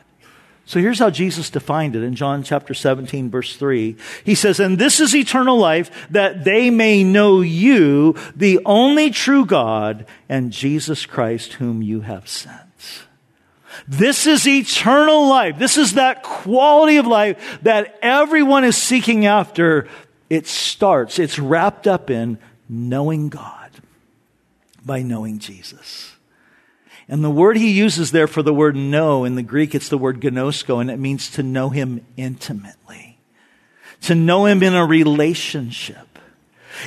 So 0.65 0.79
here's 0.79 0.99
how 0.99 1.09
Jesus 1.09 1.49
defined 1.49 1.95
it 1.95 2.03
in 2.03 2.15
John 2.15 2.43
chapter 2.43 2.73
17 2.73 3.29
verse 3.29 3.55
3. 3.57 3.95
He 4.23 4.35
says, 4.35 4.59
And 4.59 4.77
this 4.77 4.99
is 4.99 5.15
eternal 5.15 5.57
life, 5.57 6.07
that 6.09 6.43
they 6.43 6.69
may 6.69 7.03
know 7.03 7.41
you, 7.41 8.15
the 8.35 8.59
only 8.65 9.09
true 9.09 9.45
God, 9.45 10.05
and 10.29 10.51
Jesus 10.51 11.05
Christ 11.05 11.53
whom 11.53 11.81
you 11.81 12.01
have 12.01 12.27
sent. 12.29 12.61
This 13.87 14.27
is 14.27 14.47
eternal 14.47 15.27
life. 15.27 15.57
This 15.57 15.77
is 15.77 15.93
that 15.95 16.23
quality 16.23 16.97
of 16.97 17.07
life 17.07 17.59
that 17.63 17.97
everyone 18.01 18.63
is 18.63 18.77
seeking 18.77 19.25
after. 19.25 19.87
It 20.29 20.47
starts, 20.47 21.19
it's 21.19 21.39
wrapped 21.39 21.87
up 21.87 22.09
in 22.09 22.37
knowing 22.69 23.29
God 23.29 23.69
by 24.85 25.01
knowing 25.01 25.39
Jesus. 25.39 26.10
And 27.11 27.21
the 27.25 27.29
word 27.29 27.57
he 27.57 27.71
uses 27.71 28.11
there 28.11 28.25
for 28.25 28.41
the 28.41 28.53
word 28.53 28.77
know 28.77 29.25
in 29.25 29.35
the 29.35 29.43
Greek, 29.43 29.75
it's 29.75 29.89
the 29.89 29.97
word 29.97 30.21
ginosko, 30.21 30.79
and 30.79 30.89
it 30.89 30.97
means 30.97 31.29
to 31.31 31.43
know 31.43 31.69
him 31.69 32.05
intimately, 32.15 33.19
to 34.03 34.15
know 34.15 34.45
him 34.45 34.63
in 34.63 34.73
a 34.73 34.85
relationship. 34.85 36.07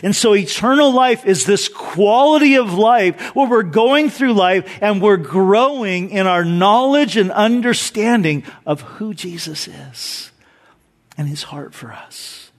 And 0.02 0.16
so 0.16 0.34
eternal 0.34 0.92
life 0.92 1.26
is 1.26 1.44
this 1.44 1.68
quality 1.68 2.54
of 2.54 2.72
life 2.72 3.36
where 3.36 3.46
we're 3.46 3.62
going 3.62 4.08
through 4.08 4.32
life 4.32 4.78
and 4.80 5.02
we're 5.02 5.18
growing 5.18 6.08
in 6.08 6.26
our 6.26 6.42
knowledge 6.42 7.18
and 7.18 7.30
understanding 7.30 8.44
of 8.64 8.80
who 8.80 9.12
Jesus 9.12 9.68
is 9.68 10.32
and 11.18 11.28
his 11.28 11.42
heart 11.42 11.74
for 11.74 11.92
us. 11.92 12.50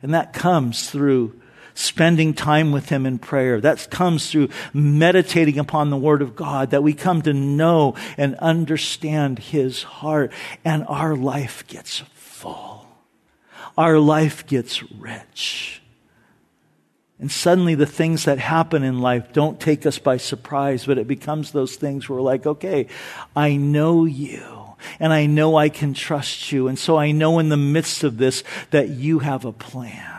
And 0.00 0.14
that 0.14 0.32
comes 0.32 0.88
through 0.88 1.40
spending 1.78 2.34
time 2.34 2.72
with 2.72 2.88
Him 2.88 3.06
in 3.06 3.18
prayer. 3.18 3.60
That 3.60 3.88
comes 3.90 4.30
through 4.30 4.48
meditating 4.72 5.58
upon 5.58 5.90
the 5.90 5.96
Word 5.96 6.22
of 6.22 6.34
God, 6.34 6.70
that 6.70 6.82
we 6.82 6.92
come 6.92 7.22
to 7.22 7.32
know 7.32 7.94
and 8.16 8.34
understand 8.36 9.38
His 9.38 9.84
heart, 9.84 10.32
and 10.64 10.84
our 10.88 11.14
life 11.14 11.66
gets 11.68 11.98
full. 12.14 12.86
Our 13.76 14.00
life 14.00 14.46
gets 14.46 14.82
rich. 14.92 15.80
And 17.20 17.30
suddenly 17.30 17.74
the 17.74 17.86
things 17.86 18.24
that 18.24 18.38
happen 18.38 18.82
in 18.82 19.00
life 19.00 19.32
don't 19.32 19.60
take 19.60 19.86
us 19.86 19.98
by 19.98 20.16
surprise, 20.16 20.86
but 20.86 20.98
it 20.98 21.06
becomes 21.06 21.50
those 21.52 21.76
things 21.76 22.08
where 22.08 22.16
we're 22.16 22.22
like, 22.22 22.46
okay, 22.46 22.86
I 23.34 23.56
know 23.56 24.04
you 24.04 24.42
and 25.00 25.12
I 25.12 25.26
know 25.26 25.56
I 25.56 25.68
can 25.68 25.94
trust 25.94 26.52
you. 26.52 26.68
And 26.68 26.78
so 26.78 26.96
I 26.96 27.10
know 27.10 27.38
in 27.38 27.48
the 27.48 27.56
midst 27.56 28.04
of 28.04 28.18
this 28.18 28.44
that 28.70 28.88
you 28.88 29.20
have 29.20 29.44
a 29.44 29.52
plan. 29.52 30.17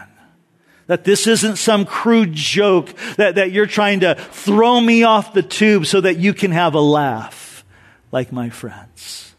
That 0.89 1.03
this 1.03 1.27
isn't 1.27 1.57
some 1.57 1.85
crude 1.85 2.33
joke 2.33 2.95
that, 3.17 3.35
that 3.35 3.51
you're 3.51 3.67
trying 3.67 3.99
to 3.99 4.15
throw 4.15 4.81
me 4.81 5.03
off 5.03 5.33
the 5.33 5.43
tube 5.43 5.85
so 5.85 6.01
that 6.01 6.17
you 6.17 6.33
can 6.33 6.49
have 6.49 6.73
a 6.73 6.79
laugh 6.79 7.63
like 8.11 8.31
my 8.31 8.49
friends. 8.49 9.35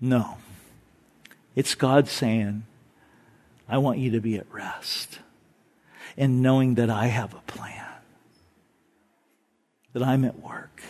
No. 0.00 0.36
It's 1.56 1.74
God 1.74 2.06
saying, 2.06 2.62
I 3.68 3.78
want 3.78 3.98
you 3.98 4.12
to 4.12 4.20
be 4.20 4.36
at 4.36 4.46
rest 4.52 5.18
and 6.16 6.42
knowing 6.42 6.76
that 6.76 6.90
I 6.90 7.06
have 7.06 7.34
a 7.34 7.40
plan, 7.48 7.84
that 9.94 10.04
I'm 10.04 10.24
at 10.24 10.38
work. 10.38 10.80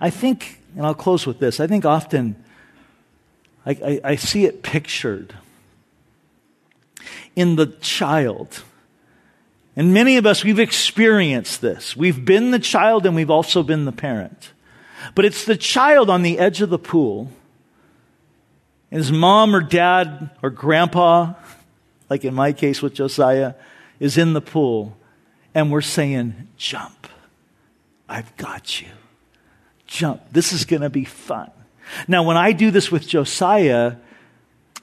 I 0.00 0.10
think, 0.10 0.58
and 0.76 0.84
I'll 0.84 0.94
close 0.94 1.28
with 1.28 1.38
this, 1.38 1.60
I 1.60 1.68
think 1.68 1.84
often 1.84 2.34
I, 3.64 3.70
I, 3.70 4.00
I 4.02 4.16
see 4.16 4.46
it 4.46 4.64
pictured 4.64 5.34
in 7.36 7.56
the 7.56 7.66
child. 7.66 8.62
And 9.74 9.94
many 9.94 10.16
of 10.16 10.26
us, 10.26 10.44
we've 10.44 10.58
experienced 10.58 11.60
this. 11.60 11.96
We've 11.96 12.24
been 12.24 12.50
the 12.50 12.58
child 12.58 13.06
and 13.06 13.14
we've 13.14 13.30
also 13.30 13.62
been 13.62 13.84
the 13.84 13.92
parent. 13.92 14.52
But 15.14 15.24
it's 15.24 15.44
the 15.44 15.56
child 15.56 16.10
on 16.10 16.22
the 16.22 16.38
edge 16.38 16.60
of 16.60 16.70
the 16.70 16.78
pool. 16.78 17.30
And 18.90 18.98
his 18.98 19.10
mom 19.10 19.54
or 19.54 19.62
dad 19.62 20.30
or 20.42 20.50
grandpa, 20.50 21.34
like 22.10 22.24
in 22.24 22.34
my 22.34 22.52
case 22.52 22.82
with 22.82 22.94
Josiah, 22.94 23.54
is 23.98 24.18
in 24.18 24.34
the 24.34 24.42
pool. 24.42 24.96
And 25.54 25.72
we're 25.72 25.80
saying, 25.80 26.48
jump. 26.56 27.08
I've 28.08 28.36
got 28.36 28.82
you. 28.82 28.88
Jump. 29.86 30.20
This 30.30 30.52
is 30.52 30.66
going 30.66 30.82
to 30.82 30.90
be 30.90 31.04
fun. 31.04 31.50
Now, 32.06 32.22
when 32.22 32.36
I 32.36 32.52
do 32.52 32.70
this 32.70 32.90
with 32.90 33.06
Josiah, 33.06 33.96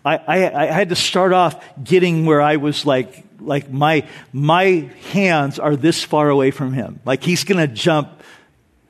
I, 0.05 0.17
I, 0.17 0.63
I, 0.63 0.65
had 0.67 0.89
to 0.89 0.95
start 0.95 1.33
off 1.33 1.63
getting 1.83 2.25
where 2.25 2.41
I 2.41 2.55
was 2.55 2.85
like, 2.85 3.25
like 3.39 3.69
my, 3.69 4.07
my 4.31 4.89
hands 5.11 5.59
are 5.59 5.75
this 5.75 6.03
far 6.03 6.29
away 6.29 6.51
from 6.51 6.73
him. 6.73 6.99
Like 7.05 7.23
he's 7.23 7.43
going 7.43 7.57
to 7.57 7.73
jump 7.73 8.21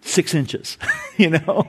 six 0.01 0.33
inches, 0.33 0.77
you 1.17 1.31
know? 1.31 1.67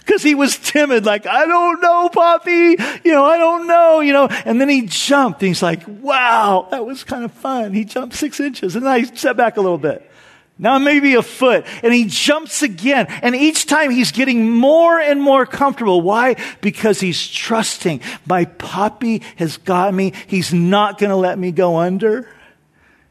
Because 0.00 0.22
he 0.22 0.34
was 0.34 0.56
timid, 0.56 1.04
like, 1.04 1.26
I 1.26 1.46
don't 1.46 1.80
know, 1.80 2.08
Poppy. 2.08 2.76
You 3.04 3.12
know, 3.12 3.24
I 3.24 3.38
don't 3.38 3.66
know, 3.66 4.00
you 4.00 4.12
know. 4.12 4.26
And 4.44 4.60
then 4.60 4.68
he 4.68 4.82
jumped 4.82 5.42
and 5.42 5.48
he's 5.48 5.62
like, 5.62 5.82
wow, 5.86 6.66
that 6.70 6.84
was 6.84 7.04
kind 7.04 7.24
of 7.24 7.32
fun. 7.32 7.72
He 7.72 7.84
jumped 7.84 8.16
six 8.16 8.40
inches. 8.40 8.74
And 8.74 8.84
then 8.84 8.92
I 8.92 9.02
sat 9.04 9.36
back 9.36 9.56
a 9.56 9.60
little 9.60 9.78
bit. 9.78 10.10
Now 10.58 10.78
maybe 10.78 11.14
a 11.14 11.22
foot. 11.22 11.66
And 11.82 11.92
he 11.92 12.06
jumps 12.06 12.62
again. 12.62 13.06
And 13.08 13.34
each 13.34 13.66
time 13.66 13.90
he's 13.90 14.10
getting 14.10 14.50
more 14.50 14.98
and 14.98 15.20
more 15.20 15.44
comfortable. 15.44 16.00
Why? 16.00 16.36
Because 16.60 17.00
he's 17.00 17.28
trusting. 17.28 18.00
My 18.26 18.46
Poppy 18.46 19.22
has 19.36 19.58
got 19.58 19.92
me. 19.92 20.12
He's 20.26 20.54
not 20.54 20.98
going 20.98 21.10
to 21.10 21.16
let 21.16 21.38
me 21.38 21.52
go 21.52 21.76
under. 21.76 22.28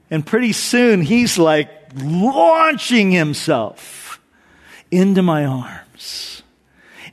And 0.10 0.26
pretty 0.26 0.54
soon 0.54 1.02
he's 1.02 1.38
like 1.38 1.70
launching 1.96 3.12
himself 3.12 4.20
into 4.90 5.22
my 5.22 5.46
arms. 5.46 6.42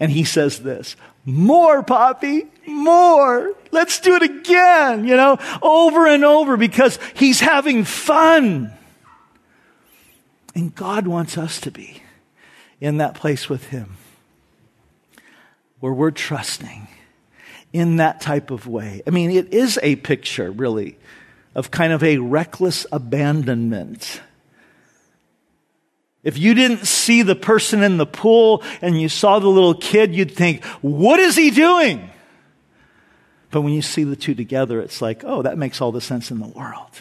And 0.01 0.11
he 0.11 0.25
says 0.25 0.61
this, 0.61 0.97
more, 1.25 1.83
Poppy, 1.83 2.47
more. 2.67 3.55
Let's 3.71 4.01
do 4.01 4.17
it 4.17 4.23
again, 4.23 5.07
you 5.07 5.17
know, 5.17 5.39
over 5.63 6.07
and 6.07 6.25
over 6.25 6.57
because 6.57 6.99
he's 7.15 7.41
having 7.41 7.85
fun. 7.85 8.73
And 10.55 10.75
God 10.75 11.07
wants 11.07 11.39
us 11.39 11.61
to 11.63 11.71
be 11.71 12.03
in 12.81 12.99
that 12.99 13.15
place 13.15 13.49
with 13.49 13.69
Him 13.69 13.97
where 15.81 15.93
we're 15.93 16.11
trusting 16.11 16.89
in 17.73 17.97
that 17.97 18.21
type 18.21 18.51
of 18.51 18.67
way. 18.67 19.03
I 19.07 19.11
mean, 19.11 19.31
it 19.31 19.53
is 19.53 19.79
a 19.83 19.97
picture, 19.97 20.51
really, 20.51 20.97
of 21.55 21.71
kind 21.71 21.93
of 21.93 22.05
a 22.05 22.19
reckless 22.19 22.87
abandonment. 22.93 24.21
If 26.23 26.39
you 26.39 26.55
didn't 26.55 26.87
see 26.87 27.23
the 27.23 27.35
person 27.35 27.83
in 27.83 27.97
the 27.97 28.07
pool 28.07 28.63
and 28.81 29.01
you 29.01 29.09
saw 29.09 29.39
the 29.39 29.49
little 29.49 29.75
kid, 29.75 30.15
you'd 30.15 30.31
think, 30.31 30.65
what 30.83 31.19
is 31.19 31.35
he 31.35 31.51
doing? 31.51 32.11
But 33.51 33.63
when 33.63 33.73
you 33.73 33.83
see 33.83 34.05
the 34.05 34.17
two 34.17 34.35
together, 34.35 34.81
it's 34.81 35.03
like, 35.03 35.25
oh, 35.27 35.43
that 35.43 35.59
makes 35.59 35.81
all 35.81 35.93
the 35.93 36.01
sense 36.01 36.31
in 36.31 36.39
the 36.39 36.47
world. 36.47 37.01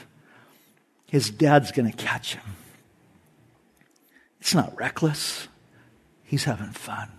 His 1.06 1.30
dad's 1.30 1.72
going 1.72 1.92
to 1.92 1.96
catch 1.96 2.34
him. 2.36 2.44
It's 4.42 4.56
not 4.56 4.76
reckless. 4.76 5.48
He's 6.24 6.44
having 6.44 6.72
fun. 6.72 7.10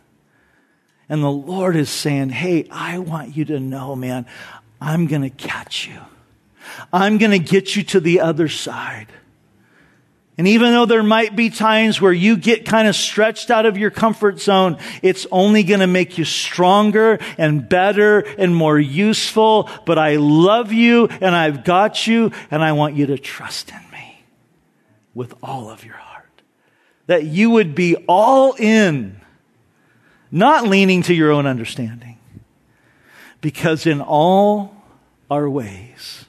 And 1.09 1.23
the 1.23 1.31
Lord 1.31 1.77
is 1.77 1.89
saying, 1.89 2.31
Hey, 2.31 2.67
I 2.71 2.99
want 2.99 3.37
you 3.37 3.45
to 3.47 3.61
know, 3.61 3.95
man, 3.95 4.27
I'm 4.81 5.07
going 5.07 5.23
to 5.23 5.31
catch 5.31 5.87
you. 5.87 5.99
I'm 6.93 7.19
going 7.19 7.31
to 7.33 7.39
get 7.39 7.77
you 7.77 7.85
to 7.85 8.01
the 8.01 8.21
other 8.21 8.49
side. 8.49 9.09
And 10.39 10.49
even 10.49 10.73
though 10.73 10.87
there 10.87 11.03
might 11.03 11.37
be 11.37 11.51
times 11.51 12.01
where 12.01 12.13
you 12.13 12.37
get 12.37 12.65
kind 12.65 12.89
of 12.89 12.97
stretched 12.97 13.51
out 13.51 13.67
of 13.67 13.77
your 13.77 13.91
comfort 13.91 14.41
zone, 14.41 14.79
it's 15.03 15.27
only 15.31 15.63
going 15.63 15.81
to 15.81 15.87
make 15.87 16.17
you 16.17 16.25
stronger 16.25 17.19
and 17.37 17.69
better 17.69 18.21
and 18.21 18.57
more 18.57 18.79
useful. 18.79 19.69
But 19.85 19.99
I 19.99 20.17
love 20.17 20.73
you 20.73 21.07
and 21.07 21.37
I've 21.37 21.65
got 21.65 22.07
you 22.07 22.33
and 22.51 22.65
I 22.65 22.73
want 22.73 22.97
you 22.97 23.07
to 23.07 23.19
trust 23.19 23.71
in 23.71 23.91
me 23.93 24.25
with 25.15 25.35
all 25.43 25.69
of 25.69 25.85
your 25.85 25.95
heart. 25.95 26.12
That 27.07 27.25
you 27.25 27.51
would 27.51 27.75
be 27.75 27.97
all 28.09 28.55
in, 28.55 29.21
not 30.31 30.67
leaning 30.67 31.03
to 31.03 31.15
your 31.15 31.31
own 31.31 31.47
understanding. 31.47 32.19
Because 33.41 33.87
in 33.87 34.01
all 34.01 34.75
our 35.31 35.49
ways, 35.51 36.27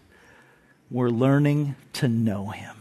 we're 0.89 1.09
learning 1.09 1.75
to 1.93 2.07
know 2.07 2.49
Him. 2.49 2.73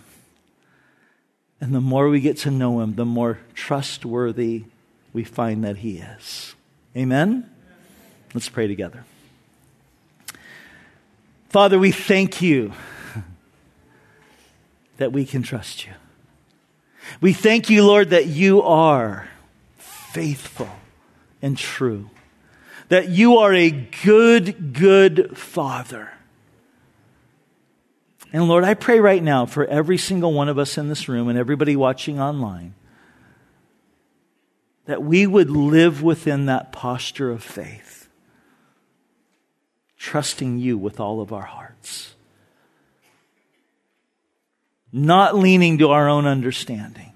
And 1.62 1.72
the 1.72 1.80
more 1.80 2.08
we 2.08 2.18
get 2.18 2.38
to 2.38 2.50
know 2.50 2.80
him, 2.80 2.96
the 2.96 3.04
more 3.04 3.38
trustworthy 3.54 4.64
we 5.12 5.22
find 5.22 5.62
that 5.62 5.76
he 5.76 5.98
is. 5.98 6.56
Amen? 6.96 7.48
Let's 8.34 8.48
pray 8.48 8.66
together. 8.66 9.04
Father, 11.48 11.78
we 11.78 11.92
thank 11.92 12.42
you 12.42 12.72
that 14.96 15.12
we 15.12 15.24
can 15.24 15.44
trust 15.44 15.86
you. 15.86 15.92
We 17.20 17.32
thank 17.32 17.70
you, 17.70 17.84
Lord, 17.84 18.10
that 18.10 18.26
you 18.26 18.62
are 18.62 19.28
faithful 19.76 20.70
and 21.40 21.56
true, 21.56 22.10
that 22.88 23.08
you 23.08 23.38
are 23.38 23.54
a 23.54 23.70
good, 23.70 24.72
good 24.72 25.36
Father. 25.36 26.12
And 28.32 28.48
Lord, 28.48 28.64
I 28.64 28.74
pray 28.74 28.98
right 28.98 29.22
now 29.22 29.46
for 29.46 29.64
every 29.66 29.98
single 29.98 30.32
one 30.32 30.48
of 30.48 30.58
us 30.58 30.78
in 30.78 30.88
this 30.88 31.08
room 31.08 31.28
and 31.28 31.38
everybody 31.38 31.76
watching 31.76 32.20
online 32.20 32.74
that 34.86 35.02
we 35.02 35.26
would 35.26 35.50
live 35.50 36.02
within 36.02 36.46
that 36.46 36.72
posture 36.72 37.30
of 37.30 37.42
faith, 37.42 38.08
trusting 39.96 40.58
you 40.58 40.76
with 40.76 40.98
all 40.98 41.20
of 41.20 41.32
our 41.32 41.42
hearts, 41.42 42.14
not 44.92 45.36
leaning 45.36 45.78
to 45.78 45.88
our 45.88 46.08
own 46.08 46.26
understanding. 46.26 47.12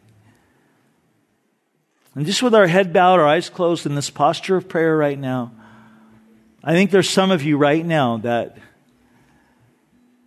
And 2.14 2.24
just 2.24 2.42
with 2.42 2.54
our 2.54 2.66
head 2.66 2.94
bowed, 2.94 3.20
our 3.20 3.26
eyes 3.26 3.50
closed 3.50 3.84
in 3.84 3.94
this 3.94 4.08
posture 4.08 4.56
of 4.56 4.68
prayer 4.68 4.96
right 4.96 5.18
now, 5.18 5.52
I 6.64 6.72
think 6.72 6.90
there's 6.90 7.10
some 7.10 7.30
of 7.30 7.42
you 7.42 7.58
right 7.58 7.84
now 7.84 8.16
that 8.18 8.56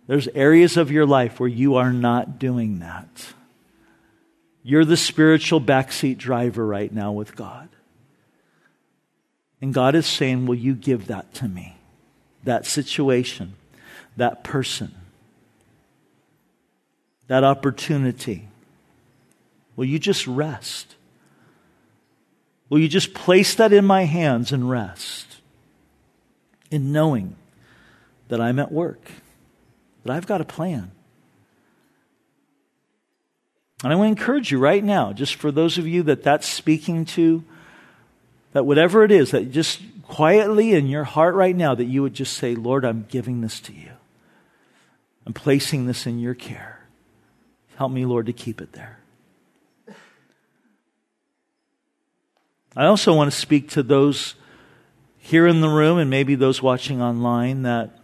there's 0.06 0.28
areas 0.28 0.76
of 0.76 0.90
your 0.90 1.04
life 1.04 1.40
where 1.40 1.48
you 1.48 1.74
are 1.76 1.92
not 1.92 2.38
doing 2.38 2.78
that. 2.78 3.34
You're 4.62 4.84
the 4.84 4.96
spiritual 4.96 5.60
backseat 5.60 6.16
driver 6.16 6.64
right 6.64 6.92
now 6.92 7.12
with 7.12 7.34
God. 7.34 7.68
And 9.60 9.74
God 9.74 9.94
is 9.94 10.06
saying, 10.06 10.46
Will 10.46 10.56
you 10.56 10.74
give 10.74 11.08
that 11.08 11.34
to 11.34 11.48
me? 11.48 11.76
That 12.44 12.66
situation, 12.66 13.54
that 14.16 14.44
person, 14.44 14.94
that 17.30 17.44
opportunity. 17.44 18.48
Will 19.76 19.84
you 19.84 19.98
just 19.98 20.26
rest? 20.26 20.96
Will 22.68 22.80
you 22.80 22.88
just 22.88 23.14
place 23.14 23.54
that 23.54 23.72
in 23.72 23.84
my 23.84 24.02
hands 24.04 24.50
and 24.50 24.68
rest 24.68 25.38
in 26.70 26.92
knowing 26.92 27.36
that 28.28 28.40
I'm 28.40 28.58
at 28.58 28.70
work? 28.70 29.10
that 30.04 30.12
I've 30.12 30.26
got 30.26 30.40
a 30.40 30.44
plan. 30.44 30.90
And 33.82 33.92
I 33.92 33.96
want 33.96 34.16
to 34.16 34.20
encourage 34.20 34.50
you 34.50 34.58
right 34.58 34.82
now, 34.82 35.12
just 35.12 35.36
for 35.36 35.50
those 35.50 35.78
of 35.78 35.86
you 35.86 36.02
that 36.04 36.22
that's 36.22 36.46
speaking 36.46 37.04
to, 37.06 37.44
that 38.52 38.66
whatever 38.66 39.04
it 39.04 39.10
is, 39.10 39.30
that 39.30 39.52
just 39.52 39.80
quietly 40.02 40.74
in 40.74 40.86
your 40.86 41.04
heart 41.04 41.34
right 41.34 41.56
now, 41.56 41.74
that 41.74 41.84
you 41.84 42.02
would 42.02 42.14
just 42.14 42.34
say, 42.34 42.54
Lord, 42.54 42.84
I'm 42.84 43.06
giving 43.08 43.40
this 43.40 43.60
to 43.60 43.72
you. 43.72 43.92
I'm 45.26 45.32
placing 45.32 45.86
this 45.86 46.06
in 46.06 46.18
your 46.18 46.34
care. 46.34 46.79
Help 47.80 47.92
me, 47.92 48.04
Lord, 48.04 48.26
to 48.26 48.34
keep 48.34 48.60
it 48.60 48.74
there. 48.74 48.98
I 52.76 52.84
also 52.84 53.14
want 53.14 53.32
to 53.32 53.38
speak 53.38 53.70
to 53.70 53.82
those 53.82 54.34
here 55.16 55.46
in 55.46 55.62
the 55.62 55.68
room 55.70 55.96
and 55.96 56.10
maybe 56.10 56.34
those 56.34 56.60
watching 56.60 57.00
online 57.00 57.62
that 57.62 57.98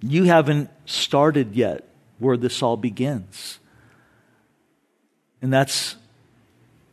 you 0.00 0.22
haven't 0.26 0.70
started 0.86 1.56
yet 1.56 1.88
where 2.20 2.36
this 2.36 2.62
all 2.62 2.76
begins. 2.76 3.58
And 5.42 5.52
that's 5.52 5.96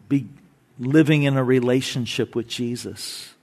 be 0.09 0.25
living 0.79 1.21
in 1.21 1.37
a 1.37 1.43
relationship 1.43 2.33
with 2.33 2.47
Jesus. 2.47 3.35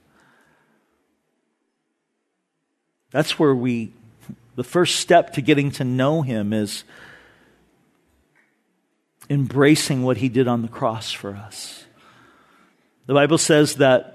That's 3.12 3.38
where 3.38 3.54
we, 3.54 3.92
the 4.56 4.64
first 4.64 4.96
step 4.96 5.34
to 5.34 5.40
getting 5.40 5.70
to 5.70 5.84
know 5.84 6.22
Him 6.22 6.52
is 6.52 6.82
embracing 9.28 10.02
what 10.02 10.18
He 10.18 10.28
did 10.28 10.48
on 10.48 10.62
the 10.62 10.68
cross 10.68 11.12
for 11.12 11.34
us. 11.34 11.84
The 13.06 13.14
Bible 13.14 13.38
says 13.38 13.76
that 13.76 14.14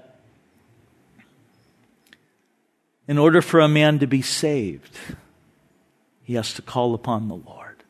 in 3.06 3.18
order 3.18 3.42
for 3.42 3.60
a 3.60 3.68
man 3.68 3.98
to 3.98 4.06
be 4.06 4.22
saved, 4.22 4.96
he 6.22 6.34
has 6.34 6.54
to 6.54 6.62
call 6.62 6.94
upon 6.94 7.26
the 7.26 7.34
Lord. 7.34 7.82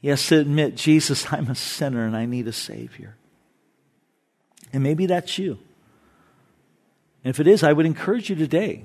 He 0.00 0.08
has 0.08 0.26
to 0.26 0.38
admit, 0.40 0.74
Jesus, 0.74 1.26
I'm 1.32 1.48
a 1.48 1.54
sinner 1.54 2.04
and 2.04 2.16
I 2.16 2.26
need 2.26 2.48
a 2.48 2.52
Savior. 2.52 3.14
And 4.72 4.82
maybe 4.82 5.06
that's 5.06 5.38
you. 5.38 5.58
And 7.22 7.30
if 7.30 7.38
it 7.38 7.46
is, 7.46 7.62
I 7.62 7.72
would 7.72 7.86
encourage 7.86 8.30
you 8.30 8.34
today 8.34 8.84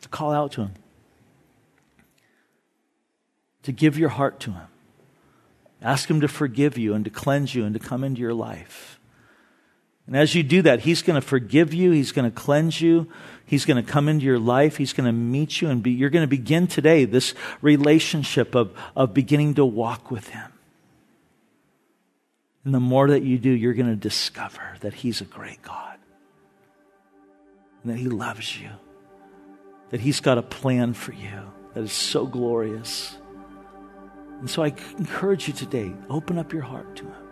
to 0.00 0.08
call 0.08 0.32
out 0.32 0.50
to 0.52 0.62
Him, 0.62 0.74
to 3.62 3.70
give 3.70 3.96
your 3.96 4.08
heart 4.08 4.40
to 4.40 4.50
Him. 4.50 4.66
Ask 5.82 6.10
Him 6.10 6.20
to 6.20 6.28
forgive 6.28 6.78
you 6.78 6.94
and 6.94 7.04
to 7.04 7.10
cleanse 7.10 7.54
you 7.54 7.64
and 7.64 7.74
to 7.74 7.80
come 7.80 8.02
into 8.04 8.20
your 8.20 8.34
life. 8.34 8.98
And 10.06 10.16
as 10.16 10.34
you 10.34 10.42
do 10.42 10.62
that, 10.62 10.80
He's 10.80 11.02
going 11.02 11.20
to 11.20 11.26
forgive 11.26 11.74
you, 11.74 11.90
He's 11.90 12.12
going 12.12 12.30
to 12.30 12.34
cleanse 12.34 12.80
you, 12.80 13.08
He's 13.44 13.64
going 13.64 13.82
to 13.82 13.90
come 13.90 14.08
into 14.08 14.24
your 14.24 14.38
life. 14.38 14.76
He's 14.76 14.92
going 14.92 15.06
to 15.06 15.12
meet 15.12 15.60
you 15.60 15.68
and 15.68 15.82
be, 15.82 15.92
you're 15.92 16.10
going 16.10 16.24
to 16.24 16.28
begin 16.28 16.66
today 16.66 17.04
this 17.04 17.34
relationship 17.62 18.54
of, 18.56 18.72
of 18.96 19.14
beginning 19.14 19.54
to 19.54 19.64
walk 19.64 20.10
with 20.10 20.28
Him. 20.28 20.52
And 22.64 22.74
the 22.74 22.80
more 22.80 23.08
that 23.08 23.22
you 23.22 23.38
do, 23.38 23.50
you're 23.50 23.74
going 23.74 23.90
to 23.90 23.96
discover 23.96 24.74
that 24.80 24.94
He's 24.94 25.20
a 25.20 25.24
great 25.24 25.62
God. 25.62 25.98
And 27.82 27.92
that 27.92 27.98
He 27.98 28.08
loves 28.08 28.60
you. 28.60 28.70
That 29.90 30.00
He's 30.00 30.18
got 30.18 30.38
a 30.38 30.42
plan 30.42 30.94
for 30.94 31.12
you 31.12 31.52
that 31.74 31.84
is 31.84 31.92
so 31.92 32.26
glorious. 32.26 33.16
And 34.40 34.50
so 34.50 34.62
I 34.62 34.74
encourage 34.98 35.48
you 35.48 35.54
today, 35.54 35.94
open 36.10 36.38
up 36.38 36.52
your 36.52 36.62
heart 36.62 36.96
to 36.96 37.04
Him. 37.04 37.26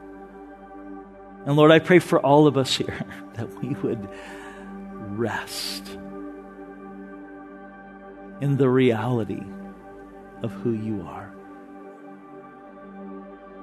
And 1.46 1.56
Lord, 1.56 1.70
I 1.70 1.78
pray 1.78 1.98
for 1.98 2.18
all 2.18 2.46
of 2.46 2.56
us 2.56 2.74
here 2.74 3.04
that 3.34 3.62
we 3.62 3.74
would 3.74 4.08
rest 5.16 5.86
in 8.40 8.56
the 8.56 8.68
reality 8.68 9.42
of 10.42 10.52
who 10.52 10.72
you 10.72 11.02
are. 11.02 11.32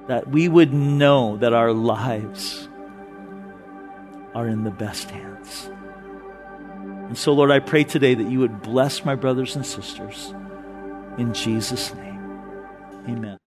That 0.08 0.28
we 0.28 0.48
would 0.48 0.72
know 0.72 1.36
that 1.36 1.52
our 1.52 1.72
lives 1.72 2.68
are 4.34 4.48
in 4.48 4.64
the 4.64 4.70
best 4.70 5.10
hands. 5.10 5.70
And 7.08 7.18
so, 7.18 7.32
Lord, 7.32 7.50
I 7.50 7.58
pray 7.58 7.84
today 7.84 8.14
that 8.14 8.28
you 8.28 8.38
would 8.40 8.62
bless 8.62 9.04
my 9.04 9.14
brothers 9.14 9.54
and 9.54 9.66
sisters. 9.66 10.34
In 11.18 11.34
Jesus' 11.34 11.94
name, 11.94 12.11
amen. 13.08 13.41